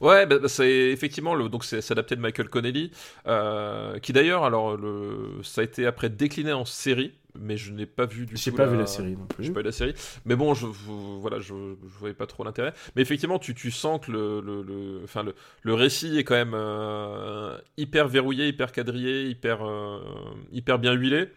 [0.00, 2.90] Ouais, bah, bah, c'est effectivement le, donc c'est adapté de Michael Connelly,
[3.28, 7.86] euh, qui d'ailleurs alors le ça a été après décliné en série, mais je n'ai
[7.86, 9.44] pas vu du J'ai pas vu la série non plus.
[9.44, 12.44] J'ai pas vu la série, mais bon, je, je- voilà, je, je voyais pas trop
[12.44, 12.72] l'intérêt.
[12.94, 16.34] Mais effectivement, tu, tu sens que le, le, le- enfin le, le récit est quand
[16.34, 20.00] même euh, hyper verrouillé, hyper quadrillé, hyper, euh,
[20.52, 21.28] hyper bien huilé.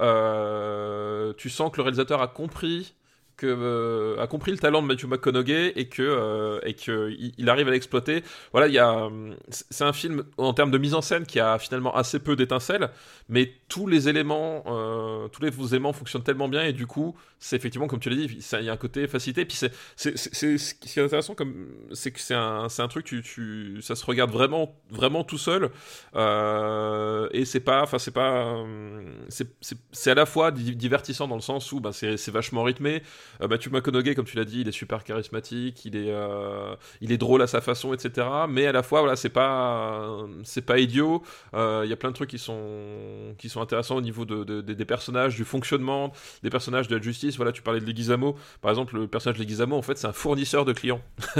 [0.00, 2.94] Euh, tu sens que le réalisateur a compris
[3.36, 7.48] que euh, a compris le talent de Matthew McConaughey et que euh, et que il,
[7.48, 8.22] arrive à l'exploiter.
[8.52, 9.08] Voilà, il y a
[9.50, 12.90] c'est un film en termes de mise en scène qui a finalement assez peu d'étincelles,
[13.28, 17.56] mais tous les éléments euh, tous les éléments fonctionnent tellement bien et du coup, c'est
[17.56, 20.16] effectivement comme tu l'as dit, il y a un côté facilité puis c'est c'est
[20.58, 23.94] ce qui est intéressant comme c'est que c'est un c'est un truc tu, tu ça
[23.96, 25.70] se regarde vraiment vraiment tout seul
[26.16, 31.26] euh, et c'est pas enfin c'est pas hum, c'est c'est- à la fois di- divertissant
[31.28, 33.02] dans le sens où bah, c'est vachement rythmé
[33.42, 37.12] euh, Matthew McConaughey, comme tu l'as dit, il est super charismatique, il est, euh, il
[37.12, 38.26] est drôle à sa façon, etc.
[38.48, 41.22] Mais à la fois, voilà, c'est pas, c'est pas idiot.
[41.54, 44.44] Euh, Il y a plein de trucs qui sont, qui sont intéressants au niveau de,
[44.44, 46.12] de- des- des personnages, du fonctionnement
[46.42, 47.36] des personnages de la justice.
[47.36, 48.36] Voilà, tu parlais de Leguizamo.
[48.60, 51.00] Par exemple, le personnage de Leguizamo, en fait, c'est un fournisseur de clients.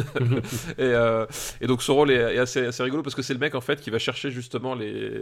[0.79, 1.27] et, euh,
[1.61, 3.61] et donc, son rôle est, est assez, assez rigolo parce que c'est le mec, en
[3.61, 5.13] fait, qui va chercher justement les,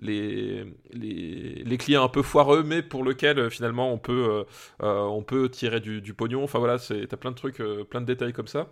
[0.00, 4.44] les, les, les clients un peu foireux, mais pour lequel, finalement, on peut,
[4.82, 6.44] euh, on peut tirer du, du pognon.
[6.44, 8.68] Enfin voilà, t'as plein de trucs, euh, plein de détails comme ça.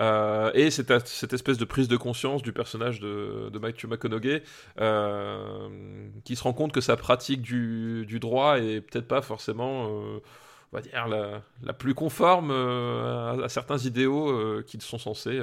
[0.00, 4.42] Euh, et c'est cette espèce de prise de conscience du personnage de, de Matthew McConaughey
[4.80, 10.20] euh, qui se rend compte que sa pratique du, droit est peut-être pas forcément, on
[10.72, 15.40] va dire, la, plus conforme à, certains idéaux qui sont censés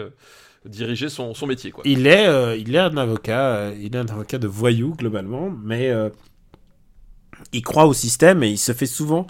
[0.66, 1.74] diriger son, métier.
[1.84, 5.92] Il est, il est un avocat, il est un avocat de voyou globalement, mais
[7.54, 9.28] il croit au système et il se fait souvent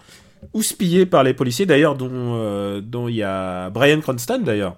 [0.54, 4.78] houspiller par les policiers, d'ailleurs, dont euh, dont il y a Brian Cranston d'ailleurs.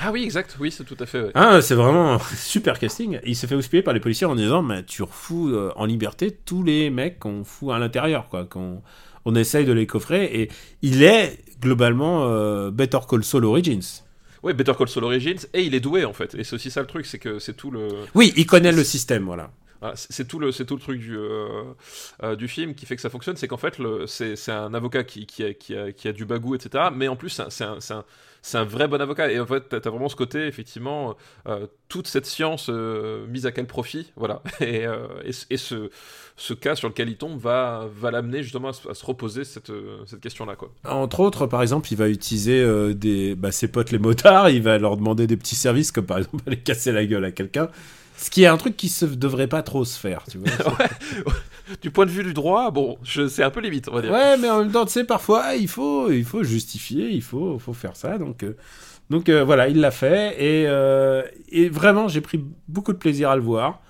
[0.00, 1.20] Ah oui, exact, oui, c'est tout à fait.
[1.20, 1.30] ouais.
[1.34, 3.18] Ah, c'est vraiment un super casting.
[3.24, 6.30] Il se fait houspiller par les policiers en disant mais tu refous euh, en liberté
[6.44, 8.82] tous les mecs qu'on fout à l'intérieur, quoi, qu'on
[9.24, 10.24] on essaye de les coffrer.
[10.40, 10.50] Et
[10.82, 14.02] il est globalement euh, Better Call Saul Origins.
[14.44, 16.36] Ouais, Better Call Saul Origins, et il est doué en fait.
[16.36, 17.88] Et c'est aussi ça le truc, c'est que c'est tout le.
[18.14, 19.50] Oui, il connaît le système, voilà.
[19.80, 21.62] Voilà, c'est tout le c'est tout le truc du euh,
[22.24, 23.76] euh, du film qui fait que ça fonctionne, c'est qu'en fait
[24.06, 25.24] c'est un avocat qui
[26.06, 26.84] a, du bagou etc.
[26.94, 27.78] Mais en plus c'est un-
[28.64, 31.16] vrai bon avocat et en fait t'as as vraiment ce côté effectivement
[31.46, 34.84] euh, toute cette science mise à quel profit voilà et,
[35.32, 35.90] ce-
[36.54, 39.70] cas sur lequel il tombe va l'amener justement à se, à se reposer cette
[40.20, 40.72] question là quoi.
[40.84, 44.78] Entre autres, par exemple, il va utiliser des, bah, ses potes les motards, il va
[44.78, 47.68] leur demander des petits services, comme par exemple aller casser la gueule à quelqu'un.
[48.18, 50.50] Ce qui est un truc qui se devrait pas trop se faire, tu vois.
[51.82, 54.10] Du point de vue du droit, bon, je c'est un peu limite on va dire.
[54.10, 57.20] ouais, mais en même temps, tu sais, parfois, ah, il faut, il faut justifier, il
[57.20, 58.16] faut, faut faire ça.
[58.16, 58.56] Donc, euh,
[59.10, 60.34] donc euh, voilà, il l'a fait.
[60.42, 63.82] Et, euh, et vraiment, j'ai pris beaucoup de plaisir à le voir.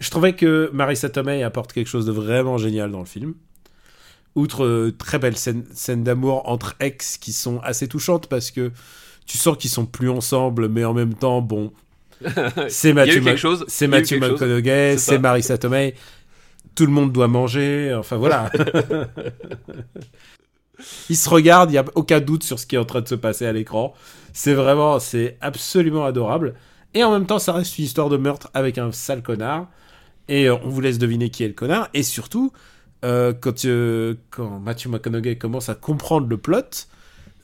[0.00, 3.34] Je trouvais que Marissa Tomei apporte quelque chose de vraiment génial dans le film.
[4.34, 8.72] Outre très belles scènes, scènes d'amour entre ex qui sont assez touchantes parce que
[9.24, 11.72] tu sens qu'ils sont plus ensemble, mais en même temps, bon,
[12.68, 13.64] c'est Il y a Matthew, eu Mc- quelque chose.
[13.68, 14.42] c'est il y a eu Matthew quelque chose.
[14.42, 15.18] McConaughey, C'est.
[15.18, 15.94] Marissa Tomei.
[16.74, 17.94] Tout le monde doit manger.
[17.98, 18.50] Enfin voilà.
[21.10, 23.08] Ils se regardent, il n'y a aucun doute sur ce qui est en train de
[23.08, 23.92] se passer à l'écran.
[24.32, 26.54] C'est vraiment, c'est absolument adorable.
[26.94, 29.68] Et en même temps, ça reste une histoire de meurtre avec un sale connard.
[30.28, 31.88] Et euh, on vous laisse deviner qui est le connard.
[31.92, 32.52] Et surtout,
[33.04, 36.86] euh, quand, euh, quand Matthew McConaughey commence à comprendre le plot,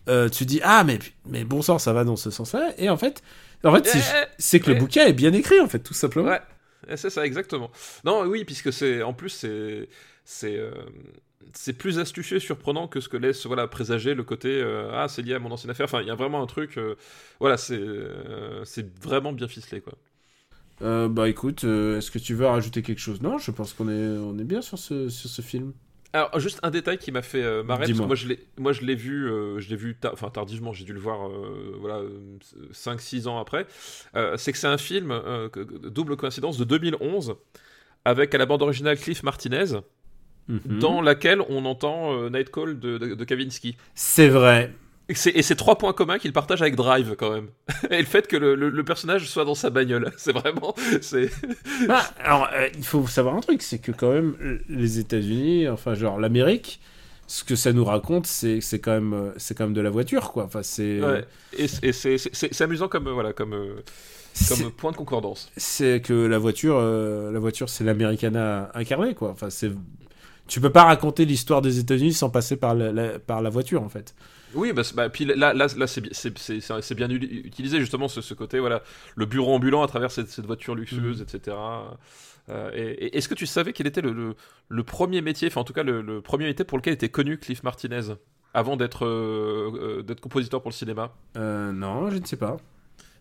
[0.08, 0.98] euh, tu dis ah mais
[1.28, 2.72] mais bon sang, ça va dans ce sens-là.
[2.78, 3.22] Et en fait,
[3.64, 4.80] en fait, c'est- Eh, c'est que le eh.
[4.80, 6.28] bouquin est bien écrit en fait, tout simplement.
[6.28, 6.40] Ouais,
[6.96, 7.70] c'est ça exactement.
[8.04, 9.88] Non, oui, puisque c'est en plus c'est
[10.24, 10.70] c'est euh,
[11.52, 15.08] c'est plus astucieux et surprenant que ce que laisse voilà présager le côté euh, ah
[15.08, 15.84] c'est lié à mon ancienne affaire.
[15.86, 16.78] Enfin, il y a vraiment un truc
[17.40, 17.80] voilà c'est
[18.64, 19.94] c'est vraiment bien ficelé quoi.
[20.80, 23.22] Bah écoute, est-ce que tu veux rajouter quelque chose?
[23.22, 25.72] Non, je pense qu'on est, on est bien sur ce, sur ce film.
[26.16, 28.72] Alors juste un détail qui m'a fait euh, marrer parce que moi je l'ai moi
[28.72, 31.76] je l'ai vu euh, je l'ai vu ta- enfin tardivement j'ai dû le voir euh,
[31.78, 32.00] voilà
[32.72, 33.66] 5 6 ans après
[34.14, 35.48] Euh, c'est que c'est un film euh,
[35.98, 37.34] double coïncidence de 2011
[38.04, 39.80] avec à la bande originale Cliff Martinez
[40.48, 40.78] Mhm.
[40.78, 43.76] dans laquelle on entend euh, Nightcall de, de, de Kavinsky.
[43.96, 44.72] C'est vrai.
[45.08, 47.48] Et c'est trois points communs qu'il partage avec Drive quand même.
[47.90, 51.30] et le fait que le, le- le personnage soit dans sa bagnole, c'est vraiment, c'est
[51.88, 54.34] Ah, alors, euh, il faut savoir un truc, c'est que quand même,
[54.68, 56.80] les États-Unis, enfin genre l'Amérique,
[57.28, 59.90] ce que ça nous raconte, c'est c'est quand même, euh, c'est quand même de la
[59.90, 60.44] voiture, quoi.
[60.44, 61.24] Enfin, c'est, ouais.
[61.56, 63.54] et c'est- et c'est amusant comme euh, voilà comme
[64.48, 65.50] comme point de concordance.
[65.56, 69.30] c'est que la voiture, euh, la voiture, c'est l'Americana incarné, quoi.
[69.30, 69.70] Enfin, c'est,
[70.48, 73.82] tu peux pas raconter l'histoire des États-Unis sans passer par la, la- par la voiture,
[73.82, 74.14] en fait.
[74.54, 77.80] Oui, bah, bah, puis là, là, là c'est bi- c'est- c'est- c'est- c'est bien utilisé
[77.80, 78.82] justement ce, ce côté, voilà,
[79.16, 81.56] le bureau ambulant à travers cette, cette voiture luxueuse, etc.
[82.48, 84.34] Euh, et et est-ce que tu savais quel était le, le,
[84.68, 87.38] le premier métier, enfin en tout cas le, le premier métier pour lequel était connu
[87.38, 88.14] Cliff Martinez
[88.54, 91.12] avant d'être euh, euh, d'être compositeur pour le cinéma?
[91.36, 92.56] Euh, non, je ne sais pas.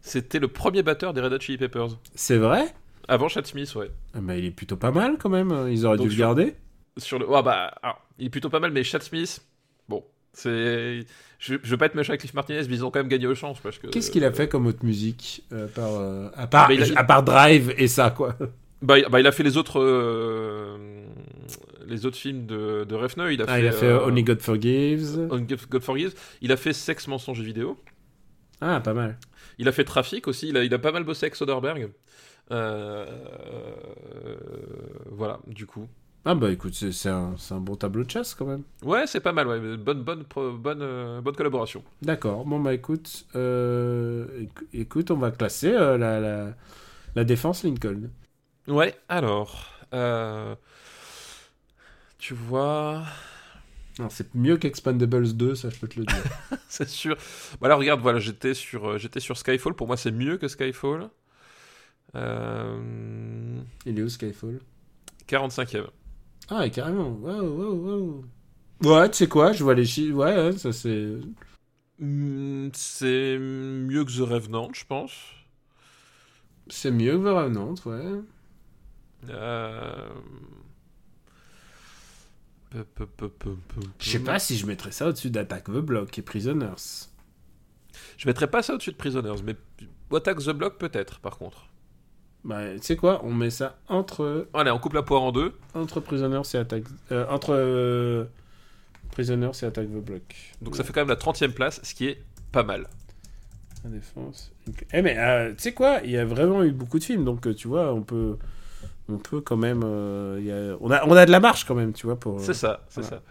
[0.01, 1.97] C'était le premier batteur des Red Hot Chili Peppers.
[2.13, 2.73] C'est vrai?
[3.07, 3.89] Avant Chad Smith, ouais.
[4.13, 5.67] Ah, Mais il est plutôt pas mal quand même.
[5.71, 6.55] Ils auraient Donc, dû le garder.
[6.97, 9.43] Sur le, ah bah, alors, il est plutôt pas mal, mais Chad Smith,
[10.35, 11.05] c'est,
[11.39, 13.25] je, je veux pas être méchant avec Cliff Martinez, mais ils ont quand même gagné
[13.27, 13.33] au
[13.63, 13.87] parce que.
[13.87, 16.99] Qu'est-ce qu'il a fait comme autre musique euh, par, euh, à, part, Mais il a-
[16.99, 18.35] à part Drive et ça, quoi?
[18.81, 20.77] Bah, il- bah, il a fait les autres, euh,
[21.87, 23.31] les autres films de, de Refneux.
[23.33, 25.27] Il a Ah, fait, il a fait euh, Only God Forgives.
[25.31, 26.13] Only God God Forgives.
[26.41, 27.79] Il a fait Sexe, mensonge et vidéo.
[28.61, 29.17] Ah, pas mal.
[29.57, 30.49] Il a fait Trafic aussi.
[30.49, 31.89] Il a, il a pas mal bossé avec Soderbergh.
[32.51, 33.05] Euh,
[35.11, 35.87] voilà, du coup.
[36.27, 38.63] Ah bah écoute, c'est un, un bon tableau de chasse quand même.
[38.83, 39.47] Ouais, c'est pas mal.
[39.47, 40.23] Ouais, bonne, bonne,
[40.57, 41.83] bonne, euh, bonne collaboration.
[42.01, 46.53] D'accord, bon bah écoute, euh, éc- écoute, on va classer euh, la, la,
[47.15, 48.09] la défense Lincoln.
[48.67, 49.71] Ouais, alors.
[52.17, 53.03] tu vois.
[53.99, 56.23] Non, C'est mieux qu'Expandables 2, ça je peux te le dire.
[56.67, 57.15] c'est sûr.
[57.61, 59.73] Bah là, regarde, voilà, j'étais sur, j'étais sur Skyfall.
[59.73, 61.09] Pour moi, c'est mieux que Skyfall.
[63.85, 64.59] Il est où Skyfall?
[65.27, 65.89] 45e.
[66.49, 68.25] Ah, carrément, waouh, waouh, waouh.
[68.83, 71.15] Ouais, tu sais quoi, je vois les chiffres, ouais, ça c'est...
[71.99, 75.13] Hmm, c'est mieux que The Revenant, je pense.
[76.67, 78.21] C'est mieux que The Revenant, ouais.
[79.29, 80.09] Euh...
[83.99, 87.07] Je sais pas si je mettrais ça au-dessus d'Attack the Block et Prisoners.
[88.17, 89.55] Je mettrais pas ça au-dessus de Prisoners, mais
[90.11, 91.67] Attack the Block peut-être, par contre.
[92.45, 95.53] Bah, tu sais quoi, on met ça entre, Allez, on coupe la poire en deux.
[95.73, 96.83] entre Prisoners et Attack...
[97.11, 98.25] euh, entre euh,
[99.11, 100.21] Prisoners et Attack the Block.
[100.61, 102.21] Donc ça fait quand même la 30e place, ce qui est
[102.51, 102.87] pas mal.
[103.83, 104.51] La défense.
[104.93, 107.47] Eh mais euh, tu sais quoi, il y a vraiment eu beaucoup de films, donc
[107.47, 108.37] euh, tu vois, on peut,
[109.09, 111.93] on peut quand même, y a- on a, on a de la marge quand même,
[111.93, 112.39] tu vois, pour.
[112.41, 113.17] C'est ça, c'est voilà.
[113.17, 113.23] ça.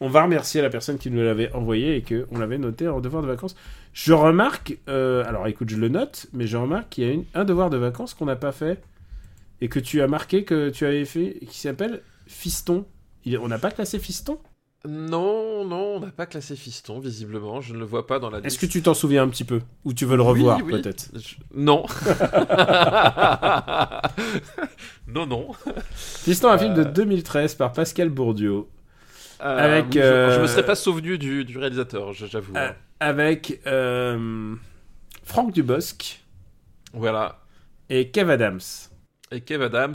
[0.00, 3.00] On va remercier la personne qui nous l'avait envoyé et que on l'avait noté en
[3.00, 3.56] devoir de vacances.
[4.00, 7.24] Je remarque, euh, alors écoute, je le note, mais je remarque qu'il y a une-
[7.34, 8.80] un devoir de vacances qu'on n'a pas fait
[9.60, 12.86] et que tu as marqué que tu avais fait, qui s'appelle Fiston.
[13.24, 14.38] Il- on n'a pas classé Fiston?
[14.88, 17.60] Non, non, on n'a pas classé Fiston, visiblement.
[17.60, 18.60] Je ne le vois pas dans la Est-ce liste.
[18.60, 19.60] que tu t'en souviens un petit peu?
[19.84, 20.80] Ou tu veux le revoir, Oui, oui.
[20.80, 21.10] peut-être?
[21.16, 21.84] Je- Non.
[25.08, 25.48] non, non.
[25.96, 26.92] Fiston, un film de Euh.
[26.92, 28.62] 2013 par Pascal Bourdieu.
[29.40, 32.54] Euh, Avec, je, euh, je me serais pas souvenu du, du réalisateur, j'avoue.
[33.00, 34.54] Avec euh,
[35.24, 36.20] Franck Dubosc
[36.92, 37.40] Voilà.
[37.90, 38.60] et Kev Adams.
[39.30, 39.94] Et Kev Adams.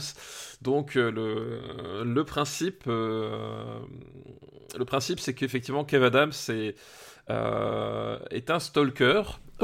[0.61, 3.79] Donc euh, le, le principe, euh,
[4.77, 6.75] le principe, c'est qu'effectivement Kev Adams est,
[7.29, 9.23] est un stalker.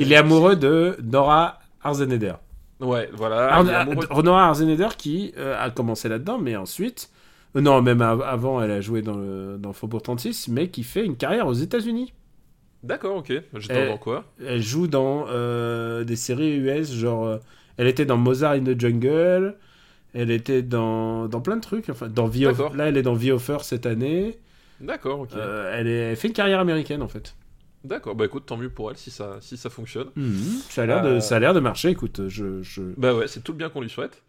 [0.00, 2.34] Il est amoureux de Nora Arzeneder.
[2.80, 3.54] Ouais, voilà.
[3.54, 7.10] Ar- Nora Arzeneder qui a commencé là-dedans, mais ensuite.
[7.56, 10.82] Euh, non, même av- avant, elle a joué dans, le, dans Faubourg 36, mais qui
[10.84, 12.12] fait une carrière aux États-Unis.
[12.82, 13.32] D'accord, ok.
[13.56, 17.26] J'étais dans quoi Elle joue dans euh, des séries US, genre.
[17.26, 17.38] euh,
[17.76, 19.56] elle était dans Mozart in the Jungle.
[20.14, 21.88] Elle était dans, dans plein de trucs.
[21.90, 22.74] Enfin, dans The Of-.
[22.76, 24.38] Là, elle est dans The Offer cette année.
[24.80, 25.30] D'accord, ok.
[25.36, 27.36] Euh, elle, est- elle fait une carrière américaine en fait.
[27.84, 30.08] D'accord, bah écoute, tant mieux pour elle si ça, si ça fonctionne.
[30.68, 31.88] Ça a l'air de, de marcher.
[31.90, 32.82] Écoute, je, je...
[32.96, 34.22] Bah ouais, c'est tout le bien qu'on lui souhaite.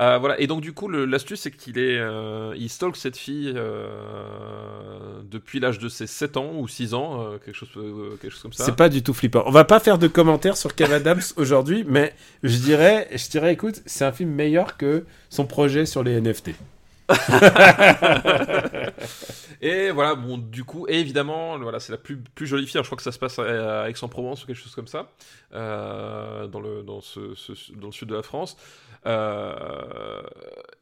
[0.00, 3.52] Euh, voilà, et donc du coup, l'astuce, c'est qu'il est, euh, il stalk cette fille
[3.54, 7.68] euh, depuis l'âge de ses 7 ans ou 6 ans, quelque, chose,
[8.20, 8.64] quelque chose comme ça.
[8.64, 9.42] c'est pas du tout flippant.
[9.46, 13.52] On va pas faire de commentaires sur Kev Adams aujourd'hui, mais je dirais, je dirais,
[13.52, 16.50] écoute, c'est un film meilleur que son projet sur les NFT.
[19.62, 22.76] Et voilà, bon, du coup, et évidemment, voilà, c'est la plus, plus jolie fille.
[22.76, 25.08] Alors, je crois que ça se passe à à Aix-en-Provence ou quelque chose comme ça,
[25.54, 28.56] euh, dans, le, dans, ce, ce- dans le sud de la France.
[29.06, 30.22] Euh,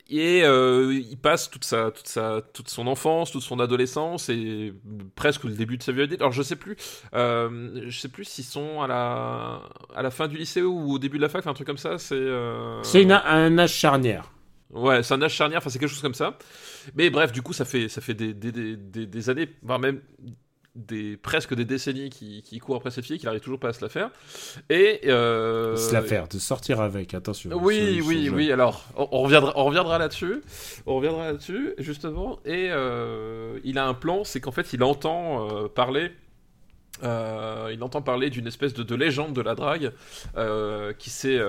[0.08, 4.74] et euh, il passe toute, sa, toute, sa, toute son enfance, toute son adolescence et
[5.14, 6.20] presque le début de sa vie adulte.
[6.20, 6.76] Alors je sais plus,
[7.14, 9.62] euh, je sais plus s'ils sont à la,
[9.94, 11.98] à la fin du lycée ou au début de la fac, un truc comme ça.
[11.98, 12.28] C'est
[12.82, 14.30] C'est un âge charnière.
[14.70, 16.36] Ouais, c'est un âge charnière, enfin c'est quelque chose comme ça.
[16.96, 20.00] Mais bref, du coup, ça fait, ça fait des, des- des années, voire même
[20.74, 23.72] des, presque des décennies qui, qui court après cette fille, qu'il arrive toujours pas à
[23.72, 24.10] se la faire.
[24.70, 25.02] Et.
[25.06, 25.76] Euh...
[25.76, 27.50] Se la faire, de sortir avec, attention.
[27.54, 28.50] Oui, Ce- oui, ce oui.
[28.52, 30.42] Alors, on, on reviendra, on reviendra là-dessus.
[30.86, 32.40] On reviendra là-dessus, justement.
[32.44, 36.10] Et euh, il a un plan, c'est qu'en fait, il entend euh, parler.
[37.02, 39.92] euh, il entend parler d'une espèce de, de légende de la drague
[40.98, 41.40] qui s'est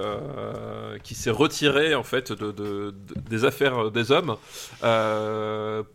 [1.04, 4.38] qui s'est retirée en fait de, de- de- des affaires des hommes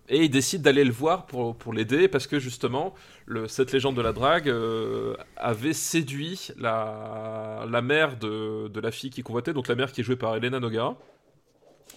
[0.08, 2.94] et il décide d'aller le voir pour, pour l'aider parce que justement
[3.30, 8.90] le, cette légende de la drague euh, avait séduit la, la mère de, de la
[8.90, 10.96] fille qui convoitait, donc la mère qui est jouée par Elena Nogara.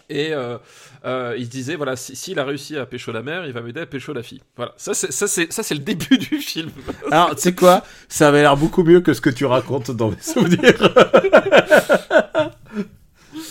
[0.09, 0.57] Et euh,
[1.05, 3.61] euh, il se disait, voilà, si- s'il a réussi à pécho la mère, il va
[3.61, 4.41] m'aider à pécho la fille.
[4.57, 6.69] Voilà, ça c'est, ça, c'est, ça, c'est le début du film.
[7.09, 7.83] Alors, tu sais quoi?
[8.09, 10.93] Ça avait l'air beaucoup mieux que ce que tu racontes dans mes souvenirs.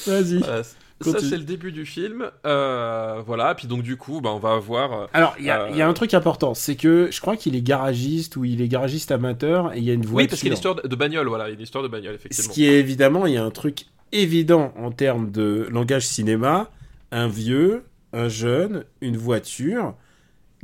[0.07, 0.39] Vas-y.
[0.39, 0.62] Voilà,
[1.11, 2.30] ça c'est le début du film.
[2.46, 4.92] Euh, voilà, puis donc du coup, bah, on va avoir...
[4.92, 7.20] euh, Alors, il y, a- Euh, il y a un truc important, c'est que je
[7.20, 10.16] crois qu'il est garagiste ou il est garagiste amateur et il y a une voiture.
[10.16, 11.82] Oui, parce qu'il y a une histoire de, bagnole, voilà, il y a une histoire
[11.84, 12.53] de bagnole, Ce effectivement.
[12.55, 16.68] qui est évidemment, il y a un truc évident en termes de langage cinéma
[17.11, 19.94] un vieux, un jeune, une voiture,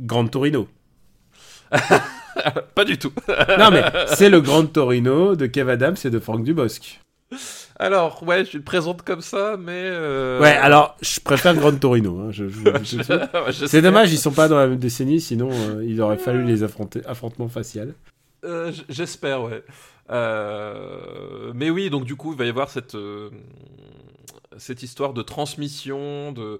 [0.01, 0.67] Grande Torino.
[2.75, 3.11] Pas du tout.
[3.57, 3.83] Non, mais
[4.15, 6.99] c'est le Grande Torino de Kev Adams et de Franck Dubosc.
[7.81, 9.71] Alors, ouais, je le présente comme ça, mais...
[9.73, 12.19] euh, Ouais, alors, je préfère Grande Torino.
[12.19, 12.97] hein, je- je- je-
[13.45, 16.17] Ouais, je C'est dommage, ils sont pas dans la même décennie, sinon euh, il aurait
[16.17, 17.83] fallu les affronter, affrontements faciaux.
[18.43, 19.63] Euh, J'espère, ouais.
[21.53, 22.97] Mais oui, donc du coup, il va y avoir cette,
[24.57, 26.59] cette histoire de transmission, de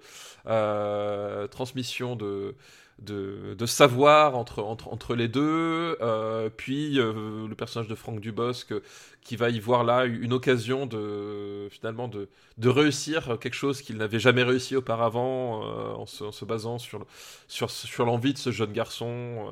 [1.47, 2.55] transmission de,
[3.01, 5.97] de, savoir entre, entre, entre les deux.
[6.01, 8.81] euh, puis euh, le personnage de Franck Dubosc euh,
[9.21, 13.97] qui va y voir là une occasion de finalement de, de réussir quelque chose qu'il
[13.97, 15.61] n'avait jamais réussi auparavant
[15.99, 17.05] en, se, basant sur,
[17.47, 19.49] sur, sur l'envie de ce jeune garçon.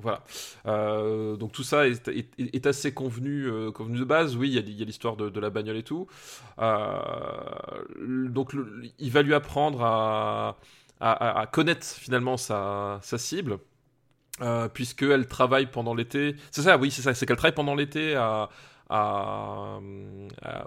[0.00, 0.24] voilà.
[0.64, 4.36] Donc tout ça est, est- assez convenu, convenu de base.
[4.36, 6.06] Oui, il y y a l'histoire de, la bagnole et tout.
[7.98, 8.52] Donc
[8.98, 10.56] il va lui apprendre à,
[11.00, 13.58] à- connaître finalement sa, sa cible.
[14.42, 16.36] Euh, puisqu'elle travaille pendant l'été.
[16.50, 17.14] C'est ça, oui, c'est ça.
[17.14, 18.48] C'est qu'elle travaille pendant l'été à,
[18.90, 19.78] à-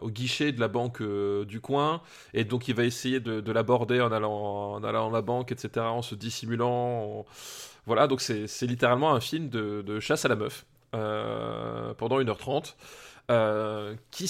[0.01, 2.01] au guichet de la banque euh, du coin.
[2.33, 4.31] Et donc il va essayer de, de l'aborder en allant,
[4.73, 7.25] en allant à la banque, etc., en se dissimulant.
[7.85, 10.65] Voilà, donc c'est littéralement un film de, de chasse à la meuf
[10.95, 12.75] euh, pendant 1h30.
[13.31, 14.27] euh, qui,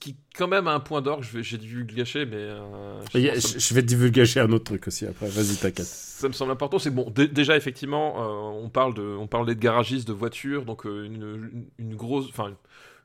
[0.00, 2.36] qui quand même a un point d'orgue, je j'ai dû le gâcher, mais...
[2.36, 5.56] euh, y a- ça me- Je je vais divulgacher un autre truc aussi après, vas-y,
[5.56, 5.86] t'inquiète.
[5.86, 6.78] ça me semble important.
[6.78, 10.64] C'est bon, dé- déjà effectivement, euh, on parle de, on parle des garagistes de voitures,
[10.64, 12.50] donc euh, une, une- grosse, enfin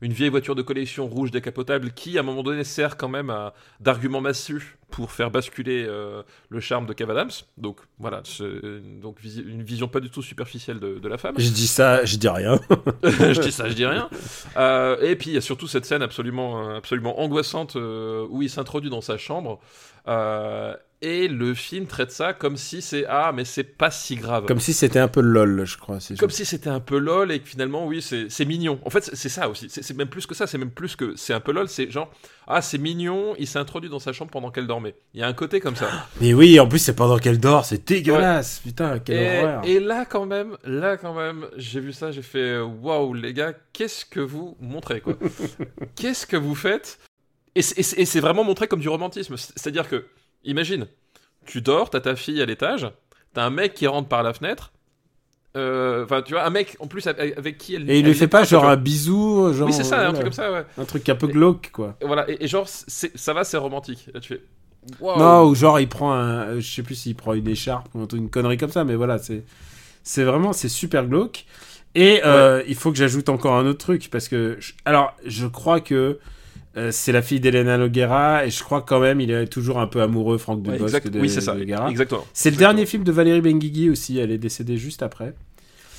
[0.02, 3.34] une vieille voiture de collection rouge décapotable qui, à un moment donné, sert quand même
[3.80, 7.32] d'argument massu pour faire basculer euh, le charme de Kev Adams.
[7.58, 8.24] Donc voilà,
[9.02, 11.36] donc une vision pas du tout superficielle de, de la femme.
[11.38, 12.60] Je dis ça, je dis rien.
[13.04, 14.10] je dis ça, je dis rien.
[14.58, 18.42] Euh, et puis il y a surtout cette scène absolument, euh, absolument angoissante euh, où
[18.42, 19.60] il s'introduit dans sa chambre.
[21.02, 24.46] Et le film traite ça comme si c'est ah mais c'est pas si grave.
[24.46, 26.00] Comme si c'était un peu lol, je crois.
[26.00, 28.80] si je- Comme si c'était un peu lol et que finalement, oui, c'est mignon.
[28.86, 29.68] En fait, c'est- ça aussi.
[29.70, 30.48] C'est c'est même plus que ça.
[30.48, 31.68] C'est même plus que c'est un peu lol.
[31.68, 32.10] C'est genre,
[32.48, 33.36] ah, c'est mignon.
[33.38, 34.85] Il s'est introduit dans sa chambre pendant qu'elle dormait.
[35.14, 35.90] Il y a un côté comme ça.
[36.22, 38.60] Mais oui, en plus, c'est pendant qu'elle dort, c'est dégueulasse.
[38.60, 39.62] Putain, quelle et, horreur.
[39.66, 42.12] et là, quand même, là, quand même, j'ai vu ça.
[42.12, 45.14] J'ai fait, waouh, les gars, qu'est-ce que vous montrez, quoi
[45.96, 47.00] Qu'est-ce que vous faites?
[47.56, 49.38] Et c'est- vraiment montré comme du romantisme.
[49.38, 50.06] C'est- C'est-à-dire que,
[50.44, 50.88] imagine,
[51.46, 52.88] tu dors, t'as ta fille à l'étage,
[53.34, 54.74] t'as un mec qui rentre par la fenêtre.
[55.56, 57.90] euh, Enfin, tu vois, un mec en plus avec, qui elle.
[57.90, 59.68] Et il lui fait pas genre un bisou, genre.
[59.68, 60.12] Oui, c'est ça, un voilà.
[60.14, 60.66] truc comme ça, ouais.
[60.78, 61.96] Un truc un peu glauque, quoi.
[62.02, 64.10] Et Voilà, et, et genre, ça va, c'est romantique.
[64.14, 64.42] Là, tu fais.
[65.02, 66.42] Non, ou genre il prend un.
[66.44, 69.18] euh, Je sais plus s'il prend une écharpe ou une connerie comme ça, mais voilà,
[69.18, 69.44] c'est.
[70.04, 70.54] C'est vraiment.
[70.54, 71.46] C'est super glauque.
[71.96, 74.58] Et euh, il faut que j'ajoute encore un autre truc, parce que.
[74.60, 76.20] je- Alors, je crois que.
[76.78, 79.88] euh, c'est la fille d'Elena Noguera, et je crois quand même il est toujours un
[79.88, 80.84] peu amoureux, Franck Ouais, Dubosc.
[80.96, 81.54] exact- de, Oui, c'est ça.
[81.56, 81.90] Noguera.
[81.90, 82.26] Exactement.
[82.34, 85.34] C'est le dernier film de Valérie Benguigui aussi, elle est décédée juste après.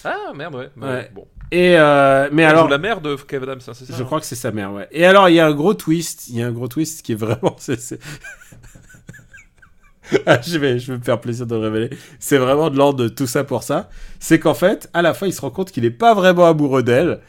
[0.05, 0.68] Ah, merde, ouais.
[0.76, 1.11] Bah, Ouais.
[1.14, 1.26] Bon.
[1.51, 4.05] Et euh, mais Elle alors, la mère de Kev Adams, hein, c'est ça Je hein
[4.07, 4.87] crois que c'est sa mère, ouais.
[4.93, 6.28] Et alors, il y a un gros twist.
[6.28, 7.57] Il y a un gros twist qui est vraiment.
[7.59, 7.99] c'est-
[10.26, 11.90] Ah, je, vais, je vais me faire plaisir de le révéler.
[12.20, 13.88] C'est vraiment de l'ordre de tout ça pour ça.
[14.20, 16.82] C'est qu'en fait, à la fin, il se rend compte qu'il est pas vraiment amoureux
[16.82, 17.20] d'elle.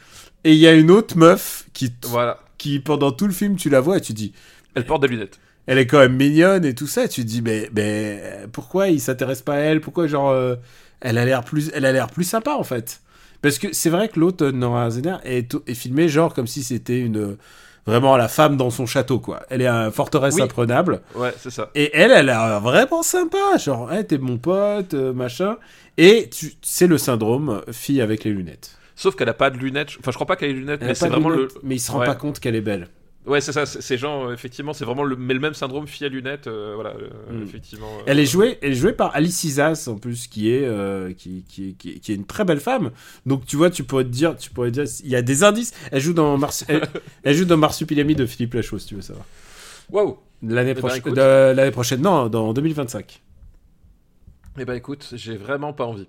[0.44, 2.38] Et il y a une autre meuf qui, Voilà.
[2.56, 4.32] qui, pendant tout le film, tu la vois et tu dis,
[4.74, 5.38] Elle porte des lunettes.
[5.66, 7.04] elle est quand même mignonne et tout ça.
[7.04, 8.22] Et tu te dis, mais, mais
[8.52, 9.80] pourquoi il s'intéresse pas à elle?
[9.80, 10.56] Pourquoi, genre, euh,
[11.00, 13.00] elle a l'air plus, elle a l'air plus sympa en fait?
[13.42, 16.98] Parce que c'est vrai que l'autre Nora Zener est, est filmée genre comme si c'était
[17.00, 17.36] une
[17.88, 19.40] vraiment la femme dans son château quoi.
[19.50, 20.42] Elle est un forteresse Oui.
[20.42, 21.70] imprenable Ouais, c'est ça.
[21.74, 23.56] et elle, elle a l'air vraiment sympa.
[23.58, 25.56] Genre, hey, t'es mon pote, euh, machin.
[25.96, 28.76] Et tu, c'est le syndrome fille avec les lunettes.
[28.94, 29.90] Sauf qu'elle a pas de lunettes.
[30.00, 31.60] Enfin, je crois pas qu'elle ait des lunettes, Elle mais c'est vraiment lunettes, le.
[31.62, 32.06] Mais il se rend Ouais.
[32.06, 32.88] pas compte qu'elle est belle.
[33.28, 33.66] Ouais, c'est ça.
[33.66, 36.46] C'est genre, euh, effectivement, c'est vraiment le, mais le même syndrome fille à lunettes.
[36.46, 37.08] euh, voilà, euh,
[37.40, 37.42] Mm.
[37.42, 37.86] effectivement.
[37.98, 40.66] euh, Elle est jouée, elle est jouée par Alice Isas en plus, qui est,
[41.16, 42.90] qui, qui, qui, qui est une très belle femme.
[43.26, 45.72] Donc tu vois, tu pourrais te dire, tu pourrais dire, il y a des indices.
[45.92, 46.82] Elle joue dans Mars, elle,
[47.22, 49.26] elle joue dans Marsupilami de Philippe Lachaud, si tu veux savoir.
[49.90, 50.18] Waouh.
[50.42, 53.20] L'année ben, prochaine, l'année prochaine, non, dans 2025.
[54.60, 56.08] Eh ben, écoute, j'ai vraiment pas envie.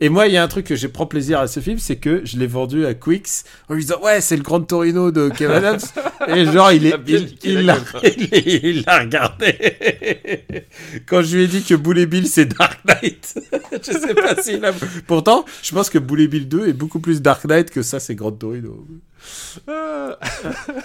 [0.00, 1.96] Et moi, il y a un truc que j'ai prend plaisir à ce film, c'est
[1.96, 5.30] que je l'ai vendu à Quicks en lui disant ouais, c'est le Grand Torino de
[5.30, 5.80] Kevin Adams.
[6.28, 6.94] Et genre, il est,
[7.44, 10.44] il, la il, l'a regardé.
[11.06, 13.40] Quand je lui ai dit que Bully Bill c'est Dark Knight,
[13.72, 14.72] je sais pas s'il a.
[15.06, 18.14] Pourtant, je pense que Bully Bill 2 est beaucoup plus Dark Knight que ça, c'est
[18.14, 18.86] Grand Torino.
[19.66, 20.18] Ah.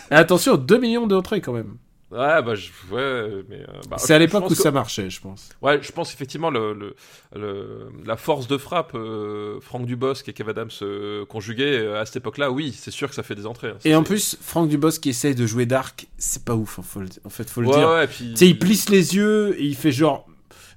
[0.10, 1.76] Et attention, 2 millions d'entrées quand même.
[2.12, 2.68] Ouais, bah, je...
[2.94, 3.62] ouais, mais.
[3.62, 5.48] euh, bah, c'est à l'époque où que- ça marchait, je pense.
[5.62, 6.96] Ouais, je pense effectivement le, le,
[7.36, 12.06] le- la force de frappe, euh, Franck Dubosc et Kev Adams euh, conjugués euh, à
[12.06, 13.70] cette époque-là, oui, c'est sûr que ça fait des entrées.
[13.70, 13.78] hein.
[13.86, 17.00] Et en plus, Franck Dubosc qui essaye de jouer Dark, c'est pas ouf, hein, faut
[17.00, 17.90] le- en fait, faut le ouais, dire.
[17.90, 18.32] ouais, puis...
[18.32, 20.28] Tu sais, il plisse les yeux et il fait genre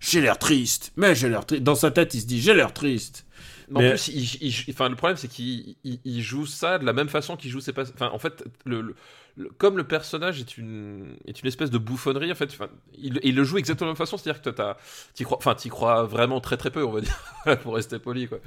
[0.00, 1.62] j'ai l'air triste, mais j'ai l'air triste.
[1.62, 3.24] Dans sa tête, il se dit j'ai l'air triste.
[3.74, 6.84] En Mais- plus, il, il- enfin, le problème, c'est qu'il il, il joue ça de
[6.84, 7.84] la même façon qu'il joue ses pas.
[7.94, 8.94] Enfin, en fait, le, le-
[9.36, 13.34] le- comme le personnage est une, est une espèce de bouffonnerie, en fait, enfin, il,
[13.34, 14.16] le joue exactement de la même façon.
[14.18, 14.76] C'est-à-dire que toi,
[15.14, 17.18] t'y crois, enfin, t'y crois vraiment très très peu, on va dire,
[17.62, 18.38] pour rester poli, quoi.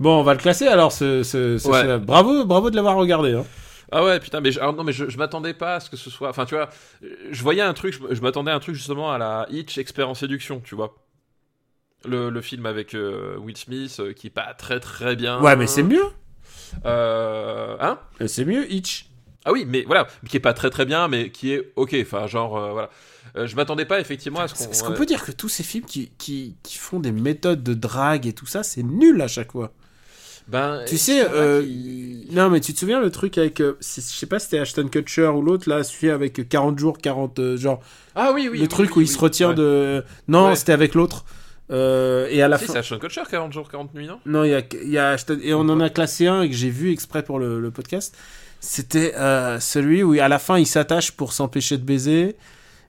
[0.00, 0.92] Bon, on va le classer alors.
[0.92, 1.98] Ce, ce, ce Ouais.
[1.98, 3.34] Bravo, bravo de l'avoir regardé.
[3.34, 3.44] Hein.
[3.90, 5.96] Ah ouais, putain, mais je, alors non, mais je, je m'attendais pas à ce que
[5.98, 6.30] ce soit.
[6.30, 6.70] Enfin, tu vois,
[7.30, 10.08] je voyais un truc, je, je m'attendais à un truc justement à la Hitch Expert
[10.08, 10.94] en séduction, tu vois.
[12.04, 15.40] Le, le film avec euh, Will Smith euh, qui est pas très très bien.
[15.40, 16.04] Ouais, mais c'est mieux.
[16.84, 17.98] Euh, hein?
[18.26, 19.06] C'est mieux, Hitch.
[19.44, 21.96] Ah oui, mais voilà, qui est pas très très bien, mais qui est ok.
[22.00, 22.90] Enfin, genre, euh, voilà.
[23.46, 24.70] Je m'attendais pas effectivement à ce qu'on.
[24.70, 27.74] Est-ce qu'on peut dire que tous ces films qui, qui, qui font des méthodes de
[27.74, 29.72] drague et tout ça, c'est nul à chaque fois?
[30.48, 33.60] Ben, Tu il sais, euh, qui- Non, mais tu te souviens le truc avec.
[33.60, 36.98] euh, je sais pas si c'était Ashton Kutcher ou l'autre, là, celui avec 40 jours,
[36.98, 37.38] 40.
[37.38, 37.80] euh, genre,
[38.14, 38.58] Ah oui, oui.
[38.58, 39.14] le oui, truc oui, où il oui.
[39.14, 39.54] se retire Ouais.
[39.54, 40.04] de.
[40.28, 40.56] Non, Ouais.
[40.56, 41.24] c'était avec l'autre.
[41.72, 42.72] Euh, et à la Si, fin.
[42.74, 44.18] c'est Ashton Kutcher 40 jours, 40 nuits, non?
[44.26, 46.54] Non, il y a, y a Ashton- et on en a classé un et que
[46.54, 48.16] j'ai vu exprès pour le, le podcast.
[48.60, 52.36] C'était euh, celui où à la fin il s'attache pour s'empêcher de baiser.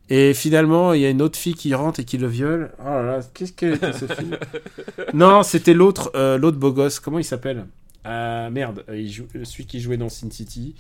[0.09, 2.71] Et finalement, il y a une autre fille qui rentre et qui le viole.
[2.79, 4.37] Oh là là, qu'est-ce qu'elle était ce film?
[5.13, 6.99] Non, c'était l'autre, euh, l'autre beau gosse.
[6.99, 7.65] Comment il s'appelle?
[8.05, 10.75] Merde, euh, il joue, celui qui jouait dans Sin City.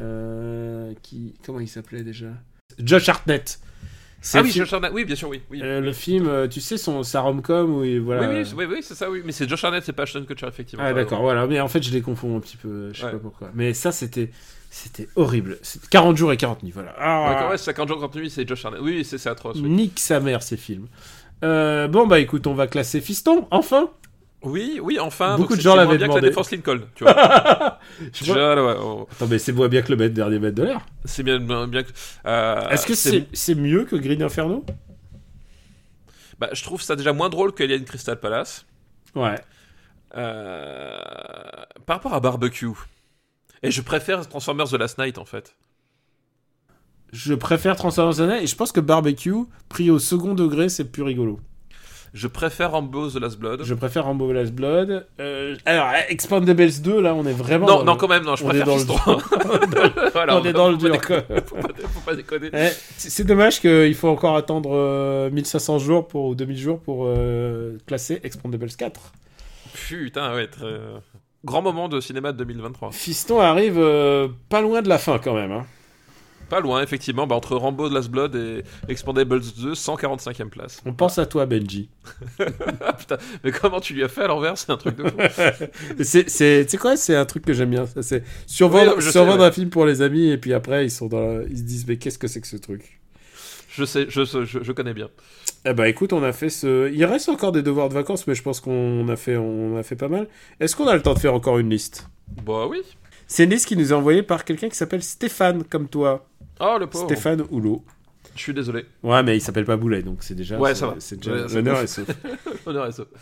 [0.00, 2.26] Euh, qui, comment il s'appelait déjà?
[2.78, 3.58] Josh Hartnett.
[4.34, 5.42] Ah oui, film- Josh Hartnett, oui, bien sûr, oui.
[5.50, 5.60] oui.
[5.62, 8.28] euh, le film, euh, tu sais, son, sa rom-com où il, voilà.
[8.28, 9.22] Oui, oui, c'est- oui, oui, c'est ça, oui.
[9.24, 10.84] Mais c'est Josh Hartnett, c'est pas Ashton Kutcher, effectivement.
[10.86, 11.22] Ah d'accord, raison.
[11.22, 11.46] voilà.
[11.46, 12.92] Mais en fait, je les confonds un petit peu.
[12.92, 13.12] Je sais Ouais.
[13.12, 13.50] pas pourquoi.
[13.54, 14.30] Mais ça, c'était,
[14.70, 15.58] c'était horrible.
[15.62, 16.94] C'est 40 jours et 40 nuits, voilà.
[16.98, 18.82] Ah, ouais, c'est 50 jours, 30 nuits, c'est Josh Hartnett.
[18.82, 19.56] Oui, oui, c'est c'est atroce.
[19.60, 19.68] Oui.
[19.68, 20.86] Nique sa mère ces films.
[21.44, 23.90] Euh, bon bah écoute, on va classer Fiston, enfin.
[24.44, 25.36] Oui, oui, enfin.
[25.36, 26.26] Beaucoup donc de gens c'est moins l'avaient bien que demandé.
[26.26, 27.12] la défense Lincoln, tu vois.
[28.12, 30.38] Je vois- Déjà, là, ouais, oh, Attends, mais c'est moins bien que le mètre, dernier
[30.38, 30.86] mètre de l'air.
[31.04, 31.90] c'est bien, bien, bien que.
[32.26, 34.64] euh, Est-ce que c'est, c'est mieux que Green Inferno?
[36.38, 38.66] Bah, je trouve ça déjà moins drôle qu'Alien Crystal Palace.
[39.14, 39.36] Ouais.
[40.16, 40.98] Euh,
[41.86, 42.68] Par rapport à Barbecue.
[43.62, 45.54] Et je préfère Transformers The Last Night, en fait.
[47.12, 50.84] Je préfère Transformers The Night et je pense que Barbecue, pris au second degré, c'est
[50.90, 51.38] plus rigolo.
[52.14, 53.62] Je préfère Rambo The Last Blood.
[53.64, 55.06] Je préfère Rambo Last Blood.
[55.18, 57.66] Euh, alors, Expandables 2, là, on est vraiment.
[57.66, 60.10] Non, non, quand même, non, je on préfère est dans le.
[60.12, 60.94] Voilà, on est dans le dur.
[61.46, 62.50] Faut pas, faut pas déconner.
[62.52, 67.04] Eh, c'est dommage qu'il faut encore attendre euh, 1500 jours pour, ou 2000 jours pour
[67.06, 69.00] euh, classer Expandables 4.
[69.72, 70.66] Putain, ouais, très...
[71.44, 72.92] Grand moment de cinéma de 2023.
[72.92, 75.50] Fiston arrive euh, pas loin de la fin quand même.
[75.50, 75.66] hein.
[76.52, 80.82] Pas loin, effectivement, bah, entre Rambo The Last Blood et Expandables 2, 145ème place.
[80.84, 81.88] On pense à toi, Benji.
[82.84, 85.16] Ah putain, mais comment tu lui as fait à l'envers C'est un truc de fou.
[86.02, 87.86] C'est, c'est, tu sais quoi, c'est un truc que j'aime bien.
[88.02, 89.42] C'est survendre, Oui, sais, ouais.
[89.42, 91.86] un film pour les amis et puis après ils sont dans, la- ils se disent
[91.88, 93.00] mais qu'est-ce que c'est que ce truc?
[93.70, 95.08] Je sais, je, je, je connais bien.
[95.64, 96.92] Eh ben écoute, on a fait ce.
[96.92, 99.82] Il reste encore des devoirs de vacances, mais je pense qu'on a fait, on a
[99.82, 100.28] fait pas mal.
[100.60, 102.08] Est-ce qu'on a le temps de faire encore une liste?
[102.44, 102.82] Bah oui.
[103.26, 106.28] C'est une liste qui nous est envoyée par quelqu'un qui s'appelle Stéphane, comme toi.
[106.60, 107.06] Oh, le pauvre.
[107.06, 107.84] Stéphane Houlot.
[108.34, 108.86] Je suis désolé.
[109.02, 110.58] Ouais, mais il s'appelle pas Boulet, donc c'est déjà.
[110.58, 110.94] Ouais, ça va.
[110.98, 112.08] C'est déjà l'honneur est sauf.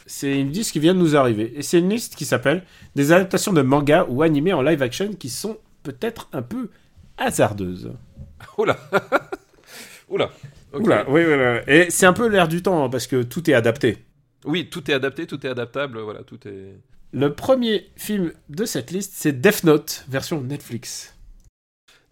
[0.06, 1.52] C'est une liste qui vient de nous arriver.
[1.56, 2.64] Et c'est une liste qui s'appelle
[2.94, 6.70] des adaptations de manga ou animés en live action qui sont peut-être un peu
[7.18, 7.92] hasardeuses.
[8.58, 8.78] Oula.
[10.08, 10.30] Oula.
[10.72, 10.84] Ok.
[10.84, 11.58] Oula, oui, oui, oui.
[11.66, 14.04] Et c'est un peu l'air du temps, hein, parce que tout est adapté.
[14.44, 16.78] Oui, tout est adapté, tout est adaptable, voilà, tout est...
[17.12, 21.14] Le premier film de cette liste, c'est Death Note, version Netflix.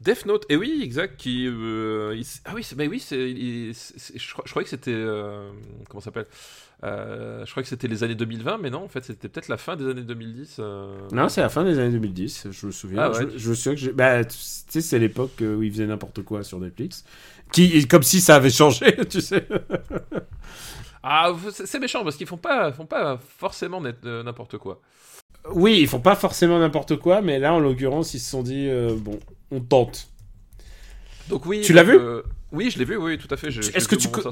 [0.00, 1.46] Death Note, et oui, exact, qui...
[1.48, 4.92] euh, il ah oui, mais oui, c'est, il- c'est- je, je croyais que c'était...
[4.94, 5.50] euh,
[5.88, 6.26] comment ça s'appelle
[6.84, 9.56] Euh, Je crois que c'était les années 2020, mais non, en fait, c'était peut-être la
[9.56, 10.58] fin des années 2010.
[10.60, 10.96] euh.
[11.12, 13.00] Non, c'est la fin des années 2010, je me souviens.
[13.02, 13.26] Ah ouais.
[13.32, 13.92] je, je me souviens que j'ai...
[13.92, 17.04] Bah, tu sais, c'est l'époque où ils faisaient n'importe quoi sur Netflix.
[17.50, 19.48] Qui, comme si ça avait changé, tu sais.
[21.02, 24.80] Ah, c'est méchant, parce qu'ils font pas, font pas forcément net- n'importe quoi.
[25.52, 28.68] Oui, ils font pas forcément n'importe quoi, mais là, en l'occurrence, ils se sont dit,
[28.68, 29.18] euh, bon,
[29.50, 30.08] on tente.
[31.28, 31.60] Donc oui...
[31.62, 32.22] Tu l'as vu euh,
[32.52, 33.48] Oui, je l'ai vu, oui, tout à fait.
[33.48, 34.22] est-ce que tu co-.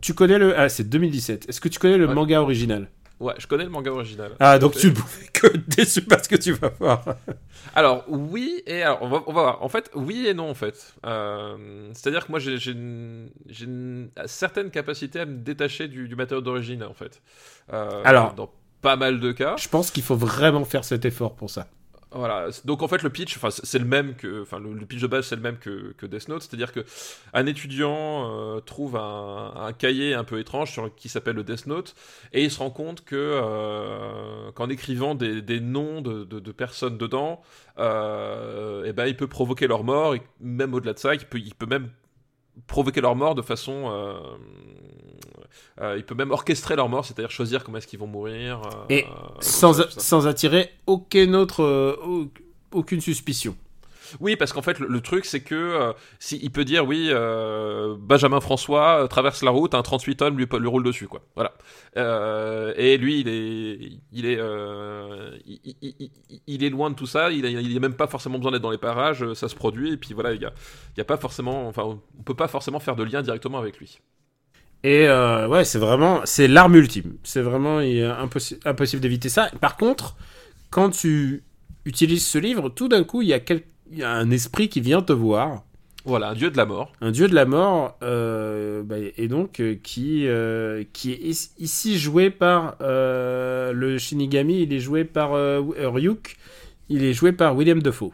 [0.00, 0.58] Tu connais le...
[0.58, 1.48] Ah, c'est 2017.
[1.48, 2.14] Est-ce que tu connais le Ouais.
[2.14, 2.88] manga original?
[3.20, 4.32] Ouais, je connais le manga original.
[4.40, 4.80] Ah, donc fait.
[4.80, 4.94] tu ne
[5.32, 7.04] que déçu parce que tu vas voir.
[7.74, 9.62] Alors oui et alors on va, on va voir.
[9.62, 10.92] En fait, oui et non en fait.
[11.06, 16.08] Euh, C'est-à-dire que moi j'ai j'ai une, j'ai une certaine capacité à me détacher du,
[16.08, 17.22] du matériau d'origine en fait.
[17.72, 18.34] Euh, Alors.
[18.34, 18.50] dans
[18.80, 19.54] pas mal de cas.
[19.56, 21.68] Je pense qu'il faut vraiment faire cet effort pour ça.
[22.14, 22.48] Voilà.
[22.66, 25.26] Donc en fait le pitch, enfin c'est le même que, enfin le, pitch de base
[25.26, 26.84] c'est le même que, que Death Note, c'est-à-dire que
[27.32, 31.66] un étudiant euh, trouve un, un cahier un peu étrange sur, qui s'appelle le Death
[31.66, 31.94] Note
[32.34, 36.98] et il se rend compte que euh, qu'en écrivant des, des noms de, de- personnes
[36.98, 37.40] dedans,
[37.78, 41.38] euh, eh ben il peut provoquer leur mort et même au-delà de ça, il peut,
[41.38, 41.88] il peut même
[42.66, 43.90] provoquer leur mort de façon
[45.80, 48.84] euh, il peut même orchestrer leur mort c'est-à-dire choisir comment est-ce qu'ils vont mourir euh,
[48.88, 49.08] Et euh,
[49.40, 51.62] Sans, sans attirer aucun autre,
[52.06, 52.30] au-
[52.72, 53.56] aucune suspicion.
[54.20, 57.08] Oui, parce qu'en fait, le, le truc, c'est que euh, si, il peut dire, oui,
[57.10, 61.22] euh, Benjamin François euh, traverse la route, un 38 tonnes lui, lui roule dessus, quoi.
[61.34, 61.54] Voilà.
[62.76, 64.38] Et lui, il est, il est,
[65.46, 65.94] il, il-
[66.28, 67.30] il- il est loin de tout ça.
[67.30, 69.32] Il a, il a même pas forcément besoin d'être dans les parages.
[69.32, 70.52] Ça se produit, et puis voilà, il y a,
[70.98, 71.82] y a pas forcément, enfin,
[72.18, 73.98] on peut pas forcément faire de lien directement avec lui.
[74.84, 77.14] Et euh, ouais, c'est vraiment, c'est l'arme ultime.
[77.22, 79.50] C'est vraiment impossi- impossible d'éviter ça.
[79.60, 80.16] Par contre,
[80.70, 81.44] quand tu
[81.84, 83.62] utilises ce livre, tout d'un coup, il y, a quel-
[83.92, 85.62] il y a un esprit qui vient te voir,
[86.04, 86.92] Voilà, un dieu de la mort.
[87.00, 90.26] un dieu de la mort, euh, bah, et donc euh, qui,
[90.92, 96.36] qui est is- ici joué par le Shinigami, il est joué par Ryuk,
[96.88, 98.10] il est joué par William Defoe.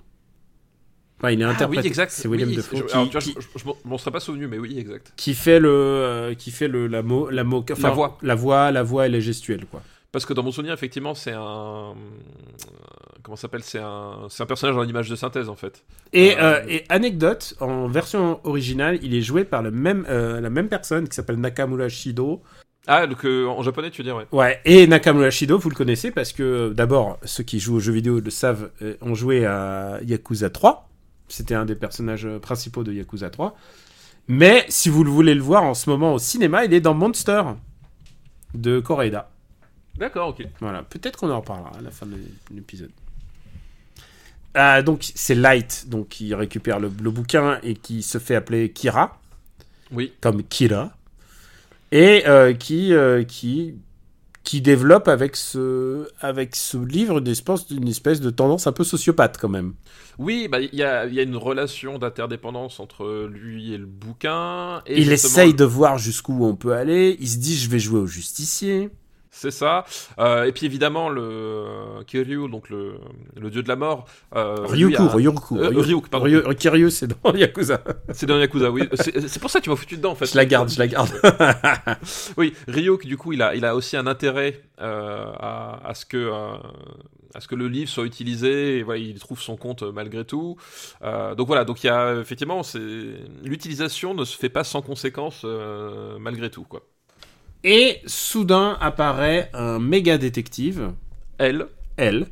[1.19, 1.83] Enfin, il est Ah interprété.
[1.83, 2.11] oui, exact.
[2.13, 4.47] C'est William Oui, Defoe je- qui, vois, qui- je, je- je m'en- serais pas souvenu,
[4.47, 5.13] mais oui, exact.
[5.17, 8.19] qui fait le, euh, qui fait le la mot, la enfin, La voix.
[8.23, 9.83] la voix, la voix et les gestuels quoi.
[10.11, 11.93] Parce que dans mon souvenir, effectivement, c'est un.
[13.23, 15.85] Comment ça s'appelle C'est un, c'est un personnage dans l'image de synthèse, en fait.
[16.13, 20.41] Et, Euh, euh, et anecdote, en version originale, il est joué par le même, euh,
[20.41, 22.41] la même personne qui s'appelle Nakamura Shido.
[22.87, 24.25] Ah, donc euh, en japonais, tu veux dire, ouais.
[24.33, 27.81] Ouais, et Nakamura Shido, vous le connaissez parce que euh, d'abord, ceux qui jouent aux
[27.81, 30.89] jeux vidéo le savent, euh, ont joué à Yakuza 3.
[31.29, 33.57] C'était un des personnages euh, principaux de Yakuza 3.
[34.29, 36.95] Mais si vous le voulez le voir en ce moment au cinéma, il est dans
[36.95, 37.43] Monster
[38.55, 39.31] de Koreeda.
[39.97, 40.47] D'accord, ok.
[40.61, 42.17] Voilà, peut-être qu'on en reparlera à la fin de
[42.55, 42.91] l'épisode.
[44.55, 48.71] Ah, donc c'est Light, donc qui récupère le, le bouquin et qui se fait appeler
[48.71, 49.19] Kira,
[49.93, 50.13] Oui.
[50.21, 50.93] comme Kira,
[51.93, 53.75] et euh, qui euh, qui
[54.49, 58.83] qui développe avec ce avec ce livre une espèce, une espèce de tendance un peu
[58.83, 59.75] sociopathe quand même.
[60.19, 63.85] Oui, bah, il y, a, il y a une relation d'interdépendance entre lui et le
[63.85, 64.81] bouquin.
[64.87, 67.19] Et il justement, essaye de voir jusqu'où on peut aller.
[67.21, 68.89] Il se dit je vais jouer au justicier.
[69.41, 69.85] C'est ça.
[70.19, 72.95] Euh, et puis évidemment, le Kiryu, donc le,
[73.41, 74.05] le dieu de la mort.
[74.35, 76.27] euh, Ryuku, a- Ryuku, Euh, Ryu- Ryuk, pardon.
[76.27, 77.81] Ryu- Kiryu, c'est dans Yakuza.
[78.13, 78.89] C'est dans Yakuza, oui.
[78.95, 80.27] C'est pour ça que tu m'as foutu dedans, en fait.
[80.27, 81.09] Je la garde, je la garde.
[82.37, 86.05] Oui, Ryuk, du coup, il a, il a aussi un intérêt euh, à, à ce
[86.05, 86.57] que, euh,
[87.35, 88.79] à ce que le livre soit utilisé.
[88.79, 90.57] Et voilà, il trouve son compte malgré tout.
[91.03, 92.63] Donc voilà, donc il y a effectivement,
[93.45, 96.83] l'utilisation ne se fait pas sans conséquence euh, malgré tout, quoi.
[97.65, 100.93] Et soudain apparaît un méga détective,
[101.39, 102.29] Elle, elle,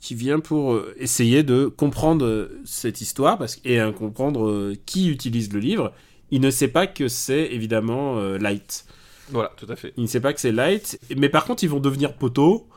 [0.00, 5.08] qui vient pour euh, essayer de comprendre euh, cette histoire parce, et comprendre euh, qui
[5.08, 5.92] utilise le livre.
[6.30, 8.84] Il ne sait pas que c'est évidemment Light.
[9.30, 9.94] voilà, tout à fait.
[9.96, 11.00] Il ne sait pas que c'est Light.
[11.16, 12.68] Mais par contre, ils vont devenir poteaux.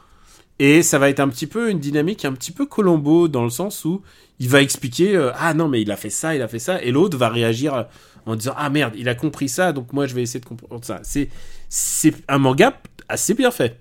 [0.64, 3.50] Et ça va être un petit peu une dynamique un petit peu Colombo dans le
[3.50, 4.04] sens où
[4.38, 6.80] il va expliquer euh, Ah non, mais il a fait ça, il a fait ça.
[6.84, 7.88] Et l'autre va réagir
[8.28, 10.86] en disant Ah merde, il a compris ça, donc moi je vais essayer de comprendre
[10.86, 11.00] ça.
[11.02, 11.30] C'est,
[11.68, 13.81] c'est un manga assez bien fait.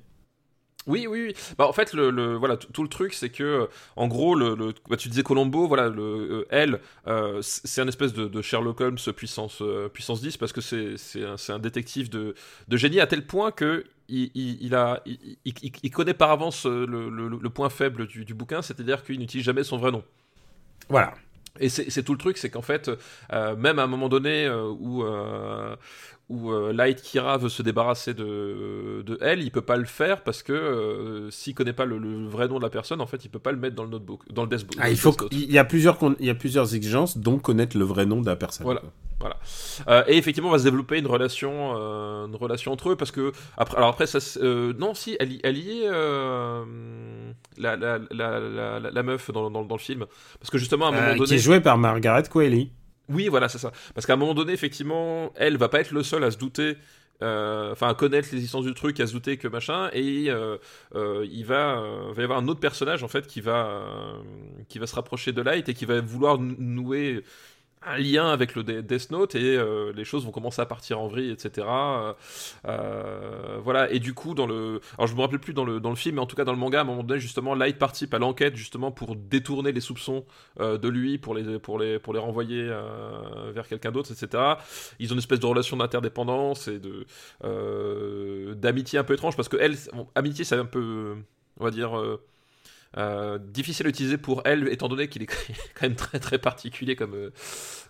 [0.87, 1.35] Oui, oui, oui.
[1.59, 4.72] Bah, en fait, le, le- voilà, tout le truc, c'est que, en gros, le, le-
[4.89, 8.81] bah, tu disais Colombo, voilà, le, euh, elle, euh, c'est un espèce de, de Sherlock
[8.81, 12.35] Holmes puissance, euh, puissance 10 parce que c'est c'est un, c'est un détective de,
[12.68, 15.03] de génie à tel point que il, il, il a,
[15.45, 19.64] il, connaît par avance le, le- point faible du, du bouquin, c'est-à-dire qu'il n'utilise jamais
[19.64, 20.03] son vrai nom.
[20.89, 21.14] Voilà.
[21.59, 22.91] Et c'est c'est tout le truc, c'est qu'en fait,
[23.33, 25.76] euh, même à un moment donné euh, où, euh,
[26.31, 30.22] où euh, Light Kira veut se débarrasser de, de elle, il peut pas le faire
[30.22, 33.24] parce que euh, s'il connaît pas le, le vrai nom de la personne, en fait,
[33.24, 35.59] il peut pas le mettre dans le notebook, dans le desk Ah, il faut y
[35.59, 38.64] a plusieurs il y a plusieurs exigences, dont connaître le vrai nom de la personne.
[38.64, 38.83] Voilà.
[39.89, 43.11] Euh, et effectivement, on va se développer une relation, euh, une relation entre eux parce
[43.11, 45.91] que après, alors après ça, non, si elle, elle y est
[47.59, 50.07] la, la, la, la, meuf dans, dans, dans le film
[50.39, 52.70] parce que justement à un moment donné, Qui est joué par Margaret Qualley.
[53.11, 53.73] Oui, voilà, c'est ça.
[53.95, 56.77] Parce qu'à un moment donné, effectivement, elle va pas être le seul à se douter,
[57.23, 60.57] euh, enfin à connaître l'existence du truc, à se douter que machin, et euh,
[60.95, 61.83] euh, il va,
[62.13, 63.85] va y avoir un autre personnage en fait qui va,
[64.69, 67.25] qui va se rapprocher de Light et qui va vouloir nouer
[67.83, 71.01] un lien avec le De- Death Note et euh, les choses vont commencer à partir
[71.01, 71.66] en vrille, etc.
[71.66, 72.12] Euh,
[72.66, 73.91] euh, voilà.
[73.91, 76.16] Et du coup, dans le, alors je me rappelle plus dans le dans le film,
[76.16, 78.18] mais en tout cas dans le manga, à un moment donné, justement, Light participe à
[78.18, 80.24] l'enquête justement pour détourner les soupçons
[80.59, 82.70] de lui, pour les pour les pour les renvoyer
[83.55, 84.59] vers quelqu'un d'autre, etc.
[84.99, 87.07] Ils ont une espèce de relation d'interdépendance et de
[88.55, 91.16] d'amitié un peu étrange parce que elle, bon, amitié, c'est un peu,
[91.59, 91.93] on va dire.
[92.97, 95.26] Euh, difficile à utiliser pour elle, étant donné qu'il est
[95.74, 97.30] quand même très très particulier comme, euh,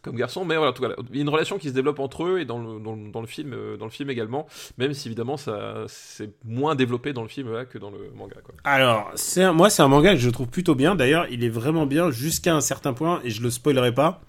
[0.03, 0.45] comme garçon.
[0.45, 2.41] Mais voilà, en tout cas, il y a une relation qui se développe entre eux
[2.41, 2.81] et dans le,
[3.11, 4.47] dans le, film, euh, dans le film également,
[4.79, 8.37] même si évidemment ça c'est moins développé dans le film là, que dans le manga.
[8.65, 10.95] Alors, un- moi, c'est un manga que je trouve plutôt bien.
[10.97, 14.21] D'ailleurs, il est vraiment bien jusqu'à un certain point, et je le spoilerai pas,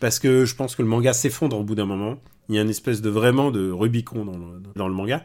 [0.00, 2.16] parce que je pense que le manga s'effondre au bout d'un moment.
[2.48, 5.22] Il y a une espèce de vraiment de Rubicon dans le, dans le manga.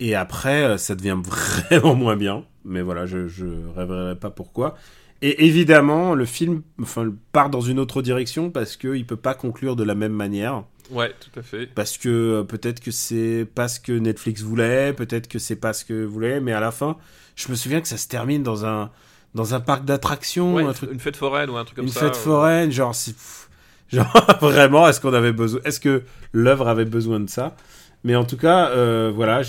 [0.00, 2.44] Et après, euh, ça devient vraiment moins bien.
[2.64, 4.76] Mais voilà, je, je révélerai pas pourquoi.
[5.22, 9.76] Et évidemment, le film enfin, part dans une autre direction parce qu'il peut pas conclure
[9.76, 10.64] de la même manière.
[10.90, 11.66] Ouais, tout à fait.
[11.66, 15.72] Parce que euh, peut-être que c'est pas ce que Netflix voulait, peut-être que c'est pas
[15.72, 16.96] ce que voulait, mais à la fin,
[17.36, 18.90] je me souviens que ça se termine dans un,
[19.34, 21.86] dans un parc d'attractions, Ouais, un une, truc, une fête foraine ou un truc comme
[21.86, 22.00] une ça.
[22.00, 22.94] fête euh, foraine, genre,
[23.92, 27.56] genre vraiment, est-ce qu'on avait besoin, est-ce que l'œuvre avait besoin de ça?
[28.04, 29.42] Mais en tout cas, euh, voilà,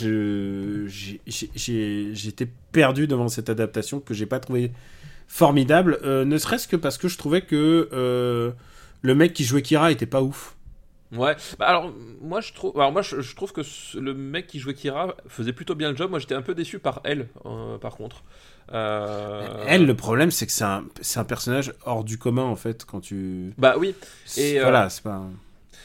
[1.25, 4.71] j'étais perdu devant cette adaptation que j'ai pas trouvé
[5.27, 8.51] formidable, euh, ne serait-ce que parce que je trouvais que euh,
[9.01, 10.55] le mec qui jouait Kira était pas ouf.
[11.11, 11.35] Ouais.
[11.59, 14.59] Bah, alors moi je trouve, alors moi je, je trouve que ce- le mec qui
[14.59, 16.09] jouait Kira faisait plutôt bien le job.
[16.09, 18.23] Moi j'étais un peu déçu par elle, euh, par contre.
[18.73, 20.85] Euh, Elle, le problème, c'est que c'est un,
[21.15, 23.53] un personnage hors du commun, en fait, quand tu...
[23.59, 23.93] Bah oui.
[24.37, 25.21] Et, euh, voilà, c'est pas...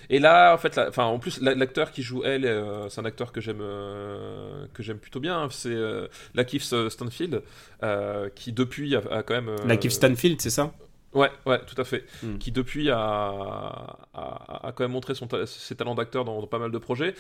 [0.09, 3.01] Et là, en fait, la- enfin, en plus, la- l'acteur qui joue elle, euh, c'est
[3.01, 5.43] un acteur que j'aime, euh, que j'aime plutôt bien.
[5.43, 5.49] hein.
[5.51, 7.43] C'est euh, Lakeith Stanfield,
[7.83, 9.49] euh, qui depuis a, a quand même.
[9.49, 10.73] euh, La Keith Stanfield, c'est ça?
[11.13, 12.05] Ouais, ouais, tout à fait.
[12.23, 12.39] Hmm.
[12.39, 16.47] Qui depuis a, a, a quand même montré son ta- ses talents d'acteur dans, dans
[16.47, 17.15] pas mal de projets.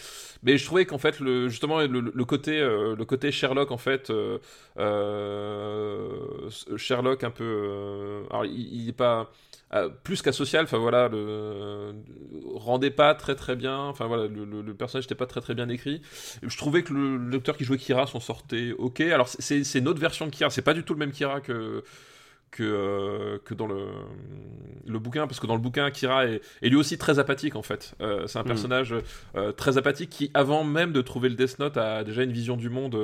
[0.44, 3.78] Mais je trouvais qu'en fait, le, justement, le, le côté, euh, le côté Sherlock, en
[3.78, 4.38] fait, euh,
[4.78, 8.22] euh, Sherlock un peu.
[8.30, 9.30] alors, il, il est pas.
[9.72, 11.94] Euh, plus qu'asocial, enfin voilà, le
[12.54, 15.54] rendait pas très très bien, enfin voilà, le, le- le personnage n'était pas très très
[15.54, 16.02] bien écrit.
[16.42, 19.00] Je trouvais que le l'acteur qui jouait Kira s'en sortait ok.
[19.00, 21.40] Alors c'est c'est une autre version de Kira, c'est pas du tout le même Kira
[21.40, 21.82] que
[22.50, 23.86] que, euh, que dans le,
[24.84, 27.62] le bouquin, parce que dans le bouquin, Kira est, est lui aussi très apathique en
[27.62, 27.94] fait.
[28.00, 28.46] Euh, c'est un Mm.
[28.46, 28.94] personnage
[29.36, 32.56] euh, très apathique qui, avant même de trouver le Death Note, a déjà une vision
[32.56, 32.98] du monde.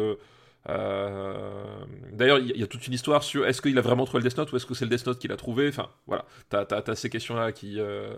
[0.68, 4.22] Euh, D'ailleurs, il y, a- a toute une histoire sur est-ce qu'il a vraiment trouvé
[4.22, 5.68] le Death Note ou est-ce que c'est le Death Note qui l'a trouvé.
[5.68, 8.14] Enfin, voilà, t'as as, ces questions-là qui, euh,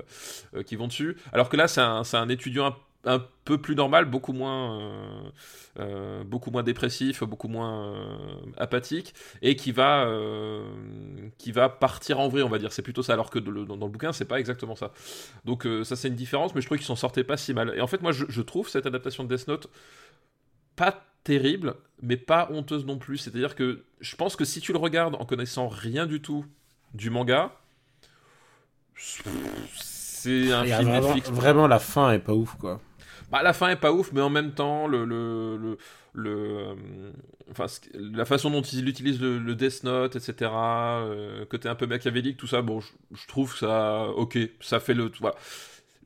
[0.55, 1.17] euh, qui vont dessus.
[1.33, 5.33] Alors que là, c'est un, un étudiant un, peu plus normal, beaucoup moins,
[6.27, 7.95] beaucoup moins dépressif, beaucoup moins
[8.59, 10.07] apathique, et qui va,
[11.39, 12.73] qui va partir en vrai, on va dire.
[12.73, 13.15] C'est plutôt ça.
[13.15, 14.93] Alors que dans le, bouquin, c'est pas exactement ça.
[15.45, 17.73] Donc ça, c'est une différence, mais je trouve qu'ils s'en sortaient pas si mal.
[17.77, 19.69] Et en fait, moi, je, je trouve cette adaptation de Death Note
[20.77, 23.19] pas terrible, mais pas honteuse non plus.
[23.19, 26.47] C'est-à-dire que je pense que si tu le regardes en connaissant rien du tout
[26.95, 27.53] du manga,
[28.97, 31.31] c'est un film vraiment, Netflix.
[31.31, 32.81] vraiment, la fin est pas ouf, quoi.
[33.31, 35.79] Bah, la fin est pas ouf, mais en même temps, le, le, le,
[36.15, 37.13] le, euh,
[37.51, 41.87] enfin, la façon dont il utilise le, le Death Note, etc., euh, côté un peu
[41.87, 45.37] machiavélique, tout ça, bon, je, je trouve ça ok, ça fait le, voilà.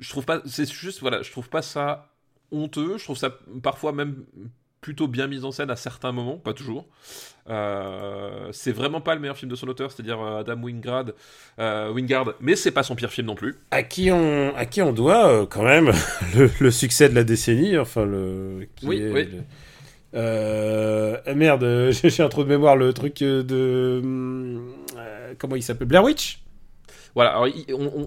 [0.01, 2.09] Je trouve pas, c'est juste, voilà, je trouve pas ça
[2.51, 3.31] honteux, je trouve ça
[3.62, 4.24] parfois même
[4.82, 6.86] plutôt bien mis en scène à certains moments, pas toujours.
[7.48, 11.06] Euh, c'est vraiment pas le meilleur film de son auteur, c'est-à-dire euh, Adam Wingard,
[11.59, 13.56] euh, Wingard, mais c'est pas son pire film non plus.
[13.70, 15.90] À qui on, à qui on doit euh, quand même
[16.36, 18.68] le, le succès de la décennie, enfin le.
[18.76, 19.28] Qui Oui, est oui.
[20.14, 24.00] le- ah, merde, j'ai un trou de mémoire, le truc de.
[24.02, 24.72] hum,
[25.38, 26.40] comment il s'appelle Blair Witch?
[27.14, 27.47] Voilà, alors,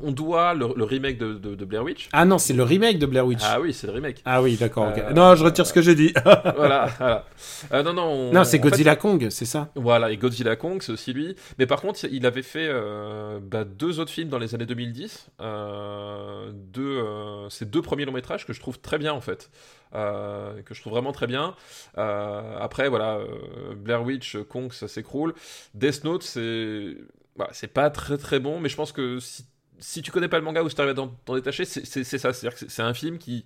[0.03, 2.10] on, doit le, le remake de, de- de Blair Witch.
[2.11, 3.41] Ah non, c'est le remake de Blair Witch.
[3.44, 4.22] Ah oui, c'est le remake.
[4.26, 4.91] Ah oui, d'accord.
[4.98, 6.11] Euh, Non, je retire ce que j'ai dit.
[6.23, 7.26] voilà, voilà.
[7.72, 10.82] Euh, non, non, on- non, c'est fait, Godzilla Kong, c'est ça voilà, et Godzilla Kong,
[10.82, 11.36] c'est aussi lui.
[11.60, 15.27] Mais par contre, il avait fait euh, bah, deux autres films dans les années 2010.
[15.41, 17.03] Euh, deux,
[17.49, 19.49] ces deux premiers longs métrages que je trouve très bien, en fait.
[19.94, 21.56] Euh, que je trouve vraiment très bien.
[21.98, 25.34] Euh, après, voilà, euh, Blair Witch, Kong, ça s'écroule.
[25.73, 26.95] Death Note, c'est
[27.36, 29.45] voilà, c'est pas très très bon, mais je pense que si,
[29.80, 30.95] si tu connais pas le manga ou si tu arrives à
[31.26, 32.34] t'en détacher, c'est ça.
[32.34, 33.45] C'est-à-dire que c'est- c'est un film qui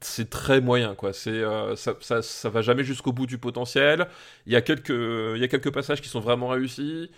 [0.00, 4.08] c'est très moyen quoi c'est euh, ça, ça, ça va jamais jusqu'au bout du potentiel
[4.46, 7.10] il y a quelques il y a quelques passages qui sont vraiment réussis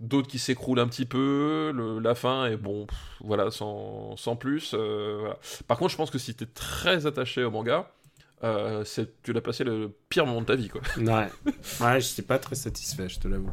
[0.00, 4.36] d'autres qui s'écroulent un petit peu le- la fin est bon pff, voilà sans, sans
[4.36, 5.38] plus euh, voilà.
[5.68, 7.92] par contre je pense que si tu es très attaché au manga
[8.44, 8.84] euh,
[9.24, 11.28] tu l'as passé le pire moment de ta vie quoi Ouais.
[11.80, 13.50] Ouais, je suis pas très satisfait, je te l'avoue.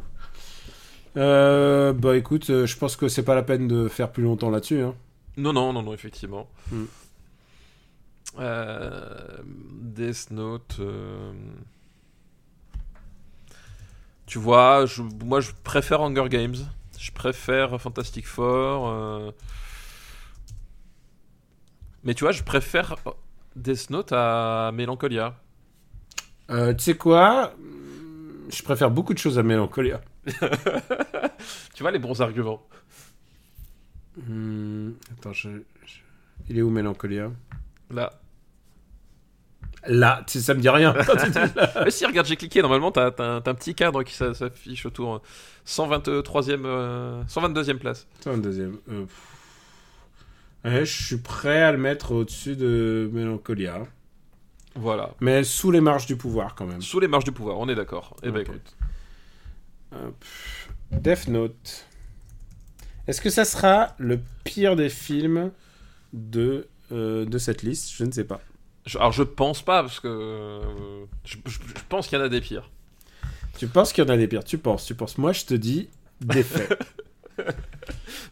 [1.16, 4.50] Euh, bah écoute, euh, je pense que c'est pas la peine de faire plus longtemps
[4.50, 4.82] là-dessus.
[4.82, 4.94] Hein.
[5.36, 6.84] non non non non effectivement Hmm.
[8.38, 9.38] Euh,
[9.80, 11.32] Death Note euh,
[14.26, 16.56] tu vois je, moi je préfère Hunger Games
[16.98, 19.30] je préfère Fantastic Four euh,
[22.04, 22.96] mais tu vois je préfère
[23.54, 25.34] Death Note à Melancholia
[26.50, 27.54] Euh, tu sais quoi?
[28.50, 30.00] Je préfère beaucoup de choses à Mélancolia.
[31.74, 32.62] tu vois les bons arguments?
[34.26, 35.50] Hmm, attends, je,
[35.84, 36.00] je-
[36.48, 37.30] il est où Mélancolia?
[37.90, 38.12] Là
[39.88, 40.94] Là, tu sais, ça me dit rien.
[41.84, 45.22] mais si regarde j'ai cliqué normalement t'as t'as un, petit cadre qui s'a- s'affiche autour
[45.66, 48.78] 123e euh, 122e place Attends, un deuxième.
[48.88, 49.32] Euh, pff.
[50.64, 53.86] Ouais, je suis prêt à le mettre au-dessus de Mélancolia.
[54.74, 56.82] voilà Mais sous les marges du pouvoir quand même.
[56.82, 58.16] Sous les marges du pouvoir, on est d'accord.
[58.24, 58.75] Eh ben écoute.
[60.06, 60.24] Hop.
[60.92, 61.86] Death Note.
[63.06, 65.50] Est-ce que ça sera le pire des films
[66.12, 67.92] de, euh, de cette liste?
[67.96, 68.40] Je ne sais pas.
[68.84, 70.08] Je- alors je pense pas, parce que.
[70.08, 72.70] euh, je, je- je pense qu'il y en a des pires.
[73.58, 74.44] Tu penses qu'il y en a des pires?
[74.44, 75.18] Tu penses, tu penses.
[75.18, 75.88] Moi, je te dis
[76.20, 76.78] des faits.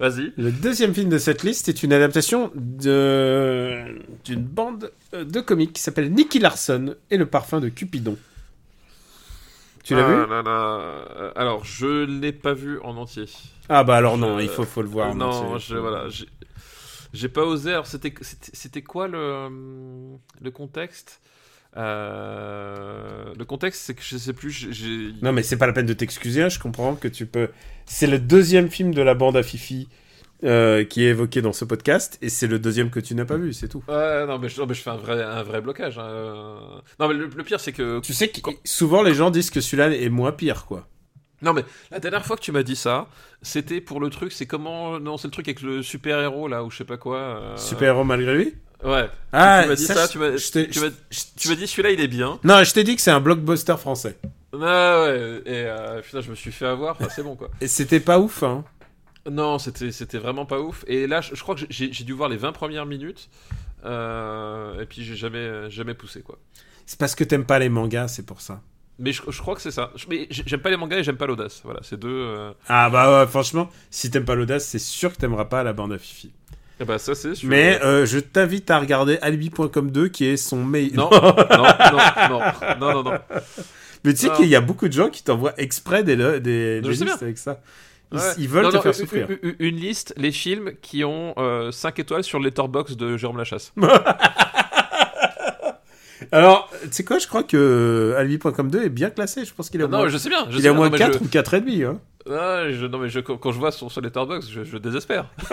[0.00, 0.32] Vas-y.
[0.36, 5.72] le deuxième film de cette liste est une adaptation de d'une bande euh, de comics
[5.72, 8.16] qui s'appelle Nicky Larson et le parfum de Cupidon.
[9.84, 10.78] Tu l'as Ah vu là là.
[11.16, 13.26] Euh, Alors, je l'ai pas vu en entier.
[13.68, 15.10] Ah bah alors non, Je- il faut, faut le voir.
[15.10, 16.08] Euh, non, c'est- je, voilà.
[16.08, 17.70] j'ai- pas osé.
[17.72, 19.48] Alors, c'était quoi le,
[20.40, 21.20] le contexte?
[21.76, 24.68] Euh, Le contexte, c'est que je sais plus.
[25.22, 27.48] Non mais c'est pas la peine de t'excuser, hein, je comprends que tu peux...
[27.86, 29.88] C'est le deuxième film de la bande à Fifi
[30.42, 33.36] euh, qui est évoqué dans ce podcast, et c'est le deuxième que tu n'as pas
[33.36, 33.82] vu, c'est tout.
[33.88, 35.98] Ouais, non, mais je, non, mais je fais un vrai, un vrai blocage.
[35.98, 36.04] hein.
[36.06, 36.56] Euh,
[37.00, 38.00] Non, mais le, le pire, c'est que.
[38.00, 40.86] Tu sais que souvent les gens disent que celui-là est moins pire, quoi.
[41.42, 43.06] Non, mais la dernière fois que tu m'as dit ça,
[43.42, 44.32] c'était pour le truc.
[44.32, 44.98] C'est comment.
[44.98, 47.18] Non, c'est le truc avec le super-héros, là, ou je sais pas quoi.
[47.18, 48.54] euh, Super-héros malgré lui?
[48.84, 49.08] Ouais.
[49.32, 52.38] Ah, tu m'as dit ça, tu m'as tu dit celui-là, il est bien.
[52.44, 54.18] Non, je t'ai dit que c'est un blockbuster français.
[54.54, 56.92] Ah ouais, et euh, putain, je me suis fait avoir.
[56.98, 57.50] Enfin, c'est bon, quoi.
[57.60, 58.64] Et c'était pas ouf, hein.
[59.30, 60.84] Non, c'était c'était vraiment pas ouf.
[60.86, 63.28] Et là, je, je crois que j'ai j'ai dû voir les 20 premières minutes.
[63.84, 66.38] euh, et puis j'ai jamais, jamais poussé, quoi.
[66.86, 68.60] C'est parce que t'aimes pas les mangas, c'est pour ça.
[68.98, 69.90] Mais je, je crois que c'est ça.
[69.96, 71.60] Je- Mais j'ai- j'aime pas les mangas et j'aime pas l'audace.
[71.64, 72.08] Voilà, c'est deux.
[72.10, 75.72] euh, Ah bah ouais, franchement, si t'aimes pas l'audace, c'est sûr que t'aimeras pas la
[75.72, 76.30] bande à Fifi.
[76.80, 77.48] eh ben, ça, c'est sûr.
[77.48, 81.10] Mais euh, je t'invite à regarder Alibi.com 2 qui est son meilleur.
[81.10, 81.64] Non, non,
[82.30, 82.40] non,
[82.78, 83.18] non, non, non, non.
[84.04, 86.80] Mais tu sais qu'il y a beaucoup de gens qui t'envoient exprès des, des, des
[86.82, 87.60] listes avec ça.
[88.14, 88.22] Ils, Ouais.
[88.38, 89.26] ils veulent Non, te non, faire une- souffrir.
[89.42, 91.34] Une, une- liste, les films qui ont
[91.70, 93.72] 5 étoiles sur le letterbox de Jérôme Lachasse.
[96.32, 99.44] Alors, tu sais quoi, je crois que Alibi.com 2 est bien classé.
[99.44, 100.46] Je pense qu'il est au non, moins, je sais bien.
[100.48, 101.84] Je il est au moins non, mais 4 je- ou 4,5.
[101.84, 101.98] Hein.
[102.30, 105.26] Ah, je- non, mais je- quand quand je vois son, son letterbox, je, je désespère.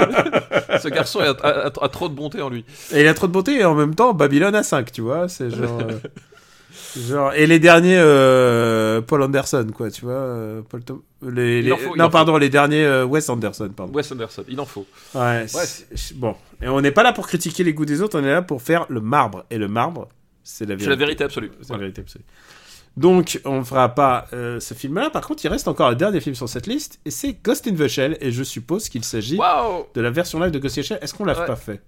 [0.82, 2.64] Ce garçon a, a- a- a trop de bonté en lui.
[2.94, 5.28] Et il a trop de bonté et en même temps, Babylone a 5, tu vois.
[5.28, 5.82] C'est genre.
[7.08, 7.34] genre...
[7.34, 10.14] Et les derniers, euh, Paul Anderson, quoi, tu vois.
[10.14, 13.94] euh, Paul Tom- les, faut, Non, pardon, les derniers euh, Wes Anderson, pardon.
[13.94, 14.86] Wes Anderson, il en faut.
[15.16, 16.36] Ouais, c'est- bon.
[16.62, 18.62] Et on n'est pas là pour critiquer les goûts des autres, on est là pour
[18.62, 19.46] faire le marbre.
[19.50, 20.08] Et le marbre,
[20.44, 20.84] c'est la vérité.
[20.86, 21.52] C'est la vérité absolue.
[21.62, 22.24] C'est la vérité absolue.
[22.98, 25.10] Donc, on ne fera pas euh, ce film-là.
[25.12, 27.74] Par contre, il reste encore un dernier film sur cette liste, et c'est Ghost in
[27.76, 28.18] the Shell.
[28.20, 31.00] Et je suppose qu'il s'agit de la version live de Ghost in the Shell.
[31.02, 31.46] Est-ce qu'on l'a Ouais.
[31.46, 31.82] pas fait?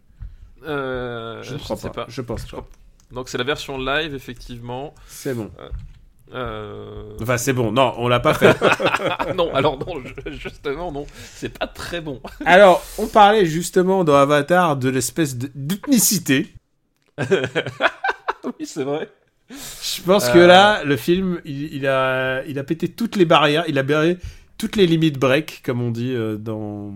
[0.65, 2.05] Euh, Je ne crois sais pas.
[2.07, 2.57] Je pense Je pas.
[2.61, 2.67] crois-
[3.11, 4.93] Donc c'est la version live, effectivement.
[5.07, 5.51] C'est bon.
[6.33, 7.15] Euh...
[7.21, 7.71] Enfin, c'est bon.
[7.71, 8.57] Non, on l'a pas fait.
[9.35, 10.01] Non, alors non,
[10.31, 11.05] justement, non.
[11.35, 12.21] C'est pas très bon.
[12.45, 16.53] Alors, on parlait justement dans Avatar de l'espèce de- d'ethnicité.
[17.19, 19.09] oui, c'est vrai.
[19.49, 20.47] Je pense que Euh.
[20.47, 24.17] là, le film, il, il a, il a pété toutes les barrières, il a barré
[24.57, 26.93] toutes les limites break, comme on dit euh, dans,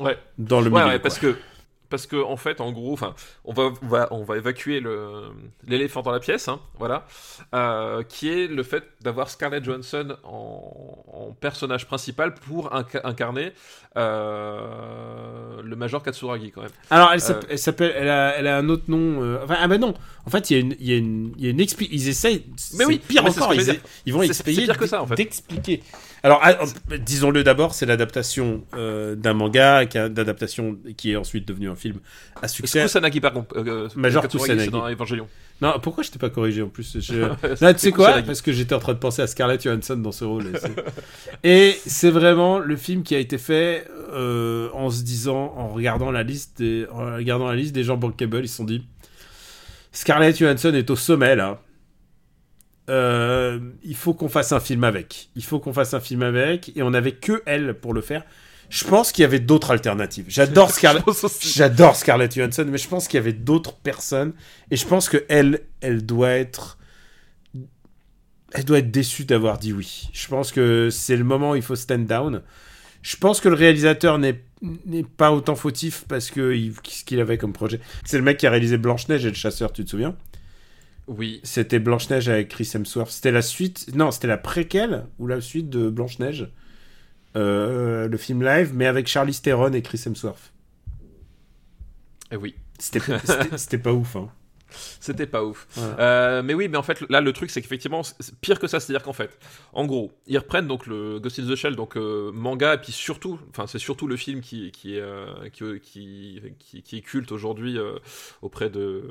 [0.00, 0.18] Ouais.
[0.38, 0.94] dans le Ouais, milieu.
[0.94, 1.36] ouais, parce que
[1.90, 3.14] parce que en fait, en gros, enfin,
[3.44, 4.82] on va, on va on va évacuer
[5.66, 7.04] l'éléphant dans la pièce, hein, voilà,
[7.54, 13.52] euh, qui est le fait d'avoir Scarlett Johansson en, en personnage principal pour inca- incarner
[13.96, 16.70] euh, le Major Katsuragi quand même.
[16.90, 17.40] Alors, elle Euh.
[17.48, 19.38] elle s'appelle, elle a, elle a un autre nom.
[19.42, 19.94] Enfin, ah ben non.
[20.26, 22.08] En fait, il y a une, il y a une, il y a une Ils
[22.08, 22.46] essayent.
[22.56, 23.54] c'est oui, pire mais encore.
[23.54, 24.62] Ils, ils vont expliquer.
[24.64, 25.14] pire que ça, en fait.
[25.16, 25.82] D'expliquer.
[26.22, 26.58] Alors, ah,
[26.92, 31.98] euh, disons-le d'abord, c'est l'adaptation euh, d'un manga, d'adaptation qui est ensuite devenu un film
[32.42, 32.82] à succès.
[32.82, 33.56] Kusanagi par contre.
[33.56, 34.64] euh, Major Katsuragi, Kusanagi.
[34.66, 35.26] c'est dans Evangelion.
[35.62, 37.14] Non, pourquoi je t'ai pas corrigé en plus je...
[37.20, 39.96] Là, Là, tu sais quoi Parce que j'étais en train de penser à Scarlett Johansson
[39.96, 40.46] dans ce rôle.
[40.46, 40.74] Et c'est-
[41.44, 46.10] Et c'est vraiment le film qui a été fait euh, en se disant, en regardant
[46.10, 48.84] la liste des, en regardant la liste des gens bankable, ils se sont dit
[49.92, 51.60] Scarlett Johansson est au sommet là.
[52.90, 55.30] Euh, il faut qu'on fasse un film avec.
[55.36, 56.72] Il faut qu'on fasse un film avec.
[56.76, 58.24] Et on n'avait que elle pour le faire.
[58.68, 60.26] Je pense qu'il y avait d'autres alternatives.
[60.28, 61.04] J'adore Scarlett.
[61.42, 64.32] J'adore Scarlett Johansson, mais je pense qu'il y avait d'autres personnes.
[64.70, 66.78] Et je pense que elle, elle doit être.
[68.52, 70.08] Elle doit être déçue d'avoir dit oui.
[70.12, 72.42] Je pense que c'est le moment où il faut stand down.
[73.02, 74.42] Je pense que le réalisateur n'est
[74.84, 77.80] n'est pas autant fautif parce que il- ce qu'il avait comme projet.
[78.04, 80.16] C'est le mec qui a réalisé Blanche-Neige et le chasseur, tu te souviens?
[81.10, 81.40] Oui.
[81.42, 83.10] C'était Blanche-Neige avec Chris Hemsworth.
[83.10, 83.92] C'était la suite.
[83.94, 86.48] Non, c'était la préquelle ou la suite de Blanche-Neige.
[87.36, 90.52] Euh, le film live, mais avec Charlize Theron et Chris Hemsworth.
[92.30, 92.54] Eh oui.
[92.78, 94.30] C'était pas ouf, hein.
[94.70, 95.66] C'était pas ouf.
[95.72, 96.00] Voilà.
[96.00, 98.02] Euh, mais oui, mais en fait, là, le truc, c'est qu'effectivement,
[98.40, 98.80] pire que ça.
[98.80, 99.38] C'est-à-dire qu'en fait,
[99.72, 102.92] en gros, ils reprennent donc le Ghost in the Shell, donc euh, manga, et puis
[102.92, 107.02] surtout, enfin, c'est surtout le film qui, qui, est, euh, qui, qui, qui, qui est
[107.02, 107.78] culte aujourd'hui
[108.42, 109.04] auprès de,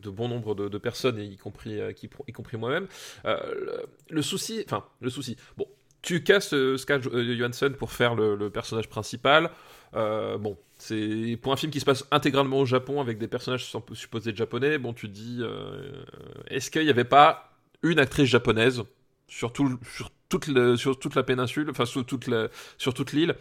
[0.00, 2.86] de bon nombre de, de personnes, et y compris, qui- y compris moi-même.
[3.24, 5.66] Le, le souci, enfin, le souci, bon,
[6.02, 9.50] tu casses Scarlett Johansson pour faire le, le personnage principal.
[9.94, 13.70] Euh, bon, c'est pour un film qui se passe intégralement au Japon avec des personnages
[13.94, 14.78] supposés japonais.
[14.78, 16.02] Bon, tu te dis, euh,
[16.48, 17.52] est-ce qu'il n'y avait pas
[17.82, 18.82] une actrice japonaise
[19.28, 22.48] sur, tout, le- sur, toute, le- sur toute la péninsule, enfin sur toute la-
[22.78, 23.34] sur toute l'île?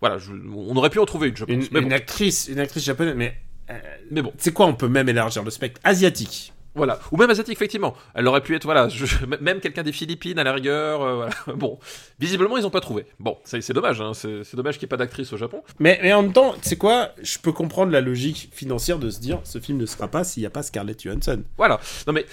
[0.00, 1.54] Voilà, je- on aurait pu en trouver une, je pense.
[1.54, 3.36] Une, mais, une bon, actrice, une actrice japonaise, mais
[4.10, 6.53] mais bon, c'est quoi On peut même élargir le spectre asiatique?
[6.74, 6.98] Voilà.
[7.12, 7.94] Ou même asiatique, effectivement.
[8.14, 9.06] Elle aurait pu être, voilà, je-
[9.40, 11.02] même quelqu'un des Philippines à la rigueur.
[11.02, 11.32] euh, voilà.
[11.56, 11.78] Bon,
[12.18, 13.06] visiblement, ils n'ont pas trouvé.
[13.20, 15.62] Bon, c'est dommage, hein, c'est dommage qu'il n'y ait pas d'actrice au Japon.
[15.78, 17.10] Mais, mais en même temps, c'est quoi?
[17.22, 20.42] Je peux comprendre la logique financière de se dire ce film ne sera pas s'il
[20.42, 21.42] n'y a pas Scarlett Johansson.
[21.56, 21.78] Voilà.
[22.06, 22.26] Non, mais.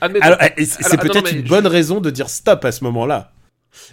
[0.00, 3.32] Alors, et c'est peut-être une je- bonne raison de dire stop à ce moment-là.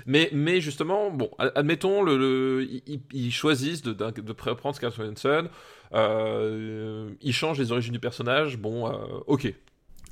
[0.06, 4.76] Mais, mais justement, bon, ad- admettons, le, le- ils, ils choisissent de, de, de prendre
[4.76, 5.48] Scarlett Johansson,
[5.94, 8.94] euh, ils changent les origines du personnage, bon, euh,
[9.28, 9.54] ok.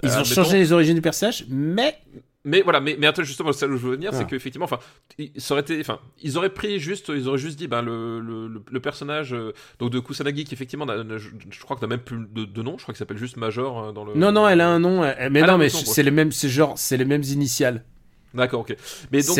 [0.04, 1.96] Ils Euh, ont admettons- changé les origines du personnage, mais
[2.44, 4.18] Mais voilà, mais, mais attends, justement, c'est là où je veux venir, Ah.
[4.18, 4.80] c'est qu'effectivement, enfin,
[5.20, 8.20] ils- ça aurait été, enfin, ils auraient pris juste, ils auraient juste dit, ben, le,
[8.20, 12.00] le, le- personnage euh, donc de Kusanagi, qui effectivement, je, je crois que n'a même
[12.00, 14.16] plus de, de nom, je crois qu'il s'appelle juste Major euh, dans le.
[14.16, 15.04] non, non, elle a un nom.
[15.04, 17.84] elle- Mais Elle non, mais c'est les mêmes, c'est genre, c'est les mêmes initiales.
[18.34, 18.76] D'accord, ok.
[19.12, 19.38] Mais donc,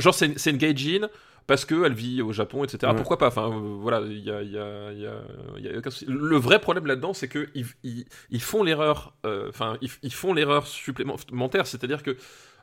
[0.00, 1.08] genre, c'est une, c'est une gaijin.
[1.48, 2.92] Parce qu'elle vit au Japon, etc.
[2.92, 2.94] Ouais.
[2.96, 5.22] Pourquoi pas Enfin, euh, voilà, il y a, y a- y a-
[5.58, 6.04] y a aucun souci.
[6.06, 10.12] Le vrai problème là-dedans, c'est que ils, ils- ils font l'erreur, euh, enfin, ils, ils
[10.12, 12.16] font l'erreur supplémentaire, c'est-à-dire que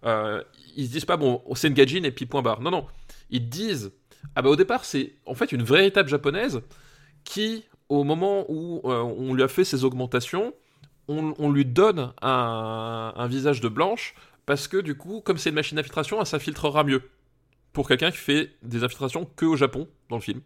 [0.05, 0.41] euh,
[0.77, 2.61] ils se disent pas bon, c'est une gadjin et puis point barre.
[2.61, 2.85] Non, non,
[3.31, 3.91] ils disent
[4.35, 6.61] ah bah au départ c'est en fait une véritable japonaise
[7.23, 10.53] qui, au moment où euh, on lui a fait ses augmentations,
[11.07, 14.13] on, on lui donne un, un visage de blanche
[14.45, 17.01] parce que du coup, comme c'est une machine d'infiltration, elle s'infiltrera mieux
[17.75, 20.41] pour quelqu'un qui fait des infiltrations que au Japon dans le film.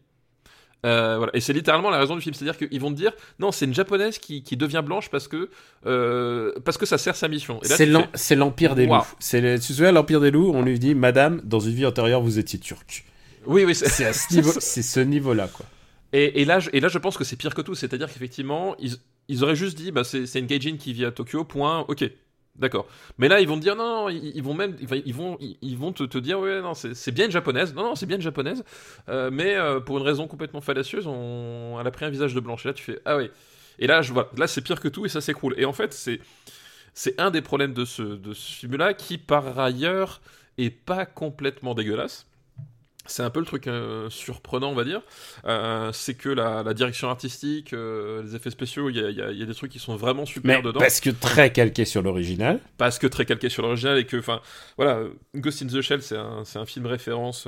[0.85, 1.35] Euh, voilà.
[1.35, 3.73] Et c'est littéralement la raison du film, c'est-à-dire qu'ils vont te dire non, c'est une
[3.73, 5.49] japonaise qui, qui devient blanche parce que
[5.85, 7.60] euh, parce que ça sert sa mission.
[7.64, 7.85] C'est
[8.15, 9.15] fais, l'Empire des loups.
[9.19, 11.85] C'est le- Tu te souviens, l'Empire des loups, on lui dit Madame, dans une vie
[11.85, 13.06] antérieure, vous étiez turc.
[13.45, 15.65] Oui, oui, c'est ce niveau, c'est ce niveau-là, quoi.
[16.14, 17.76] Et, et là, je, et là, je pense que c'est pire que tout.
[17.76, 18.95] C'est-à-dire qu'effectivement, ils,
[19.27, 22.10] ils auraient juste dit, bah, c'est c'est une gaijin qui vit à Tokyo, point, ok.
[22.55, 22.88] D'accord.
[23.17, 26.03] Mais là, ils vont te dire, non, ils, vont même, ils vont, ils, vont te,
[26.03, 27.73] te dire, ouais, non, c'est c'est bien une japonaise.
[27.73, 28.63] Non, non, c'est bien une japonaise.
[29.07, 32.39] Euh, mais euh, pour une raison complètement fallacieuse, on, elle a pris un visage de
[32.41, 32.65] blanche.
[32.65, 33.30] Et là, tu fais, ah oui.
[33.80, 35.55] Et là, je vois, là, c'est pire que tout et ça s'écroule.
[35.57, 36.19] Et en fait, c'est,
[36.93, 40.21] c'est un des problèmes de ce, de ce film-là qui, par ailleurs,
[40.57, 42.26] est pas complètement dégueulasse.
[43.10, 45.02] C'est un peu le truc euh, surprenant, on va dire.
[45.45, 49.40] Euh, c'est que la, la direction artistique, euh, les effets spéciaux, il y a, y
[49.40, 50.80] y des trucs qui sont vraiment super Mais dedans.
[50.80, 52.60] parce que très calqué sur l'original.
[52.77, 54.41] Parce que très calqué sur l'original et que, enfin,
[54.77, 55.02] voilà,
[55.36, 57.48] Ghost in the Shell, c'est un, film référence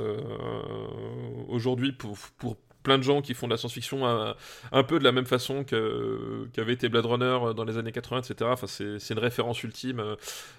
[1.48, 5.12] aujourd'hui pour, pour plein de gens qui font de la science-fiction un, peu de la
[5.12, 8.50] même façon qu'avait été Blade Runner dans les années 80, etc.
[8.52, 10.16] Enfin, c'est une référence ultime euh,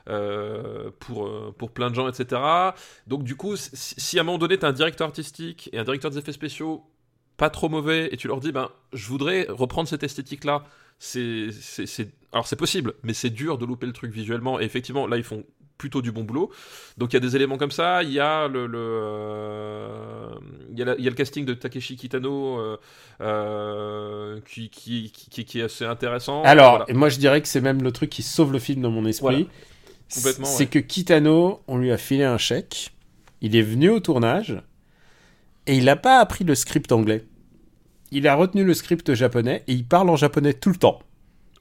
[0.10, 2.42] euh, pour, euh, plein de gens, etc.
[3.08, 6.12] Donc, du coup, si, à un moment donné, tu un directeur artistique et un directeur
[6.12, 6.84] des effets spéciaux
[7.38, 10.64] pas trop mauvais et tu leur dis, ben, je voudrais reprendre cette esthétique-là,
[12.32, 14.60] alors c'est possible, mais c'est dur de louper le truc visuellement.
[14.60, 15.44] Et effectivement, là, ils font
[15.84, 16.50] plutôt du bon boulot.
[16.98, 18.04] Donc il y a des éléments comme ça.
[18.04, 20.30] Il y a le, le, euh,
[20.72, 22.78] il y a la- il y a le casting de Takeshi Kitano euh,
[23.22, 26.42] euh, qui, qui, qui, qui est assez intéressant.
[26.44, 26.86] Alors, Voilà.
[26.88, 29.06] et moi je dirais que c'est même le truc qui sauve le film dans mon
[29.06, 29.26] esprit.
[29.44, 29.46] Voilà.
[30.16, 30.70] Complètement, C'est ouais.
[30.70, 32.92] que Kitano, on lui a filé un chèque.
[33.42, 34.62] Il est venu au tournage
[35.68, 37.26] et il n'a pas appris le script anglais.
[38.12, 41.00] Il a retenu le script japonais et il parle en japonais tout le temps.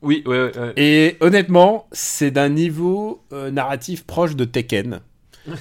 [0.03, 0.73] Oui, ouais, ouais, ouais.
[0.77, 5.01] Et honnêtement, c'est d'un niveau euh, narratif proche de Tekken.
[5.47, 5.53] tu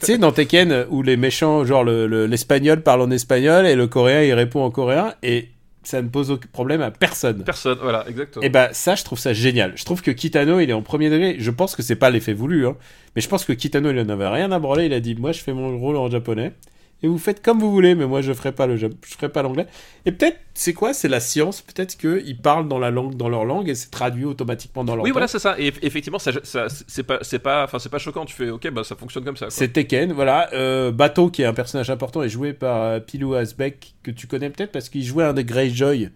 [0.00, 3.86] sais, dans Tekken, où les méchants, genre le- le- l'espagnol parle en espagnol et le
[3.86, 5.48] coréen il répond en coréen et
[5.82, 7.44] ça ne pose aucun problème à personne.
[7.44, 8.42] personne, voilà, exactement.
[8.44, 9.72] Et bah ça, je trouve ça génial.
[9.76, 11.36] Je trouve que Kitano, il est en premier degré.
[11.38, 12.76] Je pense que c'est pas l'effet voulu, hein.
[13.14, 14.86] mais je pense que Kitano, il en avait rien à branler.
[14.86, 16.52] Il a dit, moi, je fais mon rôle en japonais.
[17.02, 19.42] Et vous faites comme vous voulez, mais moi je ferai pas le, je ferai pas
[19.42, 19.66] l'anglais.
[20.06, 20.94] Et peut-être, c'est quoi?
[20.94, 21.60] C'est la science.
[21.60, 25.04] Peut-être qu'ils parlent dans la langue, dans leur langue, et c'est traduit automatiquement dans leur
[25.04, 25.56] oui, voilà, c'est ça.
[25.58, 28.24] Et eff- effectivement, ça, ça- c'est pas, c'est pas, enfin, c'est pas choquant.
[28.24, 29.50] Tu fais, ok, bah ça fonctionne comme ça.
[29.50, 30.48] C'est Tekken, voilà.
[30.54, 34.26] Euh, Bato, qui est un personnage important, est joué par euh, Pilou Asbeck, que tu
[34.26, 36.08] connais peut-être parce qu'il jouait un des Greyjoy.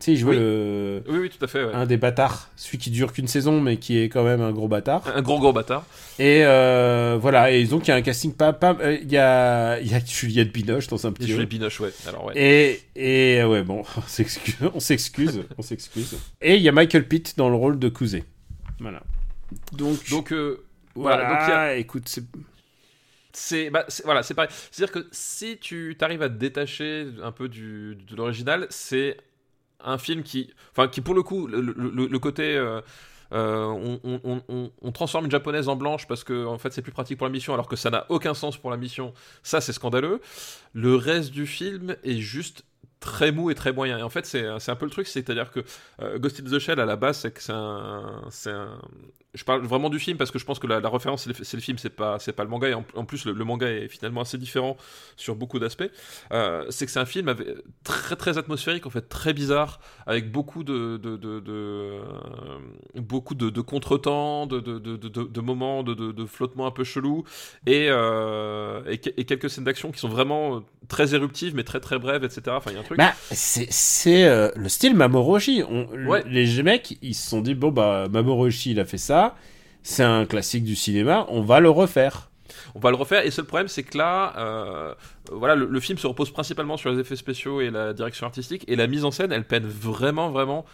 [0.00, 0.40] Tu sais, il jouait Oui.
[0.42, 1.64] le- Oui, oui, tout à fait.
[1.64, 1.72] ouais.
[1.74, 4.68] un des bâtards, celui qui dure qu'une saison, mais qui est quand même un gros
[4.68, 5.02] bâtard.
[5.12, 5.84] Un gros gros bâtard.
[6.20, 8.52] Et euh, voilà, et donc il y a un casting pas.
[8.52, 11.46] pas euh, Il y, a, il y a Juliette Binoche dans un Et petit les
[11.46, 11.90] binoche, ouais.
[12.06, 12.34] Alors ouais.
[12.36, 16.16] Et, et ouais, bon, on s'excuse, on s'excuse, on s'excuse.
[16.40, 18.22] Et il y a Michael Pitt dans le rôle de Cousé.
[18.78, 19.02] Voilà.
[19.72, 20.62] Donc, Donc euh,
[20.94, 22.22] voilà, voilà, donc il y a- écoute, c'est.
[23.32, 27.06] c'est bah, voilà c'est pareil c'est à dire que si tu t'arrives à te détacher
[27.22, 29.16] un peu du, de l'original c'est
[29.84, 32.80] un film qui enfin qui pour le coup le, côté euh,
[33.32, 34.00] euh,
[34.82, 37.32] on, transforme une japonaise en blanche parce que en fait c'est plus pratique pour la
[37.32, 40.20] mission alors que ça n'a aucun sens pour la mission ça c'est scandaleux.
[40.72, 42.64] Le reste du film est juste
[43.00, 43.98] très mou et très moyen.
[43.98, 45.60] Et en fait c'est un peu le truc c'est à dire que
[46.02, 48.80] euh, Ghost in the Shell à la base c'est que c'est un
[49.34, 51.60] je parle vraiment du film parce que je pense que la, la référence c'est le,
[51.60, 53.88] film c'est pas c'est pas le manga et en, en plus le, le manga est
[53.88, 54.76] finalement assez différent
[55.16, 55.90] sur beaucoup d'aspects
[56.32, 57.46] Euh, c'est que c'est un film avec,
[57.84, 62.00] très très atmosphérique en fait très bizarre avec beaucoup de, de, de, de, euh,
[62.96, 67.24] beaucoup de, de contretemps de, moments de, flottement un peu chelou
[67.66, 71.80] et, euh, et, que- et quelques scènes d'action qui sont vraiment très éruptives mais très
[71.80, 73.68] très brèves etc enfin il y a un truc Bah, c'est
[74.56, 75.62] le style Mamoroshi.
[75.68, 76.22] On, Ouais.
[76.26, 79.27] Les mecs, ils se sont dit bon, bah, Mamoroshi, il a fait ça.
[79.82, 82.30] C'est un classique du cinéma, on va le refaire.
[82.74, 84.94] on va le refaire et seul problème c'est que là euh,
[85.30, 88.64] voilà le, le film se repose principalement sur les effets spéciaux et la direction artistique
[88.68, 90.64] et la mise en scène elle peine vraiment vraiment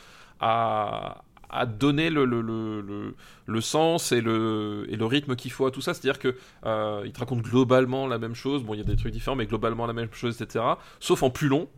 [0.41, 3.15] à à donner le, le, le, le,
[3.47, 5.95] le sens et le, et le rythme qu'il faut à tout ça.
[5.95, 6.35] C'est-à-dire que
[6.67, 8.65] euh, il te raconte globalement la même chose.
[8.65, 10.65] Bon, il y a des trucs différents, mais globalement la même chose, etc.
[10.99, 11.69] Sauf en plus long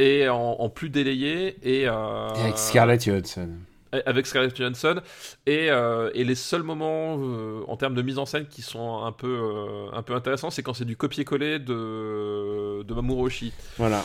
[0.00, 1.56] et en, en plus délayé.
[1.62, 3.50] Et, euh, Avec Scarlett Johansson.
[3.92, 5.00] Avec Scarlett Johansson
[5.46, 9.04] et, euh, et les seuls moments euh, en termes de mise en scène qui sont
[9.04, 13.52] un peu euh, un peu intéressants c'est quand c'est du copier-coller de de Mamoru Oshii.
[13.78, 14.04] Voilà.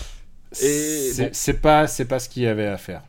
[0.61, 1.29] Et C'est bon.
[1.33, 3.03] c'est pas, c'est pas ce qu'il y avait à faire.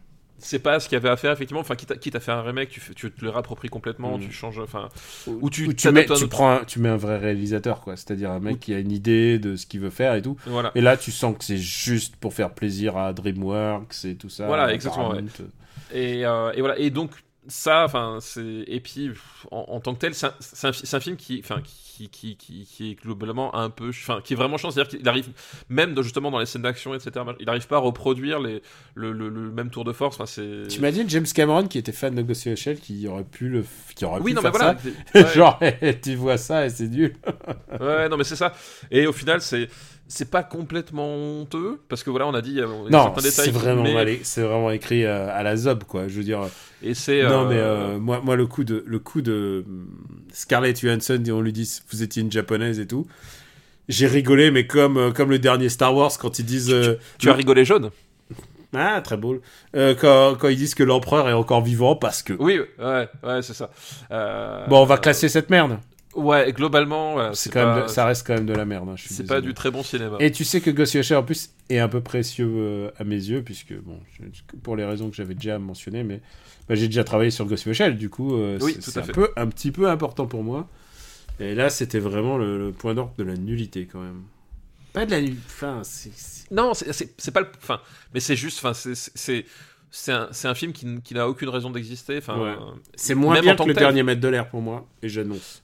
[0.44, 2.36] C'est pas ce qu'il y avait à faire effectivement enfin quitte à, quitte à faire
[2.36, 4.20] un remake tu, fais- tu te le rappropries complètement Mm.
[4.23, 4.89] tu changes enfin
[5.27, 7.97] Ou Ou tu tu, mets, tu prends, un- tu mets un vrai réalisateur, quoi.
[7.97, 10.36] C'est-à-dire un mec qui a une idée de ce qu'il veut faire et tout.
[10.47, 14.28] voilà Et là, tu sens que c'est juste pour faire plaisir à DreamWorks et tout
[14.28, 14.47] ça.
[14.47, 15.28] Voilà, exactement, Paramount.
[15.94, 16.78] Et, euh, et voilà.
[16.78, 17.10] Et donc
[17.48, 20.27] ça, enfin, c'est et puis pff, en, en tant que tel, c'est
[20.97, 24.36] un, film qui, enfin, qui, qui, qui, qui est globalement un peu, enfin, qui est
[24.36, 25.28] vraiment chance, c'est-à-dire qu'il arrive
[25.69, 27.24] même dans- justement dans les scènes d'action, etc.
[27.40, 28.62] Il n'arrive pas à reproduire les,
[28.94, 30.16] le, le, le même tour de force.
[30.16, 30.69] Enfin, c'est.
[30.69, 33.48] Tu imagines James Cameron qui était fan de Ghost in the Shell qui aurait pu
[33.48, 33.64] le,
[33.97, 34.77] qui aurait Oui, pu non, mais voilà.
[34.78, 34.89] ça?
[35.20, 35.60] Ouais, Genre,
[36.02, 37.16] tu vois ça et c'est nul.
[37.81, 38.52] ouais, non, mais c'est ça.
[38.90, 39.69] Et au final, c'est
[40.14, 43.51] c'est pas complètement honteux parce que voilà, on a dit il y a- Non, c'est
[43.51, 46.09] vraiment, mais- mal é- c'est vraiment écrit euh, à la zob, quoi.
[46.09, 46.40] Je veux dire.
[46.82, 47.22] Et c'est.
[47.22, 49.86] Non, euh, mais euh, moi, moi, le coup de, le coup de hum,
[50.32, 53.06] Scarlett Johansson, on lui dit vous étiez une japonaise et tout.
[53.89, 56.70] J'ai rigolé, mais comme, euh, comme le dernier Star Wars quand ils disent.
[56.72, 57.90] euh, Tu as rigolé jaune?
[58.74, 59.39] Ah, très beau.
[59.76, 62.32] Euh, quand, quand ils disent que l'empereur est encore vivant parce que.
[62.39, 63.70] Oui, ouais, ouais, c'est ça.
[64.10, 65.78] Euh, Bon, on va classer cette merde.
[66.14, 68.64] Ouais, globalement, voilà, C'est c'est quand pas, même, de- ça reste quand même de la
[68.66, 68.89] merde.
[68.90, 70.16] hein, c'est pas du très bon cinéma.
[70.20, 73.16] Et tu sais que Ghost Shell, en plus est un peu précieux euh, à mes
[73.16, 76.20] yeux puisque bon, je- pour les raisons que j'avais déjà mentionnées, mais
[76.68, 79.12] bah, j'ai déjà travaillé sur Ghost Shell, du coup euh, Oui, c'est un fait.
[79.12, 80.68] peu un petit peu important pour moi.
[81.40, 84.22] Et là, c'était vraiment le, le point d'ordre de la nullité quand même.
[84.93, 85.40] Pas de la nullité.
[85.47, 85.80] Enfin,
[86.51, 87.47] Non, c'est- pas le.
[87.56, 87.80] Enfin,
[88.12, 88.59] mais c'est juste.
[88.62, 89.47] Enfin, c'est-
[90.44, 92.18] un, film qui, n'a aucune raison d'exister.
[92.18, 92.51] Enfin, Ouais.
[92.51, 95.61] euh, c'est moins bien que le dernier mètre de l'air pour moi, et j'annonce.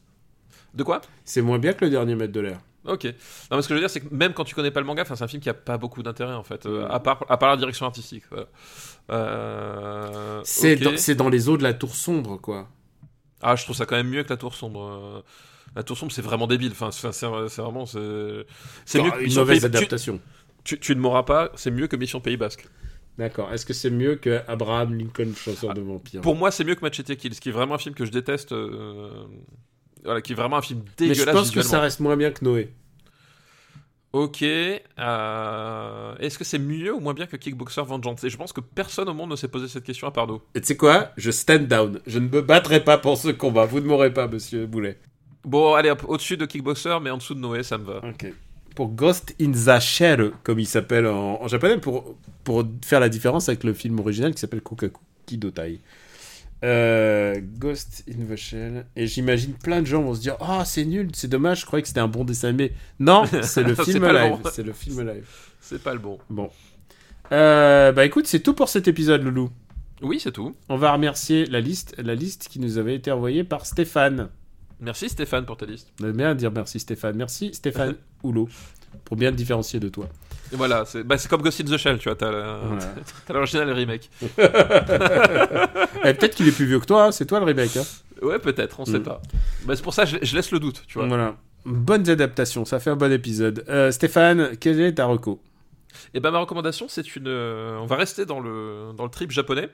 [0.75, 1.01] De quoi?
[1.25, 2.59] C'est moins bien que le dernier mètre de l'air.
[2.85, 3.05] Ok.
[3.51, 4.87] Non, mais ce que je veux dire, c'est que même quand tu connais pas le
[4.87, 6.91] manga, c'est un film qui a pas beaucoup d'intérêt en fait, euh, Ouais.
[6.91, 8.25] à part à part la direction artistique.
[8.31, 8.47] voilà.
[9.11, 10.77] Euh, C'est
[11.15, 12.69] dans, les eaux de la tour sombre, quoi.
[13.43, 14.83] Ah, je trouve ça quand même mieux que la Tour sombre.
[14.83, 15.23] euh.
[15.77, 16.73] La Tour sombre, c'est vraiment débile.
[16.73, 17.87] Enfin, c'est vraiment.
[17.87, 20.21] C'est mieux que une mauvaise Pays- adaptation.
[20.65, 21.51] Tu, tu ne m'auras pas.
[21.55, 22.67] C'est mieux que Mission Pays Basque.
[23.17, 23.53] D'accord.
[23.53, 26.21] Est-ce que c'est mieux que Abraham Lincoln, chasseur de vampires?
[26.21, 28.11] Ah, Pour moi, c'est mieux que Machete Kills, qui est vraiment un film que je
[28.11, 28.53] déteste.
[28.53, 29.25] euh,
[30.09, 31.27] Voilà, qui est vraiment un film Mais dégueulasse.
[31.27, 32.73] je pense que ça reste moins bien que Noé.
[34.15, 34.43] Ok.
[34.43, 38.25] euh, Est-ce que c'est mieux ou moins bien que Kickboxer Vengeance?
[38.25, 40.41] Et je pense que personne au monde ne s'est posé cette question à part nous.
[40.55, 41.11] Et tu sais quoi?
[41.19, 42.01] Je stand down.
[42.07, 43.67] Je ne me battrai pas pour ce combat.
[43.67, 44.99] Vous ne m'aurez pas, monsieur Boulet.
[45.45, 47.99] Bon, allez, au-dessus de Kickboxer, mais en dessous de Noé, ça me va.
[47.99, 48.33] Ok.
[48.75, 53.11] Pour Ghost in the Shell, comme il s'appelle en, en japonais, pour, pour faire la
[53.11, 55.81] différence avec le film original qui s'appelle Kokaku Kidotai.
[56.65, 58.87] Euh, Ghost in the Shell.
[58.97, 61.83] Et j'imagine plein de gens vont se dire Ah, c'est nul, c'est dommage, je croyais
[61.83, 62.73] que c'était un bon dessin animé.
[62.99, 64.39] Non, c'est le film live.
[64.43, 64.51] bon.
[64.53, 65.27] C'est le film live.
[65.61, 66.19] C'est pas le bon.
[66.31, 66.51] Bon.
[67.31, 69.51] Euh, bah écoute, c'est tout pour cet épisode, Loulou.
[70.03, 70.55] Oui, c'est tout.
[70.69, 74.29] On va remercier la liste, la liste qui nous avait été envoyée par Stéphane.
[74.81, 75.93] Merci Stéphane pour ta liste.
[76.01, 77.17] On aime bien dire merci Stéphane.
[77.17, 78.49] Merci Stéphane Houlot
[79.05, 80.07] pour bien te différencier de toi.
[80.53, 82.31] Et voilà, c'est bah, c'est comme Ghost in the Shell, tu vois, t'as
[83.33, 84.11] l'original et le remake.
[86.05, 87.77] Eh, Peut-être qu'il est plus vieux que toi, hein, c'est toi le remake.
[87.77, 87.83] Hein.
[88.23, 89.03] Ouais, peut-être, on sait Mm.
[89.05, 89.23] pas.
[89.65, 91.07] Bah, c'est pour ça que je, je laisse le doute, tu vois.
[91.07, 91.37] Voilà.
[91.65, 93.65] Bonnes adaptations, ça fait un bon épisode.
[93.69, 95.41] Euh, Stéphane, quel est ta reco?
[96.15, 97.27] Et ben ma recommandation, c'est une.
[97.29, 99.69] euh, on va rester dans le dans le trip japonais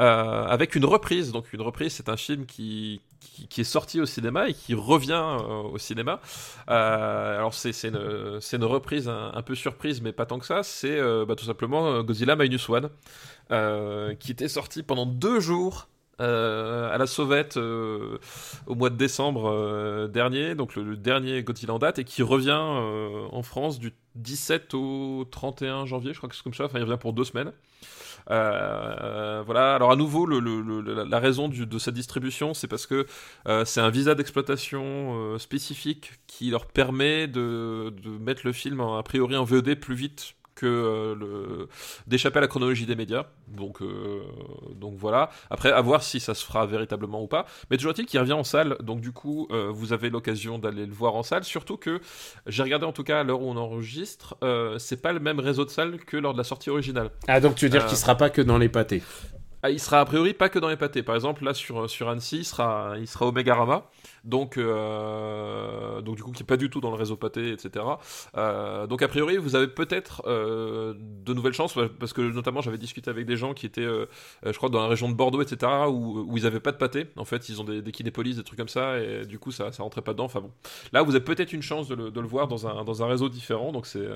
[0.00, 1.32] euh, avec une reprise.
[1.32, 3.00] Donc une reprise, c'est un film qui,
[3.48, 6.20] qui est sorti au cinéma et qui revient euh, au cinéma.
[6.68, 10.62] Euh, alors c'est une une reprise un, peu surprise, mais pas tant que ça.
[10.62, 12.90] C'est euh, bah, tout simplement Godzilla Minus One,
[14.18, 15.88] qui était sorti pendant deux jours.
[16.18, 22.04] à la sauvette au mois de décembre dernier, donc le, dernier Godzilla en date, et
[22.04, 22.60] qui revient
[23.32, 26.84] en France du 17 au 31 janvier, je crois que c'est comme ça, enfin il
[26.84, 27.52] revient pour deux semaines.
[28.30, 30.38] Euh, voilà, alors à nouveau, le,
[31.04, 33.06] la, raison du- de cette distribution, c'est parce que
[33.48, 38.80] euh, c'est un visa d'exploitation euh, spécifique qui leur permet de, de mettre le film
[38.80, 41.68] a priori en VOD plus vite que euh, le
[42.06, 43.26] d'échapper à la chronologie des médias.
[43.48, 44.22] Donc, euh,
[44.74, 45.30] donc voilà.
[45.48, 47.46] Après, à voir si ça se fera véritablement ou pas.
[47.70, 48.76] Mais toujours est-il qu'il revient en salle.
[48.80, 51.44] Donc du coup, euh, vous avez l'occasion d'aller le voir en salle.
[51.44, 52.00] Surtout que
[52.46, 54.36] j'ai regardé en tout cas à l'heure où on enregistre,
[54.78, 57.10] c'est pas le même réseau de salles que lors de la sortie originale.
[57.26, 59.02] Ah, donc tu veux dire qu'il sera pas que dans les pâtés
[59.62, 61.02] Ah, il sera a priori pas que dans les pâtés.
[61.02, 63.86] Par exemple, là sur, sur Annecy, il sera, il sera au Megarama.
[64.24, 67.84] Donc, euh, donc du coup, qui est pas du tout dans le réseau pâté, etc.
[68.36, 72.78] Euh, donc a priori, vous avez peut-être euh, de nouvelles chances parce que notamment j'avais
[72.78, 74.06] discuté avec des gens qui étaient, euh,
[74.46, 75.70] euh, je crois, dans la région de Bordeaux, etc.
[75.88, 77.06] où, où ils avaient pas de pâté.
[77.16, 79.72] En fait, ils ont des, des kinépolises, des trucs comme ça, et du coup, ça,
[79.72, 80.24] ça rentrait pas dedans.
[80.24, 80.50] Enfin bon,
[80.92, 83.06] là, vous avez peut-être une chance de le, de le voir dans un, dans un
[83.06, 83.72] réseau différent.
[83.72, 84.08] Donc c'est,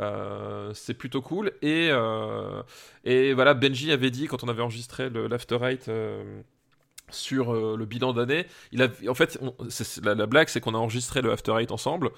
[0.00, 1.52] euh, c'est plutôt cool.
[1.62, 1.90] Et
[3.04, 5.90] et voilà, Benji avait dit quand on on avait enregistré l'After Eight
[7.10, 8.46] sur le bilan d'année.
[8.72, 9.38] Il a, en fait,
[10.02, 12.10] la, la, blague, c'est qu'on a enregistré le After Eight ensemble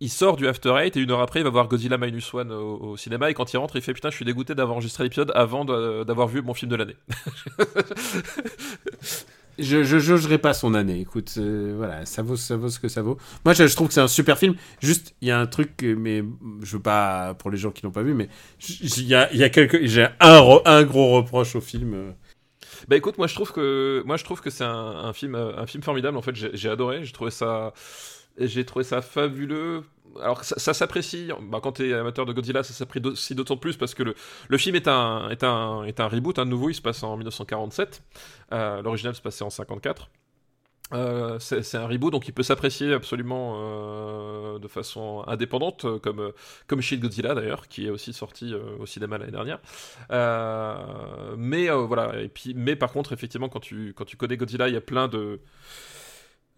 [0.00, 2.50] il sort du After Eight et une heure après il va voir Godzilla Minus One
[2.52, 5.30] au, cinéma et quand il rentre il fait putain je suis dégoûté d'avoir enregistré l'épisode
[5.34, 6.96] avant d'avoir vu mon film de l'année.
[9.58, 11.00] je, jugerai pas son année.
[11.00, 13.18] Écoute, euh, voilà, ça vaut, ça vaut ce que ça vaut.
[13.44, 14.54] Moi, je, trouve que c'est un super film.
[14.80, 16.24] Juste, il y a un truc, mais
[16.62, 18.28] je veux pas pour les gens qui l'ont pas vu, mais
[18.68, 19.50] il y a, y
[19.82, 22.14] j'ai un, un gros reproche au film.
[22.88, 25.82] Bah écoute, moi je trouve que, moi je trouve que c'est un, film, un film
[25.82, 26.16] formidable.
[26.16, 27.04] En fait, j'ai adoré.
[27.04, 27.72] J'ai trouvé ça
[28.38, 29.84] j'ai trouvé ça fabuleux.
[30.20, 33.94] Alors ça, s'apprécie, bah, quand tu es amateur de Godzilla, ça s'apprécie d'autant plus parce
[33.94, 34.14] que le,
[34.48, 37.16] le film est un, est, un, est un reboot, un nouveau, il se passe en
[37.16, 38.02] 1947.
[38.52, 40.10] Euh, L'original se passait en 54.
[40.92, 46.32] Euh, c'est un reboot, donc il peut s'apprécier absolument euh, de façon indépendante, comme,
[46.66, 49.60] comme Shin Godzilla d'ailleurs, qui est aussi sorti euh, au cinéma l'année dernière.
[51.36, 54.74] mais voilà, et puis, mais par contre, effectivement, quand tu, quand tu connais Godzilla, il
[54.74, 55.40] y a plein de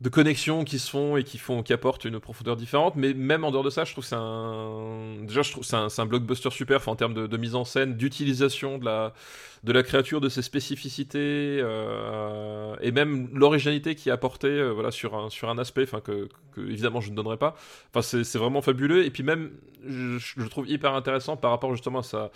[0.02, 2.96] de connexions qui se font et qui font qui apportent une profondeur différente.
[2.96, 6.06] Mais même en dehors de ça je trouve c'est un déjà je trouve c'est un,
[6.06, 9.14] blockbuster super en termes de, mise en scène d'utilisation de la
[9.62, 14.90] de la créature de ses spécificités euh, et même l'originalité qui est apportée euh, voilà
[14.90, 17.54] sur un sur un aspect enfin que, évidemment je ne donnerai pas.
[17.94, 19.04] Enfin c'est vraiment fabuleux.
[19.04, 19.52] Et puis même
[19.86, 22.30] je, trouve hyper intéressant par rapport justement à sa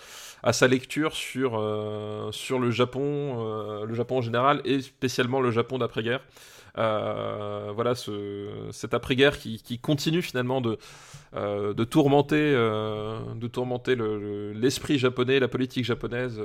[0.44, 5.50] à sa lecture sur euh, sur le Japon le Japon en général et spécialement le
[5.50, 6.20] Japon d'après-guerre.
[6.20, 10.78] euh, voilà, ce, cette après-guerre qui, continue finalement de,
[11.34, 13.96] euh, de tourmenter, euh, de tourmenter
[14.54, 16.40] l'esprit japonais, la politique japonaise.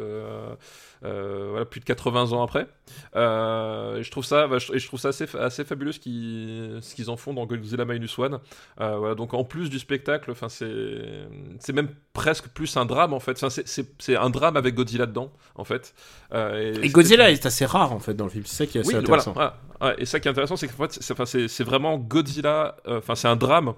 [1.02, 2.68] Voilà, plus de 80 ans après.
[3.14, 7.46] je trouve ça, et je trouve ça assez, assez fabuleux ce qu'ils en font dans
[7.46, 8.40] Godzilla Minus One.
[8.78, 13.42] voilà, donc en plus du spectacle, enfin c'est même presque plus un drame en fait.
[13.44, 15.94] Enfin, c'est un drame avec Godzilla dedans en fait.
[16.34, 18.46] et, Godzilla est assez rare en fait dans le film.
[18.46, 19.34] C'est ça qui est assez intéressant.
[19.34, 19.60] Voilà,
[19.98, 22.76] et ça qui est intéressant, c'est fait, c'est vraiment Godzilla.
[22.88, 23.74] Enfin, c'est un drame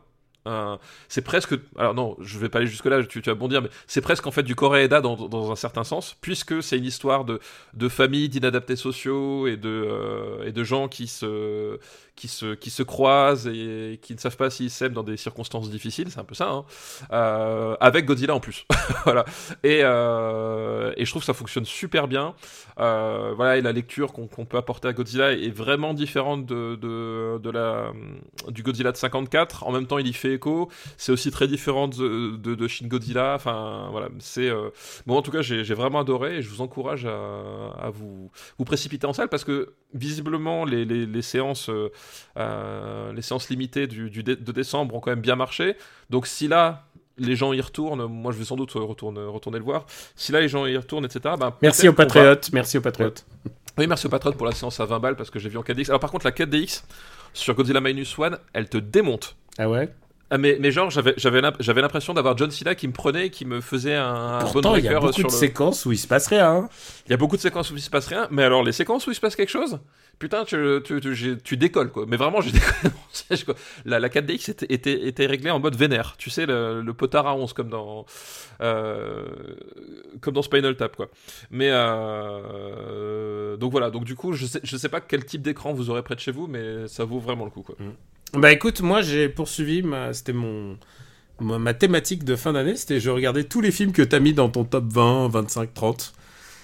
[1.07, 1.55] c'est presque.
[1.77, 3.03] Alors non, je vais pas aller jusque là.
[3.03, 5.83] Tu, tu vas bondir, mais c'est presque en fait du Koreeda dans, dans un certain
[5.83, 7.39] sens, puisque c'est une histoire de,
[7.73, 11.79] de famille, d'inadaptés sociaux et de euh, et de gens qui se
[12.15, 15.69] qui se qui se croisent et qui ne savent pas s'ils s'aiment dans des circonstances
[15.69, 16.09] difficiles.
[16.11, 16.49] C'est un peu ça.
[16.49, 16.65] Hein.
[17.11, 18.65] Euh, avec Godzilla en plus,
[19.05, 19.25] voilà.
[19.63, 22.35] Et euh, et je trouve que ça fonctionne super bien.
[22.77, 27.49] voilà, et la lecture qu'on peut apporter à Godzilla est vraiment différente de de, de
[27.49, 27.91] la
[28.49, 29.65] du Godzilla de 54.
[29.65, 30.32] En même temps, il y fait
[30.97, 33.33] c'est aussi très différent de, de, Shin Godzilla.
[33.35, 34.09] Enfin, voilà.
[34.19, 34.69] C'est euh,
[35.05, 35.17] bon.
[35.17, 39.13] En tout cas, j'ai vraiment adoré et je vous encourage à, vous vous précipiter en
[39.13, 41.91] salle parce que visiblement les, les, séances euh,
[42.37, 45.75] euh, les séances limitées du, de décembre ont quand même bien marché.
[46.09, 46.85] Donc si là
[47.17, 49.85] les gens y retournent, moi je vais sans doute retourner, retourner le voir.
[50.15, 51.35] Si là les gens y retournent, etc.
[51.39, 53.25] Ben, merci aux patriotes, merci aux patriotes.
[53.77, 55.63] Oui, merci aux patriotes pour la séance à 20 balles parce que j'ai vu en
[55.63, 55.89] 4DX.
[55.89, 56.83] Alors par contre, la 4DX
[57.33, 59.35] sur Godzilla Minus One, elle te démonte.
[59.57, 59.93] Ah ouais?
[60.37, 61.41] Mais, mais genre, j'avais, j'avais,
[61.81, 64.99] l'impression d'avoir John Cena qui me prenait, qui me faisait un, Pourtant, il y a
[64.99, 66.49] beaucoup de séquences où il se passe rien.
[66.49, 66.69] Hein.
[67.07, 69.05] Il y a beaucoup de séquences où il se passe rien, mais alors les séquences
[69.07, 69.79] où il se passe quelque chose,
[70.19, 72.05] putain, tu, tu, tu, tu décolles quoi.
[72.07, 72.49] Mais vraiment, je
[73.29, 73.55] décolle.
[73.85, 76.15] la, la 4DX était, était, était, réglée en mode vénère.
[76.17, 78.05] Tu sais, le, le potard à 11 comme dans,
[78.61, 79.25] euh,
[80.21, 81.09] comme dans Spinal Tap quoi.
[81.51, 85.73] Mais euh, donc voilà, donc du coup, je sais, je sais pas quel type d'écran
[85.73, 87.75] vous aurez près de chez vous, mais ça vaut vraiment le coup quoi.
[87.79, 87.91] Mm.
[88.33, 90.77] Bah écoute, moi j'ai poursuivi, c'était mon
[91.39, 94.49] ma, thématique de fin d'année, c'était je regardais tous les films que t'as mis dans
[94.49, 96.13] ton top 20, 25, 30.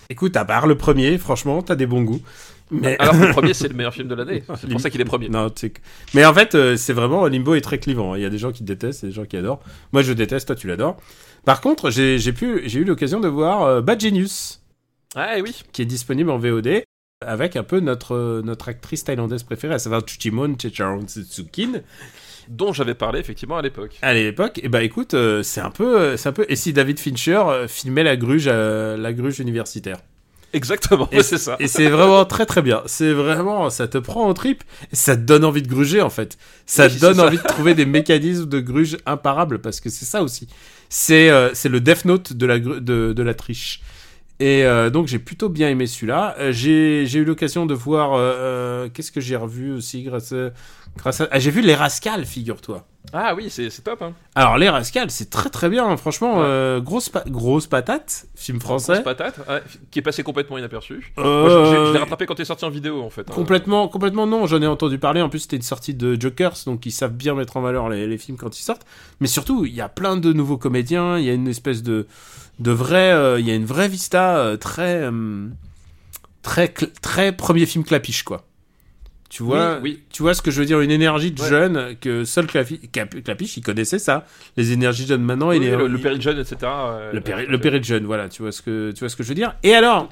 [0.10, 2.22] Écoute, à part le premier, franchement, t'as des bons goûts.
[2.72, 2.98] Mais...
[2.98, 4.44] Alors le premier, c'est le meilleur film de l'année.
[4.60, 5.30] C'est pour ça qu'il est premier.
[5.30, 5.52] Non,
[6.16, 8.16] Mais en fait, euh, c'est vraiment Limbo est très clivant.
[8.16, 9.62] Il y a des gens qui détestent, et des gens qui adorent.
[9.92, 10.48] Moi, je déteste.
[10.48, 10.98] Toi, tu l'adores.
[11.46, 14.64] Par contre, j'ai pu, j'ai eu l'occasion de voir euh, Bad Genius.
[15.16, 15.56] Ah oui.
[15.72, 16.84] Qui est disponible en VOD
[17.26, 21.82] avec un peu notre, notre actrice thaïlandaise préférée, à savoir Chuchimon Checharansutsukin.
[22.48, 23.98] Dont j'avais parlé effectivement à l'époque.
[24.02, 26.46] À l'époque, et eh bah ben, écoute, euh, c'est un peu, euh, c'est un peu.
[26.48, 29.98] Et si David Fincher euh, filmait la gruge, la gruge universitaire?
[30.54, 31.58] Exactement, c'est ça.
[31.60, 32.82] Et c'est vraiment très très bien.
[32.86, 36.10] C'est vraiment, ça te prend en trip et ça te donne envie de gruger en
[36.10, 36.38] fait.
[36.66, 40.24] Ça te donne envie de trouver des mécanismes de gruge imparables parce que c'est ça
[40.24, 40.48] aussi.
[40.88, 42.80] C'est c'est le Death Note de la, de,
[43.14, 43.82] de la triche.
[44.40, 46.36] Et euh, donc j'ai plutôt bien aimé celui-là.
[46.40, 50.52] Euh, j'ai, eu l'occasion de voir euh, qu'est-ce que j'ai revu aussi grâce à,
[50.98, 51.28] grâce à...
[51.32, 52.86] Ah, j'ai vu les Rascals, figure-toi.
[53.12, 54.02] Ah oui, c'est, top.
[54.02, 54.14] Hein.
[54.36, 55.86] Alors les Rascals, c'est très très bien.
[55.86, 55.98] Hein.
[55.98, 56.38] Franchement,
[56.80, 58.94] grosse grosse patate, film français.
[58.94, 59.40] Grosse patate,
[59.92, 61.12] qui est passé complètement inaperçu.
[61.18, 63.22] je, l'ai rattrapé quand il est sorti en vidéo en fait.
[63.30, 63.34] Hein.
[63.34, 64.48] Complètement, complètement non.
[64.48, 65.22] J'en ai entendu parler.
[65.22, 68.08] En plus, c'était une sortie de Jokers, donc ils savent bien mettre en valeur les,
[68.08, 68.86] les films quand ils sortent.
[69.20, 71.18] Mais surtout, il y a plein de nouveaux comédiens.
[71.18, 72.08] Il y a une espèce de
[72.60, 75.48] de vrai, euh, il y a une vraie vista euh, très, euh,
[76.42, 78.46] très, très premier film clapiche, quoi.
[79.30, 80.04] Tu vois, Oui, oui.
[80.12, 81.48] tu vois ce que je veux dire, une énergie de Ouais.
[81.50, 82.90] jeune que seul Clapi-
[83.22, 84.26] Clapiche, il connaissait ça.
[84.58, 86.56] Les énergies jeunes maintenant, Oui, est le, le il- péril jeune, etc.
[86.64, 89.22] euh, le péri- le péril jeune, voilà, tu vois ce que tu vois ce que
[89.22, 89.56] je veux dire.
[89.62, 90.10] Et alors,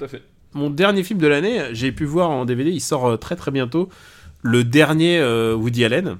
[0.54, 3.88] mon dernier film de l'année, j'ai pu voir en DVD, il sort très très bientôt,
[4.42, 6.16] le dernier euh, Woody Allen,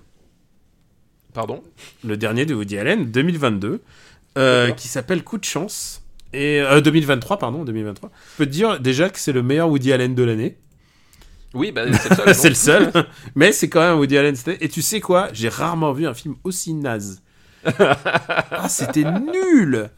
[1.35, 1.63] Pardon?
[2.05, 3.81] Le dernier de Woody Allen, 2022,
[4.39, 4.77] euh, D'accord.
[4.77, 6.03] qui s'appelle Coup de chance.
[6.33, 8.11] Et euh, 2023, pardon, 2023.
[8.33, 10.59] Je peux te dire déjà que c'est le meilleur Woody Allen de l'année.
[11.55, 12.35] Oui, bah, c'est le seul.
[12.35, 14.35] c'est non le seul, mais c'est quand même Woody Allen.
[14.61, 15.29] Et tu sais quoi?
[15.33, 17.23] J'ai rarement vu un film aussi naze.
[17.65, 19.91] ah, c'était nul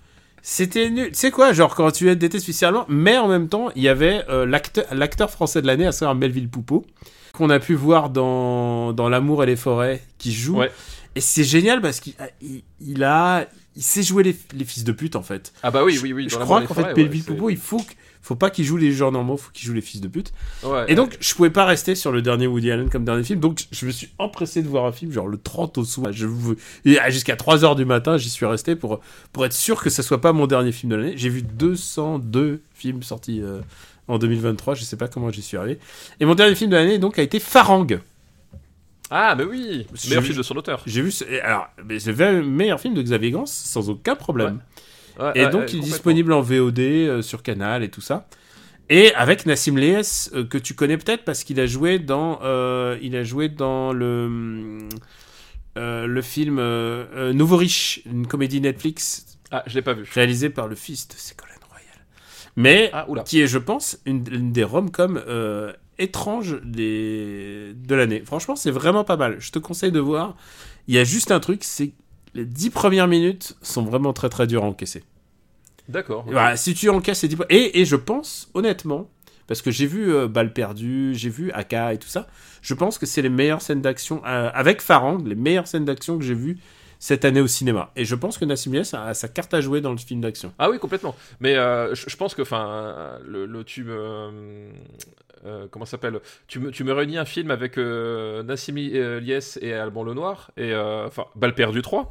[0.43, 1.09] C'était nul.
[1.09, 1.53] Tu sais quoi?
[1.53, 5.31] Genre, quand tu détestes spécialement, mais en même temps, il y avait euh, l'acteur l'acteur
[5.31, 6.87] français de l'année, à savoir Melville Poupeau,
[7.33, 10.59] qu'on a pu voir dans, dans L'amour et les forêts, qui joue.
[10.59, 10.71] Ouais.
[11.17, 13.47] Et c'est génial parce qu'il il, il a.
[13.77, 15.53] Il sait jouer les, les fils de pute, en fait.
[15.63, 16.29] Ah bah oui, oui, oui.
[16.29, 17.81] Je la crois qu'en fait, Melville ouais, Poupeau, il faut,
[18.21, 20.33] faut pas qu'il joue les gens normaux, faut qu'il joue les fils de pute.
[20.65, 23.39] Ouais, Et donc, je pouvais pas rester sur le dernier Woody Allen comme dernier film,
[23.39, 26.13] donc je me suis empressé de voir un film, genre le 30 au soir.
[26.13, 26.27] Je
[26.85, 29.01] et Jusqu'à 3h du matin, j'y suis resté pour,
[29.33, 31.15] pour être sûr que ça soit pas mon dernier film de l'année.
[31.17, 33.61] J'ai vu 202 films sortis euh,
[34.09, 35.79] en 2023, je sais pas comment j'y suis arrivé.
[36.19, 38.01] Et mon dernier film de l'année, donc, a été Farang.
[39.11, 40.83] Ah, mais oui J'ai Meilleur vu- film de son auteur.
[40.87, 41.13] J'ai vu,
[41.43, 44.61] alors, mais c'est le meilleur film de Xavier Gans, sans aucun problème.
[45.19, 48.29] Ouais, Et ouais, donc, il est disponible en VOD euh, sur Canal et tout ça.
[48.89, 52.97] Et avec Nassim Leyes, euh, que tu connais peut-être parce qu'il a joué dans, euh,
[53.03, 54.79] il a joué dans le,
[55.77, 56.61] le film
[57.33, 60.05] Nouveau Riche, une comédie Netflix Ah, je l'ai pas vu.
[60.15, 62.07] réalisée par le fils de Ségolène Royal.
[62.57, 65.21] Mais Ah, qui est, je pense, une, une des rom-coms
[66.01, 67.73] euh, étranges des...
[67.75, 68.23] de l'année.
[68.25, 69.37] Franchement, c'est vraiment pas mal.
[69.41, 70.37] Je te conseille de voir.
[70.89, 71.95] Il y a juste un truc, c'est que
[72.35, 75.03] les dix premières minutes sont vraiment très très dures à encaisser.
[75.89, 76.25] D'accord.
[76.27, 79.11] Voilà, si tu encaisses les 10 et, et je pense, honnêtement,
[79.49, 82.29] parce que j'ai vu euh, Balle perdue, j'ai vu Aka et tout ça,
[82.63, 86.17] je pense que c'est les meilleures scènes d'action, euh, avec Farang, les meilleures scènes d'action
[86.17, 86.59] que j'ai vues
[87.01, 87.91] cette année au cinéma.
[87.97, 90.53] Et je pense que Nassim Niasse a, sa carte à jouer dans le film d'action.
[90.61, 91.17] Ah oui, complètement.
[91.41, 94.71] Mais euh, je, je pense que, enfin, le, le- tu me.
[95.47, 96.21] Euh, comment ça s'appelle?
[96.49, 100.51] Tu me, tu me réunis un film avec euh, Nassimi euh, Lies et Alban Lenoir,
[100.57, 100.73] et.
[100.73, 102.11] euh, Enfin, Balle perdue 3.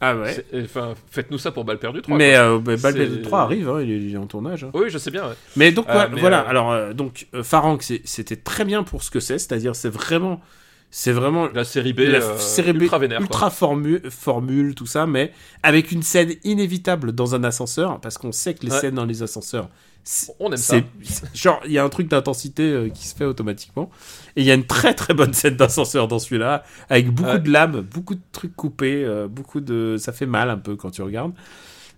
[0.00, 0.44] Ah ouais.
[0.62, 2.16] Enfin, faites-nous ça pour Balle perdue 3.
[2.16, 4.62] Mais euh, bah, Balle C'est- perdue 3 arrive, hein, il, est, il est en tournage.
[4.64, 4.70] hein.
[4.74, 5.26] Oui, je sais bien.
[5.26, 5.34] ouais.
[5.56, 8.84] Mais donc Euh, ouais, mais, voilà, euh, alors euh, donc euh, Farang, c'était très bien
[8.84, 10.40] pour ce que c'est, c'est-à-dire c'est vraiment,
[10.90, 13.20] c'est vraiment La série B, la euh, série B ultra vénère.
[13.20, 15.32] ultra formu- formule, tout ça, mais
[15.64, 18.78] avec une scène inévitable dans un ascenseur, parce qu'on sait que les Ouais.
[18.80, 19.68] scènes dans les ascenseurs,
[20.40, 20.76] On aime ça.
[21.34, 23.90] genre il y a un truc d'intensité euh, qui se fait automatiquement,
[24.36, 27.38] et il y a une très très bonne scène d'ascenseur dans celui-là, avec beaucoup Ouais.
[27.40, 30.90] de lames, beaucoup de trucs coupés, euh, beaucoup de, ça fait mal un peu quand
[30.90, 31.32] tu regardes,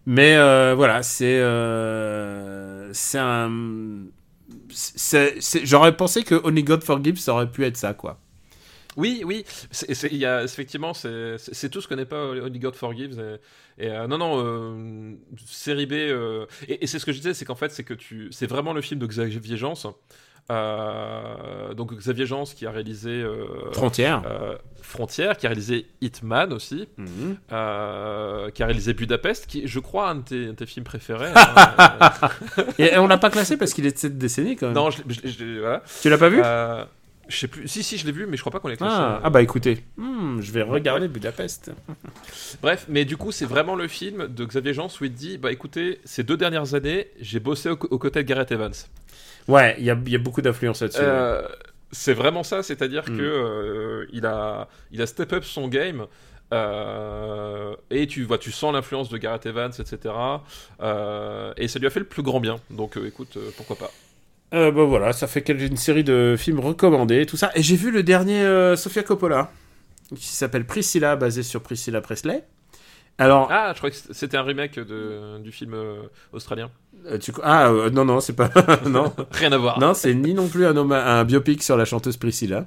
[0.06, 3.50] mais euh, voilà, c'est euh, c'est un
[5.64, 8.18] j'aurais pensé que Only God Forgives ça aurait pu être ça quoi.
[9.00, 13.18] Oui, oui, c'est, y a, effectivement, c'est, tout ce que n'est pas Only God Forgives.
[13.78, 15.14] Et, et, euh, non, non, euh,
[15.46, 15.92] série B.
[15.94, 18.46] euh, et, et c'est ce que je disais, c'est qu'en fait, c'est que tu, c'est
[18.46, 19.74] vraiment le film de Xavier Jans.
[21.76, 23.24] Donc Xavier Jans qui a réalisé
[23.72, 24.22] Frontière.
[24.82, 27.36] Frontière, qui a réalisé Hitman aussi, Mhm.
[27.48, 31.30] qui a réalisé Budapest, qui, je crois, un de tes, un de tes films préférés.
[31.34, 32.10] hein.
[32.78, 34.74] Et on l'a pas classé parce qu'il est de cette décennie quand même.
[34.74, 35.82] non, je, je je voilà.
[36.02, 36.42] Tu l'as pas vu?
[37.30, 37.66] Je sais plus.
[37.68, 38.94] Si, si, je l'ai vu, mais je crois pas qu'on l'ait classé.
[38.98, 41.70] ah, ah bah écoutez, Hmm, je vais regarder Budapest.
[42.62, 45.50] Bref, mais du coup, c'est vraiment le film de Xavier Jean où il dit Bah
[45.52, 48.72] écoutez, ces deux dernières années, j'ai bossé au- aux côtés de Gareth Evans.
[49.48, 51.00] Ouais, il y a, il y a beaucoup d'influence là-dessus.
[51.00, 51.06] ouais.
[51.08, 51.42] Euh,
[51.92, 53.16] c'est vraiment ça, c'est-à-dire Mm.
[53.16, 56.06] que euh, il, a, il a step up son game.
[56.52, 60.14] euh, et tu vois, tu sens l'influence de Gareth Evans, etc.
[60.82, 62.60] euh, et ça lui a fait le plus grand bien.
[62.70, 63.90] Donc, euh, écoute, euh, pourquoi pas.
[64.52, 67.50] Euh, bah voilà, ça fait une série de films recommandés, tout ça.
[67.54, 69.50] Et j'ai vu le dernier euh, Sofia Coppola,
[70.16, 72.44] qui s'appelle Priscilla, basé sur Priscilla Presley.
[73.18, 76.02] Alors, Ah, je crois que c'était un remake de, du film euh,
[76.32, 76.70] australien.
[77.06, 77.32] euh, tu...
[77.44, 78.50] ah non, non, c'est pas.
[78.86, 79.78] non, Rien à voir.
[79.78, 82.66] non c'est ni non plus un, un biopic sur la chanteuse Priscilla.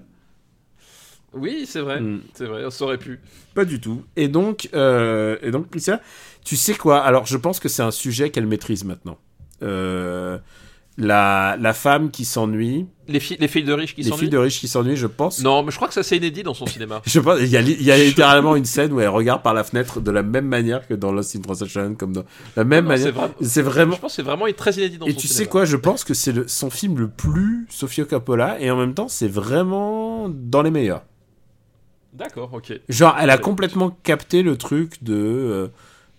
[1.33, 1.99] Oui, c'est vrai.
[1.99, 2.21] Mm.
[2.33, 3.19] C'est vrai, ça aurait pu.
[3.55, 4.03] Pas du tout.
[4.15, 5.99] Et donc, et donc Priscilla,
[6.45, 6.99] tu sais quoi?
[7.01, 9.17] Alors, je pense que c'est un sujet qu'elle maîtrise maintenant.
[9.63, 10.37] Euh,
[10.97, 14.29] la, la femme qui s'ennuie, Les, filles les filles de riches qui les s'ennuient filles
[14.29, 15.41] de riches qui s'ennuient, je pense.
[15.43, 17.01] Non, mais je crois que ça c'est inédit dans son cinéma.
[17.05, 19.53] Je pense, il y a, il y a littéralement une scène où elle regarde par
[19.55, 22.25] la fenêtre de la même manière que dans Lost in Translation, comme dans
[22.55, 23.13] la même Non, c'est manière.
[23.13, 23.95] vraiment- C'est vraiment.
[23.95, 25.37] Je pense que c'est vraiment très inédit dans Et son tu cinéma.
[25.45, 28.77] sais quoi, je pense que c'est le- son film le plus Sofia Coppola et en
[28.77, 31.03] même temps c'est vraiment dans les meilleurs.
[32.13, 32.71] D'accord, ok.
[32.89, 35.67] Genre, elle a complètement capté le truc de euh,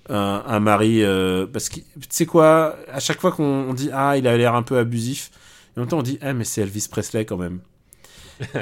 [0.08, 1.02] un, un mari.
[1.02, 4.36] euh, parce que tu sais quoi, à chaque fois qu'on on dit ah il a
[4.36, 5.30] l'air un peu abusif,
[5.76, 7.58] en même temps, on dit, ah, mais c'est Elvis Presley quand même.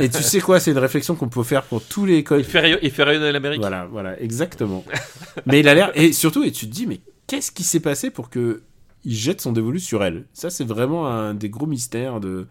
[0.00, 2.42] Et tu sais quoi, c'est une réflexion qu'on peut faire pour tous les Il codes.
[2.44, 3.60] fait, rayon- il fait rayonner l'Amérique.
[3.60, 4.84] Voilà, voilà, exactement.
[5.46, 5.92] mais il a l'air.
[5.94, 8.62] Et surtout, et tu te dis, mais qu'est-ce qui s'est passé pour que
[9.04, 10.24] il jette son dévolu sur elle?
[10.32, 12.46] Ça, c'est vraiment un des gros mystères de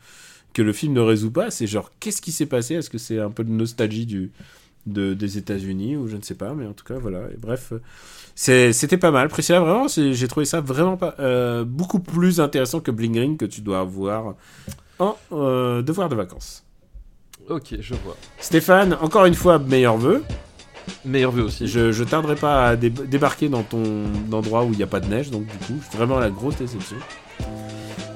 [0.53, 1.49] que le film ne résout pas.
[1.51, 2.75] C'est genre, qu'est-ce qui s'est passé?
[2.75, 4.31] Est-ce que c'est un peu de nostalgie du
[4.85, 7.19] de, des États-Unis ou je ne sais pas, mais en tout cas, voilà.
[7.33, 7.73] Et bref,
[8.49, 9.27] euh, c'était pas mal.
[9.29, 13.45] Priscilla, vraiment, j'ai trouvé ça vraiment pas euh, beaucoup plus intéressant que Bling Ring que
[13.45, 14.35] tu dois avoir
[14.99, 16.63] en euh, devoir de vacances.
[17.49, 18.15] Ok, je vois.
[18.39, 20.23] Stéphane, encore une fois, meilleur vœu.
[21.05, 21.67] Meilleur vœu aussi.
[21.67, 23.83] Je, je tarderai pas à dé- débarquer dans ton
[24.31, 26.97] endroit où il n'y a pas de neige, donc du coup, vraiment la grosse déception.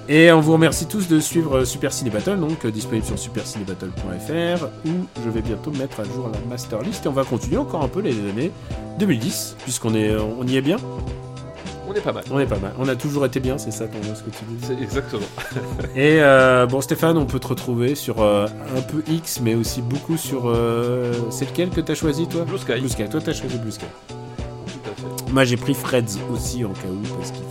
[0.07, 4.65] Et on vous remercie tous de suivre Super Ciné Battle, donc euh, disponible sur supercinébattle.fr,
[4.85, 4.91] où
[5.23, 7.87] je vais bientôt mettre à jour la master list et on va continuer encore un
[7.87, 8.51] peu les années
[8.99, 10.77] 2010, puisqu'on est, on y est bien,
[11.89, 12.23] On est pas mal.
[12.29, 14.45] on est pas mal, on a toujours été bien, c'est ça ton ce que tu
[14.47, 14.63] dis.
[14.67, 15.25] C'est exactement.
[15.95, 18.45] Et euh, bon Stéphane, on peut te retrouver sur euh,
[18.77, 22.43] un peu X, mais aussi beaucoup sur, euh, c'est lequel que t'as choisi toi?
[22.45, 22.79] Blue Sky.
[22.79, 23.09] Blue Sky.
[23.09, 23.85] Toi t'as choisi Blue Sky.
[24.07, 24.93] Tout à
[25.25, 25.31] fait.
[25.31, 27.41] Moi j'ai pris Freds aussi en cas où parce qu'il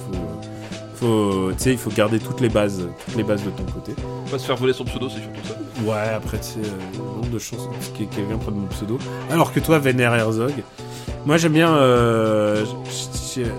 [1.05, 3.93] faut, il faut garder toutes les bases, toutes les bases de ton côté.
[4.31, 5.55] Pas se faire voler son pseudo, c'est surtout ça.
[5.85, 8.99] Ouais, après tu sais, euh, le nombre de chances que quelqu'un prenne mon pseudo.
[9.31, 10.53] Alors que toi, Werner Herzog,
[11.27, 11.75] moi j'aime bien.
[11.75, 12.65] euh,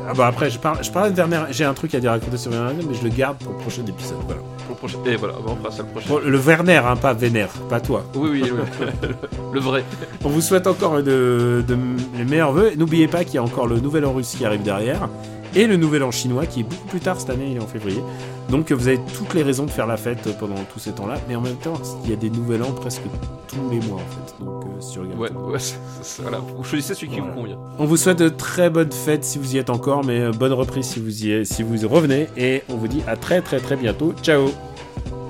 [0.10, 1.44] ah bah après, je parle, je parle de Werner.
[1.52, 3.58] J'ai un truc à dire raconter sur Werner Herzog, mais je le garde pour le
[3.60, 4.18] prochain épisode.
[4.26, 4.42] Voilà.
[4.42, 4.98] Pour le prochain.
[5.06, 6.26] Et voilà, on fera ça le prochain.
[6.26, 8.04] Le Werner, hein, pas Werner, pas toi.
[8.16, 8.88] Oui, oui, oui.
[9.54, 9.84] le vrai.
[10.24, 11.78] On vous souhaite encore de, de-
[12.18, 12.72] les meilleurs vœux.
[12.78, 15.10] N'oubliez pas qu'il y a encore le nouvel an russe qui arrive derrière.
[15.56, 17.68] Et le nouvel an chinois qui est beaucoup plus tard cette année, il est en
[17.68, 18.02] février.
[18.50, 21.16] Donc vous avez toutes les raisons de faire la fête pendant tous ces temps-là.
[21.28, 21.74] Mais en même temps,
[22.04, 23.02] il y a des nouvel an presque
[23.48, 24.44] tous les mois en fait.
[24.44, 25.00] Donc euh, si.
[25.00, 25.30] Ouais, ouais,
[26.22, 26.40] voilà.
[26.40, 27.34] Vous choisissez celui qui Voilà.
[27.34, 27.58] vous convient.
[27.80, 30.04] On vous souhaite de très bonnes fêtes si vous y êtes encore.
[30.04, 32.28] Mais euh, bonne reprise si vous y si vous y revenez.
[32.38, 34.14] Et on vous dit à très très très bientôt.
[34.22, 34.50] Ciao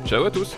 [0.06, 0.56] Ciao à tous.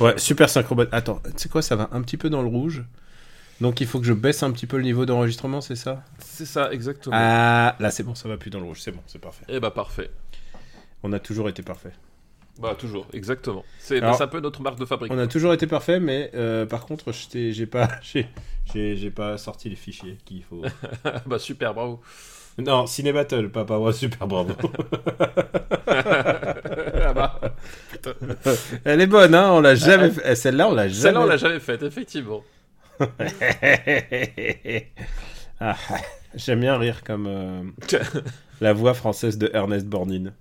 [0.00, 0.76] Ouais, super synchro.
[0.92, 2.84] Attends, tu sais quoi, ça va un petit peu dans le rouge.
[3.60, 6.04] Donc il faut que je baisse un petit peu le niveau d'enregistrement, c'est ça?
[6.18, 7.16] C'est ça, exactement.
[7.18, 9.44] Ah, là c'est bon, ça va plus dans le rouge, c'est bon, c'est parfait.
[9.48, 10.10] Et bah, parfait.
[11.02, 11.92] On a toujours été parfait.
[12.58, 13.64] Bah, toujours, exactement.
[13.78, 15.12] C'est un peu notre marque de fabrique.
[15.12, 17.88] On a toujours été parfait, mais euh, par contre, j'ai pas,
[18.74, 20.62] j'ai pas sorti les fichiers qu'il faut.
[21.26, 22.00] bah, super, bravo.
[22.58, 24.52] Non, Ciné Battle, pas ouais, super bravo.
[25.86, 27.40] ah bah,
[28.84, 30.34] Elle est bonne, hein, on l'a jamais fait.
[30.34, 31.00] Celle-là, on l'a jamais.
[31.00, 32.42] celle-là, on l'a jamais faite, effectivement.
[35.60, 35.76] Ah,
[36.36, 37.64] j'aime bien rire comme euh,
[38.60, 40.32] la voix française de Ernest Borgnine.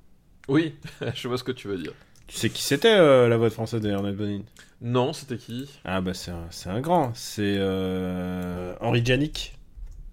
[0.47, 0.75] Oui,
[1.15, 1.93] je vois ce que tu veux dire.
[2.27, 4.43] Tu sais qui c'était euh, la voix française de Ernest Borgnine
[4.79, 5.67] Non, c'était qui?
[5.85, 9.56] Ah bah c'est un, c'est un grand, c'est euh, Henri Janik,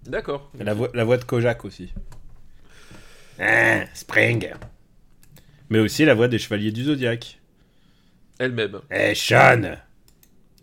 [0.05, 0.51] D'accord.
[0.59, 1.93] la voix, la voix de Kojak aussi.
[3.39, 4.51] Ah, Spring.
[5.69, 7.39] Mais aussi la voix des Chevaliers du Zodiaque.
[8.39, 8.81] Elle-même.
[8.91, 9.77] Eh Sean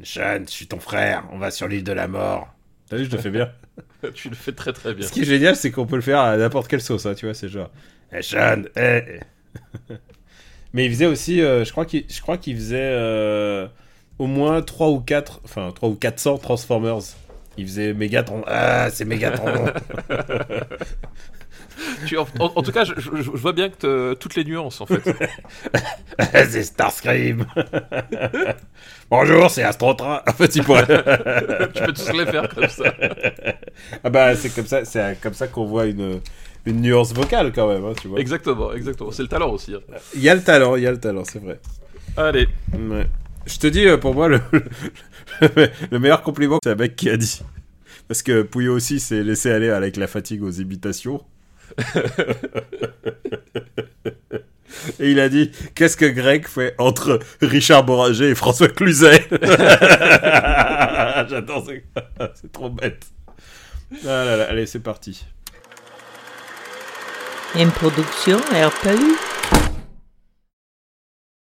[0.02, 2.52] Sean, je suis ton frère, on va sur l'île de la mort.
[2.88, 3.50] T'as vu, je le fais bien.
[4.14, 5.06] tu le fais très très bien.
[5.06, 7.26] Ce qui est génial, c'est qu'on peut le faire à n'importe quelle sauce, hein, tu
[7.26, 7.70] vois, c'est genre...
[8.12, 9.20] Eh Sean, eh
[10.72, 13.68] Mais il faisait aussi, euh, je crois qu'il je crois qu'il faisait euh,
[14.18, 17.00] au moins 3 ou 4, enfin 3 ou 400 Transformers.
[17.56, 18.42] Il faisait Megatron.
[18.46, 19.66] Ah, c'est Megatron.
[22.06, 24.80] Tu- en, en- en tout cas, je, je- je vois bien que toutes les nuances
[24.80, 25.02] en fait.
[26.48, 27.44] c'est Starscream.
[29.10, 30.20] Bonjour, c'est Astrotrain.
[30.28, 30.86] En fait, il pourrait...
[31.74, 32.94] tu peux tous les faire comme ça.
[34.04, 36.20] ah bah, c'est comme ça, c'est comme ça qu'on voit une,
[36.66, 38.20] une nuance vocale quand même, hein, tu vois.
[38.20, 39.10] Exactement, exactement.
[39.10, 39.74] C'est le talent aussi.
[39.74, 39.80] hein.
[40.14, 41.58] Il y a le talent, il y a le talent, c'est vrai.
[42.16, 42.46] Allez.
[42.74, 43.06] Ouais.
[43.46, 44.40] Je te dis, euh, pour moi, le,
[45.40, 47.40] le, le meilleur compliment, c'est un mec qui a dit.
[48.08, 51.22] Parce que Pouillot aussi s'est laissé aller avec la fatigue aux imitations.
[54.98, 59.24] Et il a dit Qu'est-ce que Greg fait entre Richard Boranger et François Cluzet
[61.28, 61.84] J'adore, c'est-
[62.34, 63.04] c'est trop bête.
[64.06, 65.24] Ah allez, c'est parti.
[67.54, 69.16] Une production RPU.